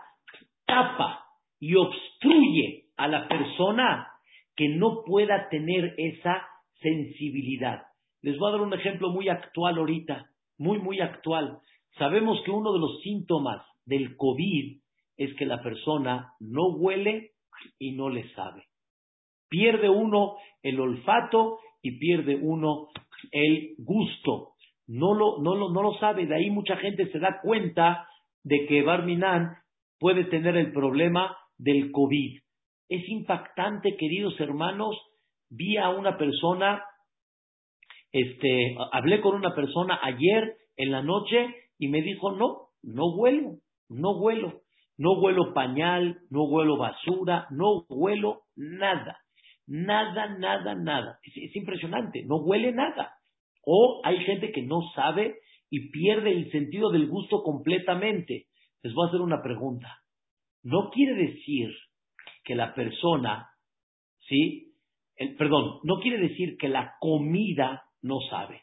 tapa 0.66 1.26
y 1.60 1.76
obstruye 1.76 2.86
a 2.98 3.08
la 3.08 3.28
persona 3.28 4.08
que 4.56 4.70
no 4.70 5.04
pueda 5.06 5.50
tener 5.50 5.96
esa 5.98 6.46
sensibilidad. 6.82 7.84
Les 8.22 8.38
voy 8.38 8.50
a 8.50 8.52
dar 8.52 8.62
un 8.62 8.74
ejemplo 8.74 9.10
muy 9.10 9.30
actual 9.30 9.78
ahorita, 9.78 10.30
muy, 10.58 10.80
muy 10.80 11.00
actual. 11.00 11.60
Sabemos 11.98 12.42
que 12.44 12.52
uno 12.52 12.74
de 12.74 12.80
los 12.80 13.02
síntomas 13.02 13.66
del 13.86 14.16
COVID 14.18 14.82
es 15.18 15.34
que 15.36 15.46
la 15.46 15.62
persona 15.62 16.34
no 16.40 16.68
huele 16.70 17.32
y 17.78 17.94
no 17.94 18.10
le 18.10 18.30
sabe. 18.34 18.66
Pierde 19.50 19.90
uno 19.90 20.36
el 20.62 20.80
olfato 20.80 21.60
y 21.82 21.98
pierde 22.00 22.36
uno 22.36 22.90
el 23.32 23.76
gusto. 23.78 24.54
No 24.88 25.14
lo, 25.14 25.40
no 25.40 25.56
lo, 25.56 25.72
no 25.72 25.84
lo 25.84 25.94
sabe. 26.00 26.26
De 26.26 26.36
ahí 26.36 26.50
mucha 26.50 26.78
gente 26.78 27.12
se 27.12 27.20
da 27.20 27.40
cuenta 27.42 28.08
de 28.44 28.66
que 28.68 28.82
Barminan 28.82 29.58
puede 30.00 30.26
tener 30.26 30.56
el 30.58 30.72
problema 30.72 31.38
del 31.58 31.92
COVID. 31.92 32.40
Es 32.90 33.08
impactante, 33.10 33.96
queridos 33.98 34.40
hermanos. 34.40 34.96
Vi 35.50 35.78
a 35.78 35.90
una 35.90 36.18
persona, 36.18 36.84
este, 38.12 38.76
hablé 38.92 39.22
con 39.22 39.36
una 39.36 39.54
persona 39.56 40.00
ayer 40.02 40.56
en 40.78 40.92
la 40.92 41.02
noche 41.02 41.56
y 41.78 41.88
me 41.88 42.02
dijo, 42.02 42.32
no, 42.32 42.70
no 42.82 43.16
huelo, 43.16 43.58
no 43.90 44.12
huelo, 44.12 44.62
no 44.98 45.14
huelo 45.20 45.54
pañal, 45.54 46.20
no 46.30 46.44
huelo 46.44 46.78
basura, 46.78 47.48
no 47.52 47.86
huelo 47.90 48.42
nada, 48.56 49.20
nada, 49.70 50.36
nada, 50.38 50.76
nada. 50.76 51.20
Es, 51.24 51.56
impresionante, 51.56 52.24
no 52.26 52.38
huele 52.38 52.72
nada. 52.72 53.14
O 53.66 54.02
hay 54.04 54.18
gente 54.26 54.52
que 54.52 54.64
no 54.64 54.82
sabe 54.96 55.36
y 55.70 55.92
pierde 55.92 56.32
el 56.32 56.52
sentido 56.52 56.90
del 56.90 57.08
gusto 57.08 57.44
completamente. 57.44 58.48
Les 58.82 58.94
voy 58.94 59.06
a 59.06 59.10
hacer 59.10 59.22
una 59.22 59.42
pregunta. 59.44 60.00
No 60.64 60.90
quiere 60.90 61.14
decir 61.14 61.70
que 62.44 62.56
la 62.56 62.74
persona, 62.74 63.48
¿sí? 64.28 64.74
El, 65.16 65.36
perdón, 65.36 65.80
no 65.84 66.00
quiere 66.00 66.18
decir 66.18 66.58
que 66.58 66.68
la 66.68 66.96
comida 67.00 67.84
no 68.02 68.20
sabe. 68.30 68.62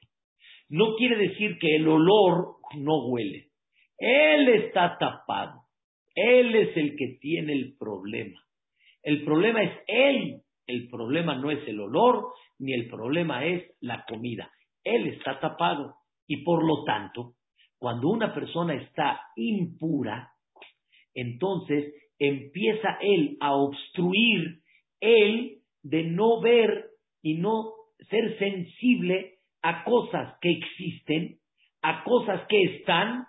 No 0.68 0.96
quiere 0.96 1.16
decir 1.16 1.58
que 1.60 1.76
el 1.76 1.86
olor 1.86 2.56
no 2.76 3.06
huele. 3.06 3.50
Él 3.98 4.48
está 4.48 4.98
tapado. 4.98 5.62
Él 6.14 6.54
es 6.54 6.76
el 6.76 6.96
que 6.96 7.18
tiene 7.20 7.52
el 7.52 7.76
problema. 7.78 8.42
El 9.02 9.24
problema 9.24 9.62
es 9.62 9.72
él. 9.86 10.42
El 10.66 10.88
problema 10.88 11.36
no 11.36 11.50
es 11.50 11.66
el 11.68 11.80
olor, 11.80 12.32
ni 12.58 12.72
el 12.72 12.88
problema 12.88 13.44
es 13.44 13.64
la 13.80 14.04
comida. 14.08 14.50
Él 14.82 15.08
está 15.08 15.38
tapado. 15.40 15.96
Y 16.26 16.42
por 16.42 16.64
lo 16.66 16.84
tanto, 16.84 17.34
cuando 17.78 18.08
una 18.08 18.34
persona 18.34 18.74
está 18.74 19.20
impura, 19.36 20.30
entonces 21.14 21.94
empieza 22.18 22.98
él 23.00 23.36
a 23.40 23.54
obstruir, 23.54 24.60
él 25.00 25.58
de 25.82 26.04
no 26.04 26.40
ver 26.40 26.86
y 27.22 27.34
no 27.34 27.72
ser 28.10 28.38
sensible 28.38 29.38
a 29.62 29.84
cosas 29.84 30.36
que 30.40 30.50
existen, 30.50 31.38
a 31.82 32.02
cosas 32.04 32.46
que 32.48 32.62
están, 32.62 33.24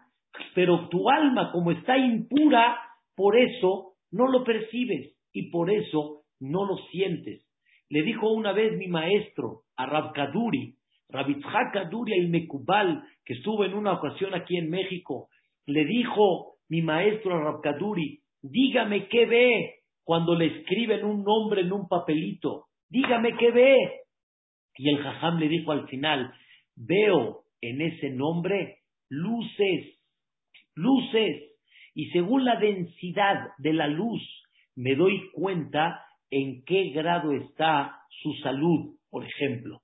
pero 0.55 0.89
tu 0.89 1.09
alma 1.09 1.51
como 1.51 1.71
está 1.71 1.97
impura, 1.97 2.79
por 3.15 3.37
eso 3.37 3.93
no 4.11 4.27
lo 4.27 4.43
percibes 4.43 5.15
y 5.33 5.49
por 5.49 5.71
eso 5.71 6.16
no 6.39 6.65
lo 6.65 6.77
sientes. 6.91 7.45
Le 7.89 8.03
dijo 8.03 8.29
una 8.31 8.51
vez 8.51 8.77
mi 8.77 8.87
maestro 8.87 9.61
a 9.75 9.85
Rab 9.85 10.13
Kaduri, 10.13 10.75
Rabitzhak 11.09 11.73
Kaduri 11.73 12.13
el 12.13 12.29
Mekubal, 12.29 13.03
que 13.25 13.33
estuvo 13.33 13.63
en 13.63 13.73
una 13.73 13.93
ocasión 13.93 14.33
aquí 14.33 14.57
en 14.57 14.69
México, 14.69 15.29
le 15.65 15.85
dijo 15.85 16.55
mi 16.69 16.81
maestro 16.81 17.35
a 17.35 17.43
Rab 17.43 17.61
Kaduri, 17.61 18.19
dígame 18.41 19.07
qué 19.07 19.25
ve 19.25 19.75
cuando 20.03 20.35
le 20.35 20.59
escriben 20.59 21.05
un 21.05 21.23
nombre 21.23 21.61
en 21.61 21.71
un 21.71 21.87
papelito, 21.87 22.65
dígame 22.89 23.35
qué 23.37 23.51
ve. 23.51 23.75
Y 24.75 24.89
el 24.89 25.01
jajam 25.01 25.39
le 25.39 25.49
dijo 25.49 25.71
al 25.71 25.87
final, 25.87 26.33
veo 26.75 27.43
en 27.61 27.81
ese 27.81 28.09
nombre 28.11 28.79
luces, 29.09 29.99
luces, 30.75 31.47
y 31.93 32.09
según 32.11 32.45
la 32.45 32.57
densidad 32.57 33.49
de 33.57 33.73
la 33.73 33.87
luz 33.87 34.21
me 34.75 34.95
doy 34.95 35.31
cuenta 35.31 36.06
en 36.29 36.63
qué 36.65 36.89
grado 36.89 37.31
está 37.31 38.01
su 38.21 38.33
salud, 38.43 38.95
por 39.09 39.25
ejemplo. 39.25 39.81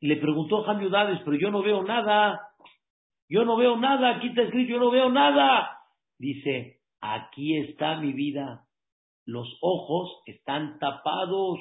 Y 0.00 0.08
le 0.08 0.16
preguntó 0.16 0.66
a 0.66 0.76
Udades, 0.76 1.20
pero 1.24 1.36
yo 1.36 1.50
no 1.50 1.62
veo 1.62 1.82
nada, 1.82 2.40
yo 3.28 3.44
no 3.44 3.56
veo 3.56 3.76
nada, 3.76 4.16
aquí 4.16 4.28
está 4.28 4.42
escrito, 4.42 4.72
yo 4.72 4.78
no 4.78 4.90
veo 4.90 5.10
nada. 5.10 5.78
Dice, 6.18 6.80
aquí 7.00 7.56
está 7.56 7.96
mi 7.96 8.12
vida, 8.12 8.64
los 9.24 9.48
ojos 9.60 10.22
están 10.26 10.78
tapados, 10.78 11.60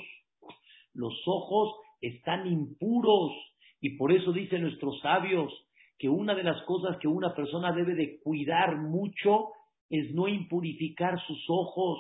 los 0.94 1.14
ojos 1.26 1.76
están 2.02 2.48
impuros. 2.48 3.32
Y 3.80 3.98
por 3.98 4.12
eso 4.12 4.32
dicen 4.32 4.64
nuestros 4.64 5.00
sabios 5.02 5.54
que 5.98 6.10
una 6.10 6.34
de 6.36 6.44
las 6.44 6.62
cosas 6.64 6.98
que 6.98 7.08
una 7.08 7.34
persona 7.36 7.72
debe 7.72 7.94
de 7.96 8.20
cuidar 8.22 8.78
mucho 8.78 9.50
es 9.90 10.14
no 10.14 10.28
impurificar 10.28 11.20
sus 11.28 11.46
ojos, 11.48 12.00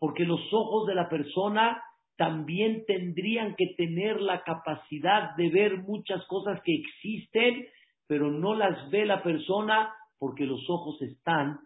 porque 0.00 0.24
los 0.24 0.40
ojos 0.52 0.88
de 0.88 0.94
la 0.96 1.08
persona 1.08 1.80
también 2.16 2.84
tendrían 2.86 3.54
que 3.56 3.74
tener 3.76 4.20
la 4.20 4.42
capacidad 4.42 5.36
de 5.36 5.50
ver 5.50 5.78
muchas 5.78 6.26
cosas 6.26 6.60
que 6.64 6.74
existen, 6.74 7.66
pero 8.06 8.30
no 8.30 8.54
las 8.54 8.90
ve 8.90 9.06
la 9.06 9.22
persona 9.22 9.94
porque 10.18 10.44
los 10.44 10.60
ojos 10.68 11.00
están 11.02 11.58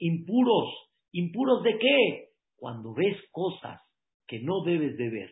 impuros. 0.00 0.68
¿Impuros 1.12 1.62
de 1.62 1.78
qué? 1.78 2.28
Cuando 2.56 2.94
ves 2.94 3.16
cosas 3.30 3.80
que 4.26 4.40
no 4.40 4.64
debes 4.64 4.96
de 4.96 5.10
ver. 5.10 5.30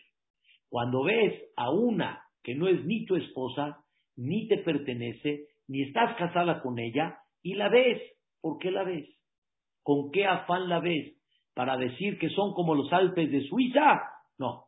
Cuando 0.68 1.02
ves 1.04 1.42
a 1.56 1.70
una 1.70 2.22
que 2.42 2.54
no 2.54 2.68
es 2.68 2.84
ni 2.84 3.04
tu 3.06 3.16
esposa, 3.16 3.84
ni 4.16 4.48
te 4.48 4.58
pertenece, 4.58 5.46
ni 5.66 5.82
estás 5.82 6.16
casada 6.16 6.60
con 6.62 6.78
ella, 6.78 7.18
y 7.42 7.54
la 7.54 7.68
ves, 7.68 8.00
¿por 8.40 8.58
qué 8.58 8.70
la 8.70 8.84
ves? 8.84 9.08
¿Con 9.82 10.10
qué 10.10 10.26
afán 10.26 10.68
la 10.68 10.80
ves? 10.80 11.19
¿Para 11.54 11.76
decir 11.76 12.18
que 12.18 12.30
son 12.30 12.52
como 12.54 12.74
los 12.74 12.92
Alpes 12.92 13.30
de 13.30 13.46
Suiza? 13.48 14.02
No, 14.38 14.66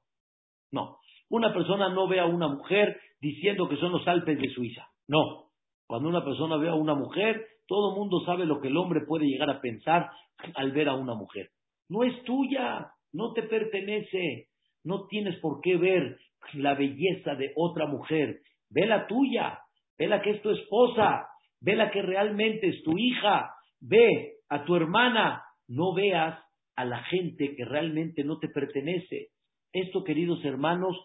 no. 0.71 0.99
Una 1.29 1.53
persona 1.53 1.89
no 1.89 2.09
ve 2.09 2.21
a 2.21 2.27
una 2.27 2.49
mujer 2.49 3.01
diciendo 3.21 3.69
que 3.69 3.77
son 3.77 3.93
los 3.93 4.07
Alpes 4.07 4.39
de 4.39 4.51
Suiza. 4.51 4.87
No. 5.09 5.51
Cuando 5.87 6.09
una 6.09 6.25
persona 6.25 6.57
ve 6.57 6.69
a 6.69 6.75
una 6.75 6.95
mujer, 6.95 7.47
todo 7.67 7.93
el 7.93 7.99
mundo 7.99 8.21
sabe 8.27 8.47
lo 8.47 8.61
que 8.61 8.69
el 8.69 8.77
hombre 8.77 9.01
puede 9.07 9.27
llegar 9.27 9.49
a 9.51 9.61
pensar 9.61 10.11
al 10.55 10.73
ver 10.73 10.89
a 10.89 10.95
una 10.95 11.15
mujer. 11.15 11.51
No 11.89 12.03
es 12.03 12.23
tuya, 12.25 12.91
no 13.13 13.33
te 13.33 13.43
pertenece, 13.43 14.49
no 14.85 15.07
tienes 15.07 15.39
por 15.41 15.61
qué 15.61 15.77
ver 15.77 16.19
la 16.55 16.75
belleza 16.75 17.35
de 17.35 17.53
otra 17.57 17.87
mujer. 17.87 18.41
Ve 18.71 18.87
la 18.87 19.07
tuya, 19.07 19.61
ve 19.99 20.09
la 20.09 20.21
que 20.23 20.31
es 20.31 20.43
tu 20.43 20.51
esposa, 20.51 21.29
ve 21.61 21.77
la 21.77 21.91
que 21.91 22.03
realmente 22.03 22.69
es 22.69 22.83
tu 22.83 22.97
hija, 22.97 23.51
ve 23.81 24.39
a 24.49 24.65
tu 24.65 24.75
hermana, 24.75 25.43
no 25.69 25.95
veas 25.95 26.39
a 26.77 26.85
la 26.85 27.03
gente 27.05 27.55
que 27.57 27.65
realmente 27.65 28.25
no 28.25 28.39
te 28.39 28.49
pertenece. 28.49 29.29
Esto, 29.73 30.05
queridos 30.05 30.45
hermanos, 30.45 30.97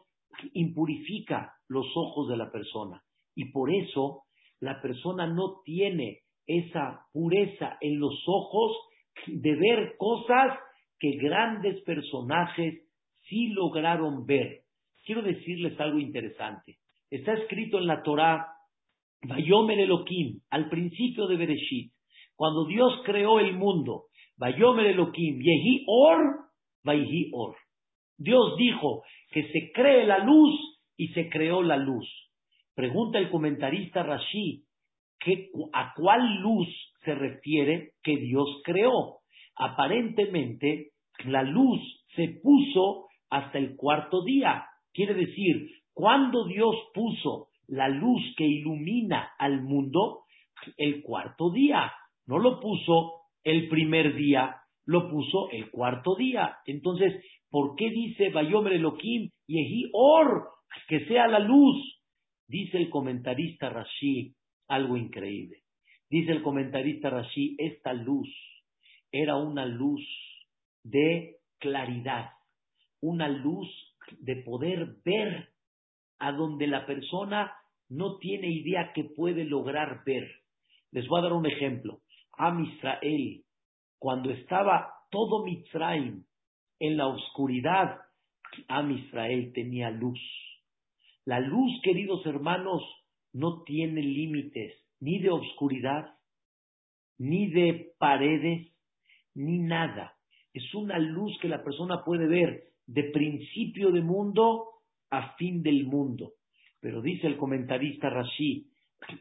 impurifica 0.54 1.54
los 1.68 1.86
ojos 1.96 2.30
de 2.30 2.38
la 2.38 2.52
persona 2.52 3.02
y 3.36 3.52
por 3.52 3.74
eso 3.74 4.24
la 4.60 4.82
persona 4.82 5.28
no 5.28 5.62
tiene 5.64 6.22
esa 6.46 7.06
pureza 7.12 7.78
en 7.82 8.00
los 8.00 8.24
ojos 8.28 8.78
de 9.28 9.56
ver 9.56 9.96
cosas 9.98 10.58
que 11.00 11.18
grandes 11.18 11.82
personajes 11.84 12.84
sí 13.28 13.48
lograron 13.50 14.26
ver. 14.26 14.62
Quiero 15.06 15.22
decirles 15.22 15.80
algo 15.80 16.00
interesante. 16.00 16.78
Está 17.10 17.34
escrito 17.34 17.78
en 17.78 17.88
la 17.88 18.02
Torá, 18.02 18.48
Vayomer 19.24 19.80
Elohim, 19.80 20.40
al 20.50 20.70
principio 20.70 21.28
de 21.28 21.38
Bereshit, 21.38 21.92
cuando 22.38 22.66
Dios 22.66 23.02
creó 23.04 23.40
el 23.40 23.58
mundo, 23.58 24.06
Vayomer 24.38 24.86
Elohim, 24.86 25.40
Yehi 25.42 25.84
Or, 25.88 26.46
Vayhi 26.84 27.32
Or. 27.34 27.56
Dios 28.18 28.56
dijo 28.58 29.04
que 29.32 29.52
se 29.52 29.72
cree 29.74 30.06
la 30.06 30.20
luz 30.20 30.56
y 30.96 31.10
se 31.10 31.30
creó 31.30 31.64
la 31.64 31.78
luz. 31.78 32.08
Pregunta 32.76 33.18
el 33.18 33.30
comentarista 33.32 34.04
Rashi, 34.04 34.64
¿a 35.74 35.94
cuál 35.96 36.42
luz 36.42 36.68
se 37.04 37.16
refiere 37.16 37.94
que 38.04 38.18
Dios 38.18 38.62
creó? 38.64 39.18
Aparentemente, 39.56 40.92
la 41.26 41.42
luz 41.42 41.82
se 42.16 42.40
puso 42.44 43.08
hasta 43.32 43.58
el 43.58 43.76
cuarto 43.76 44.24
día. 44.24 44.66
Quiere 44.94 45.16
decir, 45.16 45.72
cuando 45.94 46.46
Dios 46.46 46.76
puso 46.94 47.48
la 47.68 47.90
luz 47.90 48.22
que 48.38 48.46
ilumina 48.46 49.32
al 49.40 49.64
mundo, 49.64 50.22
el 50.78 51.02
cuarto 51.02 51.52
día, 51.52 51.92
no 52.28 52.40
lo 52.40 52.60
puso 52.60 53.22
el 53.44 53.70
primer 53.70 54.16
día, 54.16 54.58
lo 54.86 55.10
puso 55.10 55.50
el 55.52 55.72
cuarto 55.72 56.16
día. 56.16 56.58
Entonces, 56.66 57.24
¿por 57.50 57.76
qué 57.76 57.90
dice 57.90 58.30
Bayomer 58.30 58.74
Elohim 58.74 59.30
Yehi 59.48 59.90
Or? 59.94 60.50
Que 60.88 61.06
sea 61.08 61.28
la 61.28 61.40
luz. 61.40 62.02
Dice 62.48 62.78
el 62.78 62.90
comentarista 62.90 63.70
Rashi 63.70 64.36
algo 64.68 64.98
increíble. 64.98 65.64
Dice 66.10 66.32
el 66.32 66.44
comentarista 66.44 67.10
Rashi, 67.10 67.56
esta 67.58 67.94
luz 67.94 68.30
era 69.12 69.38
una 69.38 69.66
luz 69.66 70.02
de 70.84 71.38
claridad, 71.60 72.32
una 73.02 73.28
luz 73.28 73.68
de 74.20 74.38
poder 74.38 74.96
ver 75.04 75.50
a 76.20 76.32
donde 76.32 76.68
la 76.68 76.86
persona 76.86 77.54
no 77.90 78.18
tiene 78.18 78.50
idea 78.50 78.92
que 78.94 79.04
puede 79.04 79.46
lograr 79.46 80.04
ver. 80.06 80.30
Les 80.92 81.08
voy 81.08 81.20
a 81.20 81.24
dar 81.24 81.34
un 81.34 81.46
ejemplo. 81.46 82.02
Am 82.38 82.64
Israel, 82.64 83.44
cuando 83.98 84.30
estaba 84.30 84.94
todo 85.10 85.44
Mitzrayim 85.44 86.24
en 86.80 86.98
la 86.98 87.08
oscuridad, 87.08 87.98
Am 88.68 88.92
Israel 88.92 89.52
tenía 89.54 89.90
luz. 89.90 90.20
La 91.26 91.40
luz, 91.40 91.82
queridos 91.84 92.26
hermanos, 92.26 92.84
no 93.34 93.64
tiene 93.64 94.02
límites, 94.02 94.74
ni 95.00 95.20
de 95.20 95.32
oscuridad, 95.32 96.16
ni 97.18 97.50
de 97.50 97.92
paredes, 97.98 98.72
ni 99.34 99.60
nada. 99.60 100.16
Es 100.54 100.74
una 100.74 101.00
luz 101.00 101.38
que 101.42 101.50
la 101.50 101.64
persona 101.64 102.04
puede 102.06 102.28
ver 102.28 102.64
de 102.86 103.04
principio 103.06 103.92
de 103.92 104.02
mundo 104.02 104.66
a 105.10 105.36
fin 105.38 105.62
del 105.64 105.86
mundo. 105.86 106.34
Pero 106.80 107.02
dice 107.02 107.28
el 107.28 107.38
comentarista 107.38 108.10
Rashi, 108.10 108.68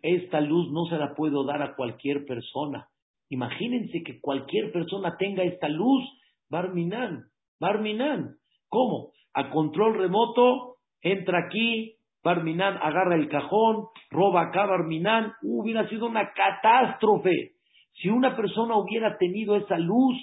esta 0.02 0.40
luz 0.40 0.70
no 0.70 0.84
se 0.86 0.96
la 0.96 1.14
puedo 1.14 1.44
dar 1.44 1.62
a 1.62 1.74
cualquier 1.74 2.24
persona. 2.24 2.88
Imagínense 3.28 4.02
que 4.04 4.20
cualquier 4.20 4.72
persona 4.72 5.16
tenga 5.18 5.42
esta 5.42 5.68
luz, 5.68 6.02
Barminan, 6.48 7.24
Barminan. 7.60 8.36
¿Cómo? 8.68 9.12
A 9.34 9.50
control 9.50 9.98
remoto, 9.98 10.76
entra 11.02 11.46
aquí, 11.46 11.96
Barminan 12.22 12.76
agarra 12.82 13.14
el 13.14 13.28
cajón, 13.28 13.86
roba 14.10 14.48
acá 14.48 14.66
Barminan, 14.66 15.32
hubiera 15.42 15.88
sido 15.88 16.06
una 16.06 16.32
catástrofe. 16.32 17.52
Si 17.94 18.08
una 18.08 18.36
persona 18.36 18.76
hubiera 18.76 19.16
tenido 19.16 19.56
esa 19.56 19.78
luz, 19.78 20.16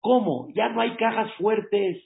¿cómo? 0.00 0.48
Ya 0.54 0.68
no 0.68 0.80
hay 0.80 0.96
cajas 0.96 1.32
fuertes, 1.38 2.04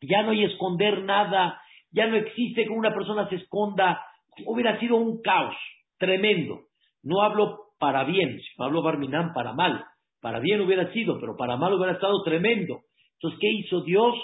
ya 0.00 0.22
no 0.22 0.30
hay 0.30 0.44
esconder 0.44 1.02
nada, 1.04 1.60
ya 1.90 2.06
no 2.06 2.16
existe 2.16 2.64
que 2.64 2.70
una 2.70 2.92
persona 2.94 3.28
se 3.28 3.36
esconda, 3.36 4.04
hubiera 4.46 4.78
sido 4.78 4.96
un 4.96 5.20
caos 5.20 5.56
tremendo. 5.98 6.60
No 7.02 7.22
hablo 7.22 7.69
para 7.80 8.04
bien, 8.04 8.38
si 8.38 8.48
no 8.58 8.66
hablo 8.66 8.82
Barminán 8.82 9.32
para 9.32 9.54
mal, 9.54 9.84
para 10.20 10.38
bien 10.38 10.60
hubiera 10.60 10.92
sido, 10.92 11.18
pero 11.18 11.36
para 11.36 11.56
mal 11.56 11.72
hubiera 11.72 11.94
estado 11.94 12.22
tremendo. 12.22 12.82
Entonces, 13.14 13.40
¿qué 13.40 13.50
hizo 13.50 13.80
Dios? 13.80 14.14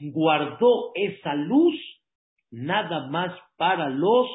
Guardó 0.00 0.92
esa 0.94 1.34
luz 1.34 1.74
nada 2.50 3.08
más 3.08 3.36
para 3.56 3.90
los 3.90 4.26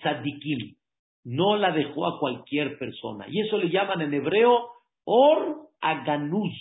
tzadikim. 0.00 0.76
No 1.24 1.56
la 1.56 1.72
dejó 1.72 2.06
a 2.06 2.18
cualquier 2.18 2.78
persona. 2.78 3.26
Y 3.28 3.40
eso 3.40 3.58
le 3.58 3.68
llaman 3.68 4.00
en 4.00 4.14
hebreo 4.14 4.68
Or 5.04 5.68
Aganuz, 5.80 6.54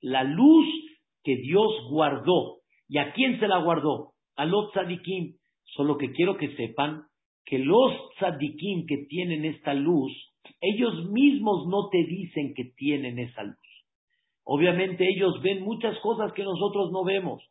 la 0.00 0.24
luz 0.24 0.66
que 1.22 1.36
Dios 1.36 1.72
guardó. 1.90 2.58
¿Y 2.88 2.98
a 2.98 3.12
quién 3.12 3.38
se 3.38 3.48
la 3.48 3.58
guardó? 3.58 4.12
A 4.36 4.46
los 4.46 4.72
tzadikim. 4.72 5.36
Solo 5.74 5.98
que 5.98 6.12
quiero 6.12 6.36
que 6.36 6.56
sepan 6.56 7.02
que 7.44 7.58
los 7.58 7.92
tzadikim 8.18 8.86
que 8.86 9.06
tienen 9.08 9.44
esta 9.44 9.74
luz, 9.74 10.12
ellos 10.60 11.10
mismos 11.10 11.66
no 11.68 11.88
te 11.90 11.98
dicen 11.98 12.54
que 12.54 12.64
tienen 12.76 13.18
esa 13.18 13.42
luz. 13.42 13.56
Obviamente 14.44 15.08
ellos 15.08 15.40
ven 15.42 15.62
muchas 15.62 15.98
cosas 16.00 16.32
que 16.32 16.44
nosotros 16.44 16.90
no 16.92 17.04
vemos, 17.04 17.42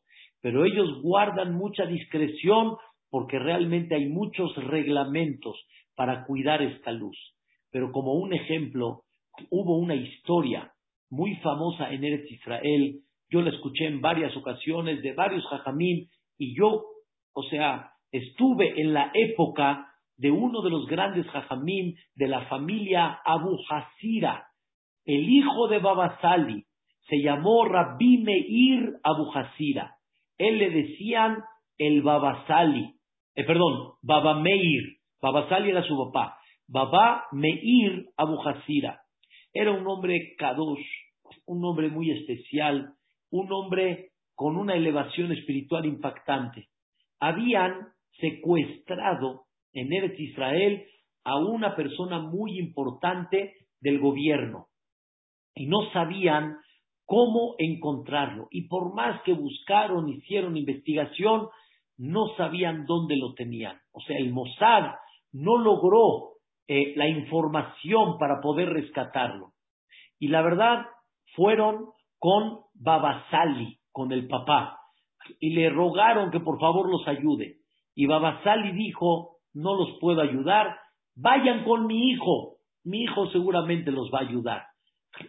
pero 0.41 0.65
ellos 0.65 1.01
guardan 1.01 1.55
mucha 1.55 1.85
discreción 1.85 2.75
porque 3.09 3.39
realmente 3.39 3.95
hay 3.95 4.07
muchos 4.07 4.55
reglamentos 4.55 5.55
para 5.95 6.25
cuidar 6.25 6.61
esta 6.61 6.91
luz. 6.91 7.17
Pero 7.71 7.91
como 7.91 8.13
un 8.13 8.33
ejemplo, 8.33 9.01
hubo 9.49 9.77
una 9.77 9.95
historia 9.95 10.71
muy 11.09 11.35
famosa 11.37 11.91
en 11.91 12.03
Eretz 12.03 12.31
Israel 12.31 13.01
yo 13.29 13.41
la 13.41 13.49
escuché 13.49 13.85
en 13.85 14.01
varias 14.01 14.35
ocasiones 14.37 15.01
de 15.01 15.13
varios 15.13 15.45
jajamín 15.47 16.07
y 16.37 16.55
yo, 16.55 16.83
o 17.33 17.43
sea, 17.43 17.91
estuve 18.11 18.79
en 18.79 18.93
la 18.93 19.11
época 19.13 19.87
de 20.18 20.32
uno 20.32 20.61
de 20.61 20.70
los 20.70 20.86
grandes 20.88 21.28
jajamín 21.28 21.95
de 22.16 22.28
la 22.28 22.45
familia 22.47 23.20
Abu 23.26 23.57
Hasira, 23.70 24.47
el 25.05 25.30
hijo 25.30 25.68
de 25.68 25.80
Babasali, 25.80 26.66
se 27.07 27.22
llamó 27.22 27.66
Rabbi 27.66 28.20
Meir 28.20 28.93
Abu 29.03 29.32
Hasira. 29.34 29.95
Él 30.38 30.57
le 30.57 30.70
decían 30.70 31.43
el 31.78 32.01
Babasali, 32.01 32.95
eh, 33.36 33.43
perdón, 33.43 33.93
Baba 34.01 34.39
Meir, 34.39 34.97
Babasali 35.22 35.70
era 35.70 35.84
su 35.84 35.97
papá, 35.97 36.38
Baba 36.68 37.26
Meir 37.32 38.07
Abu 38.18 38.41
Hasira. 38.41 39.01
Era 39.53 39.72
un 39.72 39.86
hombre 39.88 40.36
kadosh, 40.38 40.86
un 41.45 41.63
hombre 41.63 41.89
muy 41.89 42.11
especial, 42.11 42.93
un 43.30 43.51
hombre 43.51 44.11
con 44.34 44.57
una 44.57 44.76
elevación 44.76 45.32
espiritual 45.32 45.86
impactante. 45.86 46.68
Habían 47.20 47.88
secuestrado 48.20 49.44
en 49.76 49.93
Eretz 49.93 50.19
Israel 50.19 50.86
a 51.23 51.38
una 51.38 51.76
persona 51.76 52.19
muy 52.19 52.57
importante 52.57 53.53
del 53.80 53.99
gobierno 53.99 54.67
y 55.53 55.67
no 55.67 55.91
sabían 55.91 56.57
cómo 57.05 57.55
encontrarlo. 57.59 58.47
Y 58.51 58.67
por 58.67 58.93
más 58.93 59.21
que 59.23 59.34
buscaron, 59.34 60.09
hicieron 60.09 60.57
investigación, 60.57 61.47
no 61.97 62.28
sabían 62.36 62.86
dónde 62.86 63.15
lo 63.15 63.34
tenían. 63.34 63.80
O 63.91 64.01
sea, 64.01 64.17
el 64.17 64.34
Mossad 64.34 64.95
no 65.32 65.57
logró 65.57 66.36
eh, 66.67 66.93
la 66.95 67.07
información 67.07 68.17
para 68.17 68.41
poder 68.41 68.69
rescatarlo. 68.69 69.53
Y 70.19 70.30
la 70.30 70.41
verdad, 70.41 70.86
fueron 71.36 71.89
con 72.17 72.61
Babasali, 72.73 73.78
con 73.91 74.11
el 74.11 74.28
papá, 74.28 74.80
y 75.39 75.51
le 75.51 75.69
rogaron 75.69 76.32
que 76.32 76.39
por 76.39 76.59
favor 76.59 76.89
los 76.89 77.07
ayude. 77.07 77.57
Y 77.93 78.05
Babasali 78.07 78.73
dijo, 78.73 79.34
no 79.55 79.75
los 79.75 79.97
puedo 79.99 80.21
ayudar, 80.21 80.77
vayan 81.15 81.63
con 81.63 81.87
mi 81.87 82.11
hijo, 82.11 82.57
mi 82.83 83.03
hijo 83.03 83.31
seguramente 83.31 83.91
los 83.91 84.11
va 84.13 84.19
a 84.19 84.27
ayudar. 84.27 84.63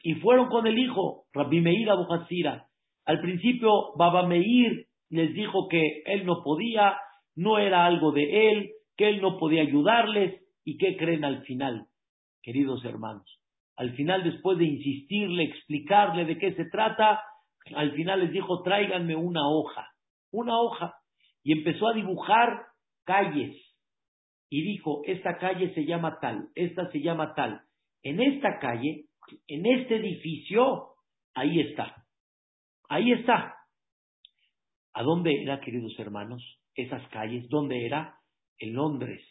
Y 0.03 0.17
fueron 0.17 0.49
con 0.49 0.67
el 0.67 0.79
hijo, 0.79 1.25
Rabbi 1.33 1.61
Meir 1.61 1.89
Abu 1.91 2.07
Al 3.07 3.21
principio, 3.21 3.95
Baba 3.97 4.27
Meir 4.27 4.87
les 5.09 5.33
dijo 5.33 5.69
que 5.69 6.03
él 6.07 6.27
no 6.27 6.43
podía, 6.43 6.99
no 7.37 7.59
era 7.59 7.87
algo 7.87 8.13
de 8.13 8.51
él, 8.51 8.71
que 8.97 9.09
él 9.09 9.23
no 9.23 9.39
podía 9.39 9.63
ayudarles, 9.63 10.43
y 10.65 10.77
qué 10.79 10.97
creen 10.97 11.25
al 11.25 11.43
final, 11.45 11.87
queridos 12.43 12.85
hermanos. 12.85 13.41
Al 13.77 13.95
final, 13.95 14.25
después 14.25 14.59
de 14.59 14.65
insistirle, 14.65 15.45
explicarle 15.45 16.25
de 16.25 16.39
qué 16.39 16.55
se 16.55 16.65
trata, 16.65 17.23
al 17.75 17.93
final 17.93 18.21
les 18.21 18.33
dijo, 18.33 18.63
tráiganme 18.63 19.15
una 19.15 19.49
hoja, 19.49 19.89
una 20.33 20.59
hoja. 20.59 20.95
Y 21.43 21.53
empezó 21.53 21.89
a 21.89 21.93
dibujar 21.93 22.67
calles. 23.05 23.57
Y 24.49 24.63
dijo, 24.63 25.03
esta 25.07 25.39
calle 25.39 25.75
se 25.75 25.85
llama 25.85 26.19
tal, 26.21 26.49
esta 26.55 26.91
se 26.91 27.01
llama 27.01 27.35
tal. 27.35 27.63
En 28.03 28.21
esta 28.21 28.59
calle, 28.59 29.07
en 29.49 29.67
este 29.67 29.97
edificio, 29.97 30.95
ahí 31.35 31.61
está. 31.61 32.07
Ahí 32.89 33.13
está. 33.13 33.55
¿A 34.93 35.03
dónde 35.03 35.43
era, 35.43 35.61
queridos 35.61 35.99
hermanos, 35.99 36.43
esas 36.75 37.07
calles? 37.09 37.49
¿Dónde 37.49 37.85
era? 37.85 38.21
En 38.59 38.75
Londres, 38.75 39.23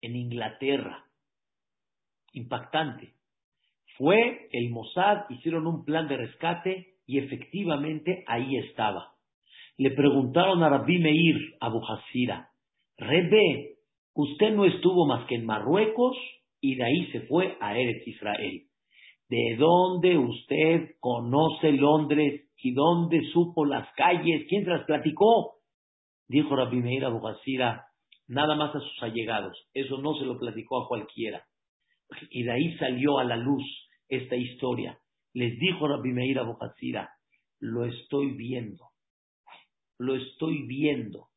en 0.00 0.16
Inglaterra 0.16 1.06
impactante. 2.36 3.14
Fue 3.96 4.48
el 4.52 4.70
Mossad, 4.70 5.24
hicieron 5.30 5.66
un 5.66 5.84
plan 5.84 6.06
de 6.06 6.18
rescate 6.18 6.94
y 7.06 7.18
efectivamente 7.18 8.24
ahí 8.26 8.58
estaba. 8.58 9.14
Le 9.78 9.90
preguntaron 9.90 10.62
a 10.62 10.68
Rabbi 10.68 10.98
Meir 10.98 11.56
Abu 11.60 11.80
Hasira, 11.84 12.50
Rebe, 12.98 13.76
usted 14.14 14.54
no 14.54 14.64
estuvo 14.64 15.06
más 15.06 15.26
que 15.26 15.36
en 15.36 15.46
Marruecos 15.46 16.16
y 16.60 16.76
de 16.76 16.84
ahí 16.84 17.06
se 17.12 17.20
fue 17.22 17.56
a 17.60 17.78
Eretz 17.78 18.06
Israel. 18.06 18.62
¿De 19.28 19.56
dónde 19.58 20.16
usted 20.16 20.94
conoce 21.00 21.72
Londres 21.72 22.48
y 22.62 22.72
dónde 22.72 23.22
supo 23.32 23.64
las 23.64 23.92
calles? 23.94 24.46
¿Quién 24.48 24.64
se 24.64 24.70
las 24.70 24.84
platicó? 24.84 25.56
Dijo 26.28 26.54
Rabbi 26.56 26.76
Meir 26.76 27.04
Abu 27.04 27.26
Hasira, 27.26 27.86
nada 28.28 28.54
más 28.54 28.74
a 28.74 28.80
sus 28.80 29.02
allegados. 29.02 29.68
Eso 29.74 29.98
no 29.98 30.14
se 30.14 30.24
lo 30.24 30.38
platicó 30.38 30.82
a 30.82 30.88
cualquiera. 30.88 31.44
Y 32.30 32.44
de 32.44 32.52
ahí 32.52 32.76
salió 32.78 33.18
a 33.18 33.24
la 33.24 33.36
luz 33.36 33.64
esta 34.08 34.36
historia. 34.36 34.98
Les 35.34 35.58
dijo 35.58 35.86
Rabbi 35.86 36.12
Meir 36.12 36.38
Abokazira, 36.38 37.10
lo 37.60 37.84
estoy 37.84 38.32
viendo, 38.32 38.90
lo 39.98 40.14
estoy 40.14 40.66
viendo. 40.66 41.28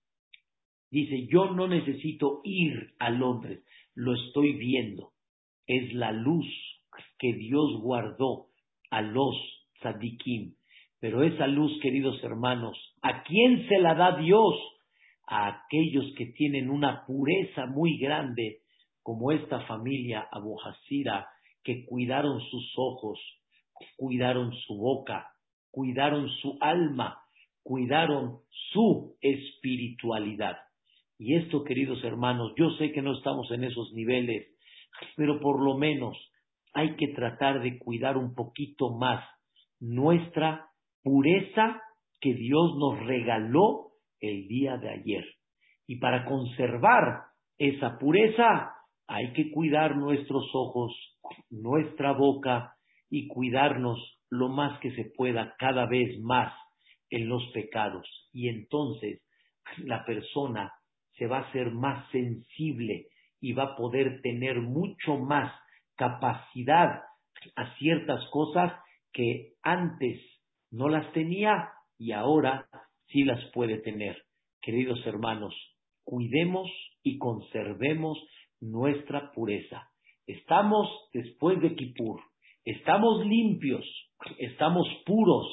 Dice, 0.92 1.28
yo 1.28 1.52
no 1.52 1.68
necesito 1.68 2.42
ir 2.44 2.94
a 3.00 3.10
Londres, 3.10 3.64
lo 3.94 4.16
estoy 4.16 4.54
viendo. 4.54 5.12
Es 5.68 5.94
la 5.94 6.12
luz 6.12 6.48
que 7.18 7.34
Dios 7.34 7.80
guardó 7.82 8.48
a 8.90 9.02
los 9.02 9.36
tzadikim. 9.80 10.56
Pero 11.00 11.24
esa 11.24 11.48
luz, 11.48 11.80
queridos 11.82 12.22
hermanos, 12.24 12.78
¿a 13.02 13.24
quién 13.24 13.68
se 13.68 13.80
la 13.80 13.96
da 13.96 14.18
Dios? 14.18 14.56
a 15.30 15.48
aquellos 15.48 16.06
que 16.18 16.26
tienen 16.26 16.72
una 16.72 17.06
pureza 17.06 17.68
muy 17.68 18.00
grande, 18.00 18.62
como 19.04 19.32
esta 19.32 19.62
familia 19.62 20.28
Abu 20.32 20.58
que 21.64 21.86
cuidaron 21.86 22.42
sus 22.42 22.74
ojos, 22.76 23.20
cuidaron 23.96 24.52
su 24.66 24.76
boca, 24.76 25.28
cuidaron 25.70 26.30
su 26.42 26.58
alma, 26.60 27.22
cuidaron 27.62 28.40
su 28.72 29.18
espiritualidad. 29.22 30.58
Y 31.20 31.36
esto, 31.36 31.66
queridos 31.66 32.02
hermanos, 32.06 32.54
yo 32.58 32.70
sé 32.78 32.94
que 32.94 33.02
no 33.02 33.14
estamos 33.18 33.52
en 33.52 33.66
esos 33.66 33.92
niveles, 33.94 34.48
pero 35.18 35.42
por 35.42 35.62
lo 35.62 35.78
menos 35.78 36.18
hay 36.74 36.96
que 36.96 37.10
tratar 37.10 37.62
de 37.62 37.78
cuidar 37.78 38.18
un 38.18 38.34
poquito 38.34 38.92
más 38.92 39.22
nuestra 39.82 40.70
pureza 41.04 41.82
que 42.22 42.34
Dios 42.34 42.74
nos 42.78 43.00
regaló 43.06 43.92
el 44.22 44.48
día 44.48 44.78
de 44.78 44.90
ayer. 44.90 45.26
Y 45.88 45.98
para 45.98 46.24
conservar 46.24 47.24
esa 47.58 47.98
pureza 47.98 48.74
hay 49.06 49.34
que 49.34 49.52
cuidar 49.52 49.98
nuestros 49.98 50.50
ojos, 50.54 50.94
nuestra 51.50 52.14
boca 52.14 52.76
y 53.10 53.28
cuidarnos 53.28 54.00
lo 54.30 54.48
más 54.48 54.80
que 54.80 54.92
se 54.96 55.12
pueda 55.18 55.54
cada 55.60 55.86
vez 55.86 56.18
más 56.22 56.54
en 57.10 57.28
los 57.28 57.44
pecados. 57.54 58.08
Y 58.32 58.48
entonces 58.48 59.22
la 59.80 60.06
persona 60.06 60.72
se 61.20 61.28
va 61.28 61.40
a 61.40 61.50
hacer 61.50 61.72
más 61.72 62.10
sensible 62.12 63.08
y 63.42 63.54
va 63.54 63.64
a 63.64 63.76
poder 63.76 64.22
tener 64.22 64.60
mucho 64.62 65.18
más 65.18 65.54
capacidad 65.96 67.02
a 67.56 67.76
ciertas 67.78 68.26
cosas 68.32 68.74
que 69.12 69.54
antes 69.62 70.20
no 70.72 70.88
las 70.88 71.12
tenía 71.12 71.70
y 71.98 72.14
ahora 72.14 72.68
sí 73.08 73.24
las 73.24 73.44
puede 73.52 73.80
tener. 73.80 74.24
Queridos 74.62 75.06
hermanos, 75.06 75.54
cuidemos 76.04 76.70
y 77.04 77.18
conservemos 77.18 78.18
nuestra 78.62 79.32
pureza. 79.34 79.90
Estamos 80.26 80.88
después 81.14 81.60
de 81.62 81.76
Kippur, 81.76 82.22
estamos 82.64 83.26
limpios, 83.26 83.86
estamos 84.38 84.88
puros, 85.06 85.48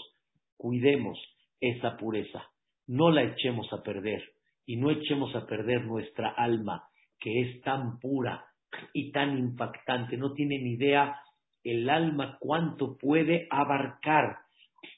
cuidemos 0.56 1.18
esa 1.60 1.96
pureza, 1.96 2.44
no 2.86 3.10
la 3.10 3.22
echemos 3.22 3.72
a 3.72 3.82
perder 3.82 4.35
y 4.66 4.76
no 4.76 4.90
echemos 4.90 5.34
a 5.34 5.46
perder 5.46 5.84
nuestra 5.84 6.28
alma, 6.30 6.84
que 7.18 7.40
es 7.40 7.62
tan 7.62 7.98
pura 8.00 8.44
y 8.92 9.12
tan 9.12 9.38
impactante, 9.38 10.16
no 10.16 10.32
tienen 10.32 10.66
idea 10.66 11.16
el 11.64 11.88
alma 11.88 12.36
cuánto 12.40 12.96
puede 12.96 13.46
abarcar, 13.50 14.36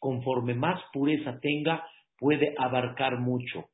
conforme 0.01 0.55
más 0.55 0.81
pureza 0.93 1.39
tenga, 1.41 1.87
puede 2.19 2.55
abarcar 2.59 3.19
mucho. 3.21 3.67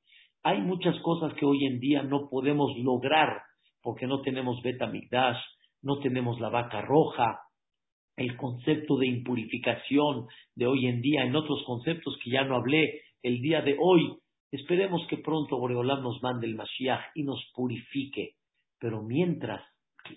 Hay 0.42 0.60
muchas 0.60 0.98
cosas 1.00 1.32
que 1.34 1.46
hoy 1.46 1.64
en 1.64 1.80
día 1.80 2.02
no 2.02 2.28
podemos 2.28 2.70
lograr 2.78 3.42
porque 3.82 4.06
no 4.06 4.22
tenemos 4.22 4.62
Betamigdash, 4.62 5.38
no 5.82 5.98
tenemos 6.00 6.40
la 6.40 6.48
vaca 6.48 6.80
roja, 6.80 7.40
el 8.16 8.36
concepto 8.36 8.96
de 8.96 9.06
impurificación 9.08 10.26
de 10.54 10.66
hoy 10.66 10.86
en 10.86 11.00
día, 11.00 11.24
en 11.24 11.34
otros 11.36 11.62
conceptos 11.66 12.16
que 12.22 12.30
ya 12.30 12.44
no 12.44 12.56
hablé 12.56 13.02
el 13.22 13.40
día 13.40 13.60
de 13.60 13.76
hoy. 13.80 14.16
Esperemos 14.54 15.04
que 15.08 15.16
pronto 15.16 15.58
Boreolam 15.58 16.04
nos 16.04 16.22
mande 16.22 16.46
el 16.46 16.54
Mashiach 16.54 17.10
y 17.16 17.24
nos 17.24 17.44
purifique. 17.56 18.36
Pero 18.78 19.02
mientras 19.02 19.60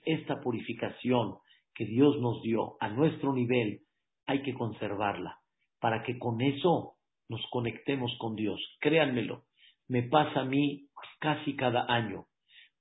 esta 0.06 0.40
purificación 0.42 1.38
que 1.74 1.86
Dios 1.86 2.20
nos 2.22 2.44
dio 2.44 2.78
a 2.80 2.88
nuestro 2.90 3.34
nivel, 3.34 3.80
hay 4.28 4.44
que 4.44 4.54
conservarla 4.54 5.40
para 5.80 6.04
que 6.04 6.20
con 6.20 6.40
eso 6.42 6.98
nos 7.28 7.42
conectemos 7.50 8.16
con 8.20 8.36
Dios. 8.36 8.62
Créanmelo, 8.80 9.46
me 9.88 10.04
pasa 10.04 10.42
a 10.42 10.46
mí 10.46 10.86
casi 11.20 11.56
cada 11.56 11.92
año. 11.92 12.26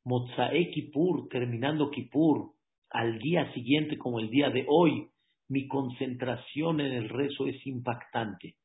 Motzae 0.05 0.71
Kippur, 0.73 1.27
terminando 1.31 1.91
Kippur, 1.91 2.51
al 2.91 3.19
día 3.19 3.51
siguiente 3.55 3.97
como 3.97 4.21
el 4.21 4.29
día 4.29 4.51
de 4.51 4.67
hoy, 4.69 5.09
mi 5.49 5.67
concentración 5.69 6.81
en 6.81 6.93
el 6.93 7.09
rezo 7.09 7.47
es 7.47 7.67
impactante. 7.67 8.57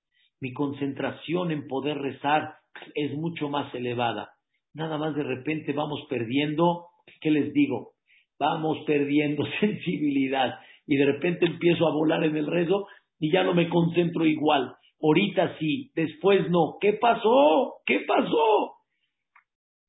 Mi 0.41 0.51
concentración 0.51 1.51
en 1.51 1.67
poder 1.67 1.97
rezar 1.97 2.60
es 2.95 3.13
mucho 3.13 3.49
más 3.49 3.73
elevada. 3.73 4.31
Nada 4.73 4.97
más 4.97 5.15
de 5.15 5.23
repente 5.23 5.73
vamos 5.73 6.01
perdiendo, 6.09 6.87
¿qué 7.19 7.31
les 7.31 7.53
digo? 7.53 7.93
Vamos 8.39 8.79
perdiendo 8.85 9.43
sensibilidad 9.59 10.59
y 10.87 10.95
de 10.97 11.05
repente 11.05 11.45
empiezo 11.45 11.87
a 11.87 11.93
volar 11.93 12.23
en 12.23 12.37
el 12.37 12.47
rezo 12.47 12.87
y 13.19 13.31
ya 13.31 13.43
no 13.43 13.53
me 13.53 13.69
concentro 13.69 14.25
igual. 14.25 14.75
Ahorita 15.01 15.57
sí, 15.57 15.91
después 15.95 16.49
no. 16.49 16.77
¿Qué 16.79 16.93
pasó? 16.93 17.81
¿Qué 17.85 18.01
pasó? 18.07 18.75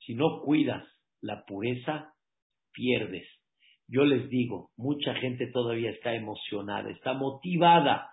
Si 0.01 0.14
no 0.14 0.41
cuidas 0.43 0.85
la 1.20 1.45
pureza, 1.45 2.12
pierdes. 2.72 3.26
Yo 3.89 4.05
les 4.05 4.28
digo, 4.30 4.70
mucha 4.76 5.14
gente 5.14 5.49
todavía 5.53 5.91
está 5.91 6.14
emocionada, 6.14 6.91
está 6.91 7.12
motivada. 7.12 8.09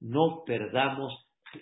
No 0.00 0.44
perdamos 0.46 1.12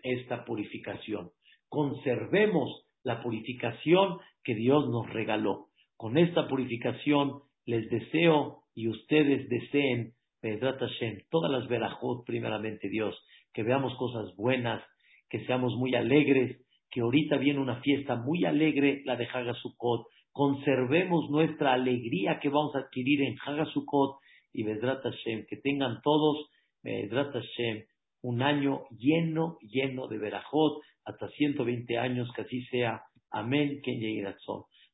esta 0.02 0.44
purificación. 0.44 1.30
Conservemos 1.72 2.84
la 3.02 3.22
purificación 3.22 4.18
que 4.44 4.54
Dios 4.54 4.90
nos 4.90 5.10
regaló. 5.10 5.68
Con 5.96 6.18
esta 6.18 6.46
purificación 6.46 7.40
les 7.64 7.88
deseo 7.88 8.64
y 8.74 8.88
ustedes 8.88 9.48
deseen, 9.48 10.12
Pedrat 10.42 10.78
Hashem, 10.78 11.22
todas 11.30 11.50
las 11.50 11.66
verajot, 11.68 12.26
primeramente 12.26 12.90
Dios, 12.90 13.18
que 13.54 13.62
veamos 13.62 13.94
cosas 13.96 14.36
buenas, 14.36 14.84
que 15.30 15.46
seamos 15.46 15.74
muy 15.76 15.94
alegres, 15.94 16.60
que 16.90 17.00
ahorita 17.00 17.38
viene 17.38 17.58
una 17.58 17.80
fiesta 17.80 18.16
muy 18.16 18.44
alegre, 18.44 19.00
la 19.06 19.16
de 19.16 19.26
Hagasukot, 19.32 20.08
conservemos 20.30 21.30
nuestra 21.30 21.72
alegría 21.72 22.38
que 22.38 22.50
vamos 22.50 22.74
a 22.74 22.80
adquirir 22.80 23.22
en 23.22 23.36
Hagasukot 23.42 24.18
y 24.52 24.62
Vedrat 24.64 25.02
Hashem, 25.02 25.46
que 25.48 25.56
tengan 25.56 26.02
todos, 26.02 26.50
Vedrat 26.82 27.32
Hashem, 27.32 27.84
un 28.20 28.42
año 28.42 28.82
lleno, 28.90 29.56
lleno 29.62 30.06
de 30.06 30.18
Berajot, 30.18 30.82
hasta 31.04 31.28
120 31.28 31.98
años, 31.98 32.30
que 32.34 32.42
así 32.42 32.62
sea. 32.66 33.02
Amén, 33.30 33.80
Ken 33.82 34.00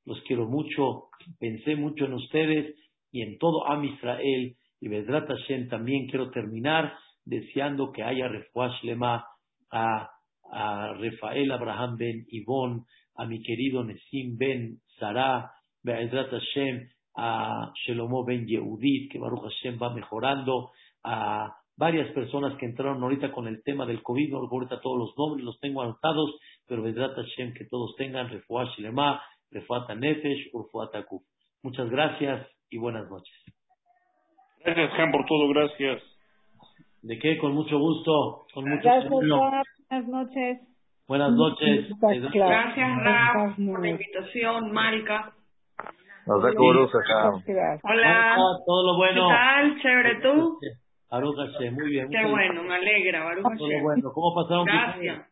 Los 0.04 0.22
quiero 0.26 0.46
mucho, 0.46 1.08
pensé 1.38 1.76
mucho 1.76 2.04
en 2.04 2.14
ustedes 2.14 2.74
y 3.10 3.22
en 3.22 3.38
todo 3.38 3.66
Am 3.66 3.84
Israel 3.84 4.56
y 4.80 4.88
Vedrat 4.88 5.28
Hashem 5.28 5.68
también 5.68 6.06
quiero 6.06 6.30
terminar 6.30 6.94
deseando 7.24 7.92
que 7.92 8.02
haya 8.02 8.28
refuash 8.28 8.82
lema 8.84 9.24
a, 9.70 10.10
a 10.50 10.94
Rafael 10.94 11.50
Abraham 11.52 11.96
Ben 11.96 12.24
Ivón, 12.28 12.84
a 13.16 13.26
mi 13.26 13.42
querido 13.42 13.84
Nesim 13.84 14.38
Ben 14.38 14.78
Sarah, 14.98 15.50
Be'ezrat 15.82 16.30
Hashem, 16.30 16.88
a 17.16 17.72
Shelomo 17.84 18.24
Ben 18.24 18.46
Yehudit, 18.46 19.10
que 19.10 19.18
Baruch 19.18 19.42
Hashem 19.42 19.78
va 19.80 19.92
mejorando, 19.92 20.70
a 21.04 21.57
varias 21.78 22.10
personas 22.12 22.58
que 22.58 22.66
entraron 22.66 23.02
ahorita 23.02 23.30
con 23.30 23.46
el 23.46 23.62
tema 23.62 23.86
del 23.86 24.02
COVID, 24.02 24.32
no 24.32 24.38
ahorita 24.38 24.80
todos 24.80 24.98
los 24.98 25.16
nombres, 25.16 25.44
los 25.44 25.58
tengo 25.60 25.80
anotados, 25.80 26.36
pero 26.66 26.82
Be'ezrat 26.82 27.14
Hashem, 27.14 27.54
que 27.54 27.66
todos 27.66 27.94
tengan 27.96 28.28
Refuah 28.28 28.66
Shlema, 28.76 29.22
Refuata 29.50 29.94
Nefesh, 29.94 30.50
Urfuata 30.52 31.04
Kuf. 31.04 31.22
Muchas 31.62 31.88
gracias 31.88 32.46
y 32.68 32.78
buenas 32.78 33.08
noches. 33.08 33.32
Gracias, 34.64 34.90
Jan, 34.90 35.12
por 35.12 35.24
todo, 35.24 35.48
gracias. 35.48 36.02
¿De 37.02 37.16
qué? 37.18 37.38
Con 37.38 37.54
mucho 37.54 37.78
gusto. 37.78 38.46
Con 38.52 38.68
mucho 38.68 38.82
gracias, 38.82 39.10
Buenas 39.10 40.08
noches. 40.08 40.60
Buenas 41.06 41.32
noches. 41.32 41.88
Gracias, 42.00 43.02
Raf, 43.04 43.56
por 43.56 43.80
la 43.80 43.88
invitación, 43.88 44.72
Malca. 44.72 45.32
Nos 46.26 46.42
da 46.42 46.50
acá. 46.50 47.30
Hola. 47.84 48.36
Todo 48.66 48.92
lo 48.92 48.96
bueno. 48.98 49.28
¿Qué 49.28 49.34
tal? 49.34 49.80
Chévere, 49.80 50.20
¿tú? 50.20 50.58
Baruch 51.10 51.36
muy 51.72 51.90
bien. 51.90 52.08
Qué 52.10 52.26
bueno, 52.26 52.62
me 52.62 52.74
alegra, 52.74 53.24
Baruch 53.24 53.58
lo 53.58 53.82
bueno. 53.82 54.12
¿Cómo 54.12 54.34
pasaron 54.34 54.64
Gracias. 54.66 55.26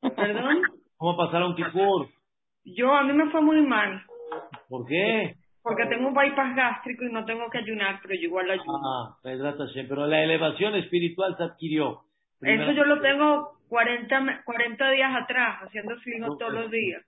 ¿Perdón? 0.00 0.62
¿Cómo 0.96 1.16
pasaron 1.16 1.54
Kipur? 1.56 2.08
Yo, 2.64 2.94
a 2.94 3.04
mí 3.04 3.12
me 3.12 3.30
fue 3.30 3.40
muy 3.42 3.60
mal. 3.62 4.02
¿Por 4.68 4.86
qué? 4.86 5.36
Porque 5.62 5.86
tengo 5.86 6.08
un 6.08 6.14
bypass 6.14 6.54
gástrico 6.54 7.04
y 7.04 7.12
no 7.12 7.24
tengo 7.24 7.50
que 7.50 7.58
ayunar, 7.58 7.98
pero 8.02 8.14
yo 8.14 8.28
igual 8.28 8.50
ayuno. 8.50 8.80
Ah, 8.84 9.16
pero 9.22 10.06
la 10.06 10.22
elevación 10.22 10.76
espiritual 10.76 11.36
se 11.36 11.44
adquirió. 11.44 12.02
Eso 12.40 12.70
yo 12.72 12.84
lo 12.84 13.00
tengo 13.00 13.56
40, 13.68 14.42
40 14.44 14.90
días 14.90 15.10
atrás, 15.22 15.62
haciendo 15.62 15.98
signos 16.00 16.38
todos 16.38 16.52
los 16.52 16.70
días. 16.70 17.02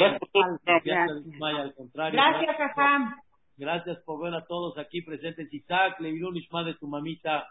Gracias. 0.73 2.13
Gracias, 2.13 2.61
Ajam. 2.61 3.15
Gracias 3.57 3.99
por 4.05 4.23
ver 4.23 4.35
a 4.35 4.45
todos 4.47 4.79
aquí 4.79 5.03
presentes. 5.03 5.53
Isaac, 5.53 5.99
Levirun 5.99 6.37
Ishma 6.37 6.63
de 6.63 6.75
tu 6.75 6.87
mamita. 6.87 7.49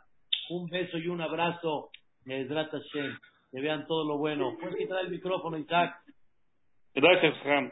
Un 0.50 0.70
beso 0.70 0.98
y 0.98 1.10
un 1.10 1.20
abrazo. 1.20 1.90
Hashem. 2.26 3.18
Que 3.52 3.62
vean 3.62 3.88
todo 3.88 4.06
lo 4.06 4.18
bueno. 4.18 4.56
Puedes 4.60 4.78
quitar 4.78 5.04
el 5.04 5.10
micrófono, 5.10 5.58
Isaac. 5.58 5.96
Gracias, 6.94 7.36
Ham. 7.46 7.72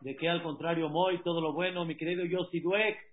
De 0.00 0.16
que 0.16 0.28
al 0.28 0.42
contrario, 0.42 0.88
Moy, 0.88 1.22
todo 1.22 1.40
lo 1.40 1.52
bueno, 1.52 1.84
mi 1.84 1.96
querido 1.96 2.24
Yossi 2.24 2.60
Duek. 2.60 3.09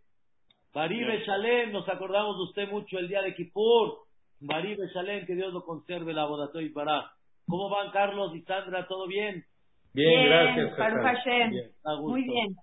Baribe 0.78 1.23
Shalem, 1.25 1.71
nos 1.71 1.89
acordamos 1.89 2.38
de 2.38 2.43
usted 2.43 2.69
mucho 2.71 2.99
el 2.99 3.07
día 3.07 3.23
de 3.23 3.34
Kippur. 3.34 3.97
Baribe 4.39 4.86
Shalem, 4.93 5.25
que 5.25 5.34
Dios 5.34 5.51
lo 5.51 5.65
conserve 5.65 6.13
la 6.13 6.28
y 6.61 6.69
para. 6.69 7.03
¿Cómo 7.47 7.67
van 7.67 7.89
Carlos 7.89 8.32
y 8.36 8.43
Sandra? 8.43 8.86
¿Todo 8.86 9.07
bien? 9.07 9.43
Bien, 9.95 10.25
gracias. 10.28 10.78
Baruch 10.78 11.01
Hashem. 11.01 11.51
Muy 12.01 12.21
bien. 12.21 12.55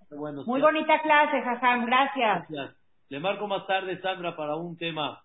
Muy 0.45 0.61
bonita 0.61 1.01
clase, 1.01 1.39
Hassan. 1.45 1.87
Gracias. 1.87 2.45
gracias. 2.47 2.77
Le 3.09 3.19
marco 3.19 3.47
más 3.47 3.67
tarde, 3.67 3.99
Sandra, 3.99 4.33
para 4.37 4.55
un 4.55 4.77
tema. 4.77 5.21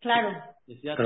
Claro. 0.00 0.30
Señor 0.66 0.96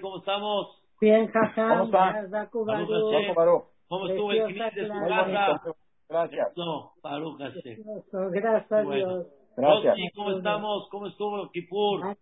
¿cómo 0.00 0.18
estamos? 0.18 0.82
Bien, 1.00 1.30
Hassan. 1.32 1.68
¿Cómo 1.68 1.84
está? 1.84 2.48
¿Cómo 2.50 4.08
estuvo 4.08 4.32
el 4.32 4.54
de 4.74 4.88
su 4.88 5.08
casa? 5.08 5.76
Gracias. 6.12 6.48
No, 6.56 6.92
Baruch 7.02 7.38
Hashem. 7.38 7.82
Gracias 8.12 8.70
a 8.70 8.82
Dios. 8.82 9.26
Gracias. 9.56 9.96
¿cómo 10.14 10.32
estamos? 10.32 10.88
¿Cómo 10.90 11.06
estuvo 11.06 11.50
Kipur? 11.50 12.14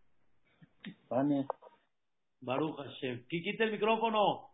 Vale. 1.08 1.46
Baruch 2.40 2.76
Hashem. 2.76 3.26
Quita 3.28 3.64
el 3.64 3.72
micrófono. 3.72 4.48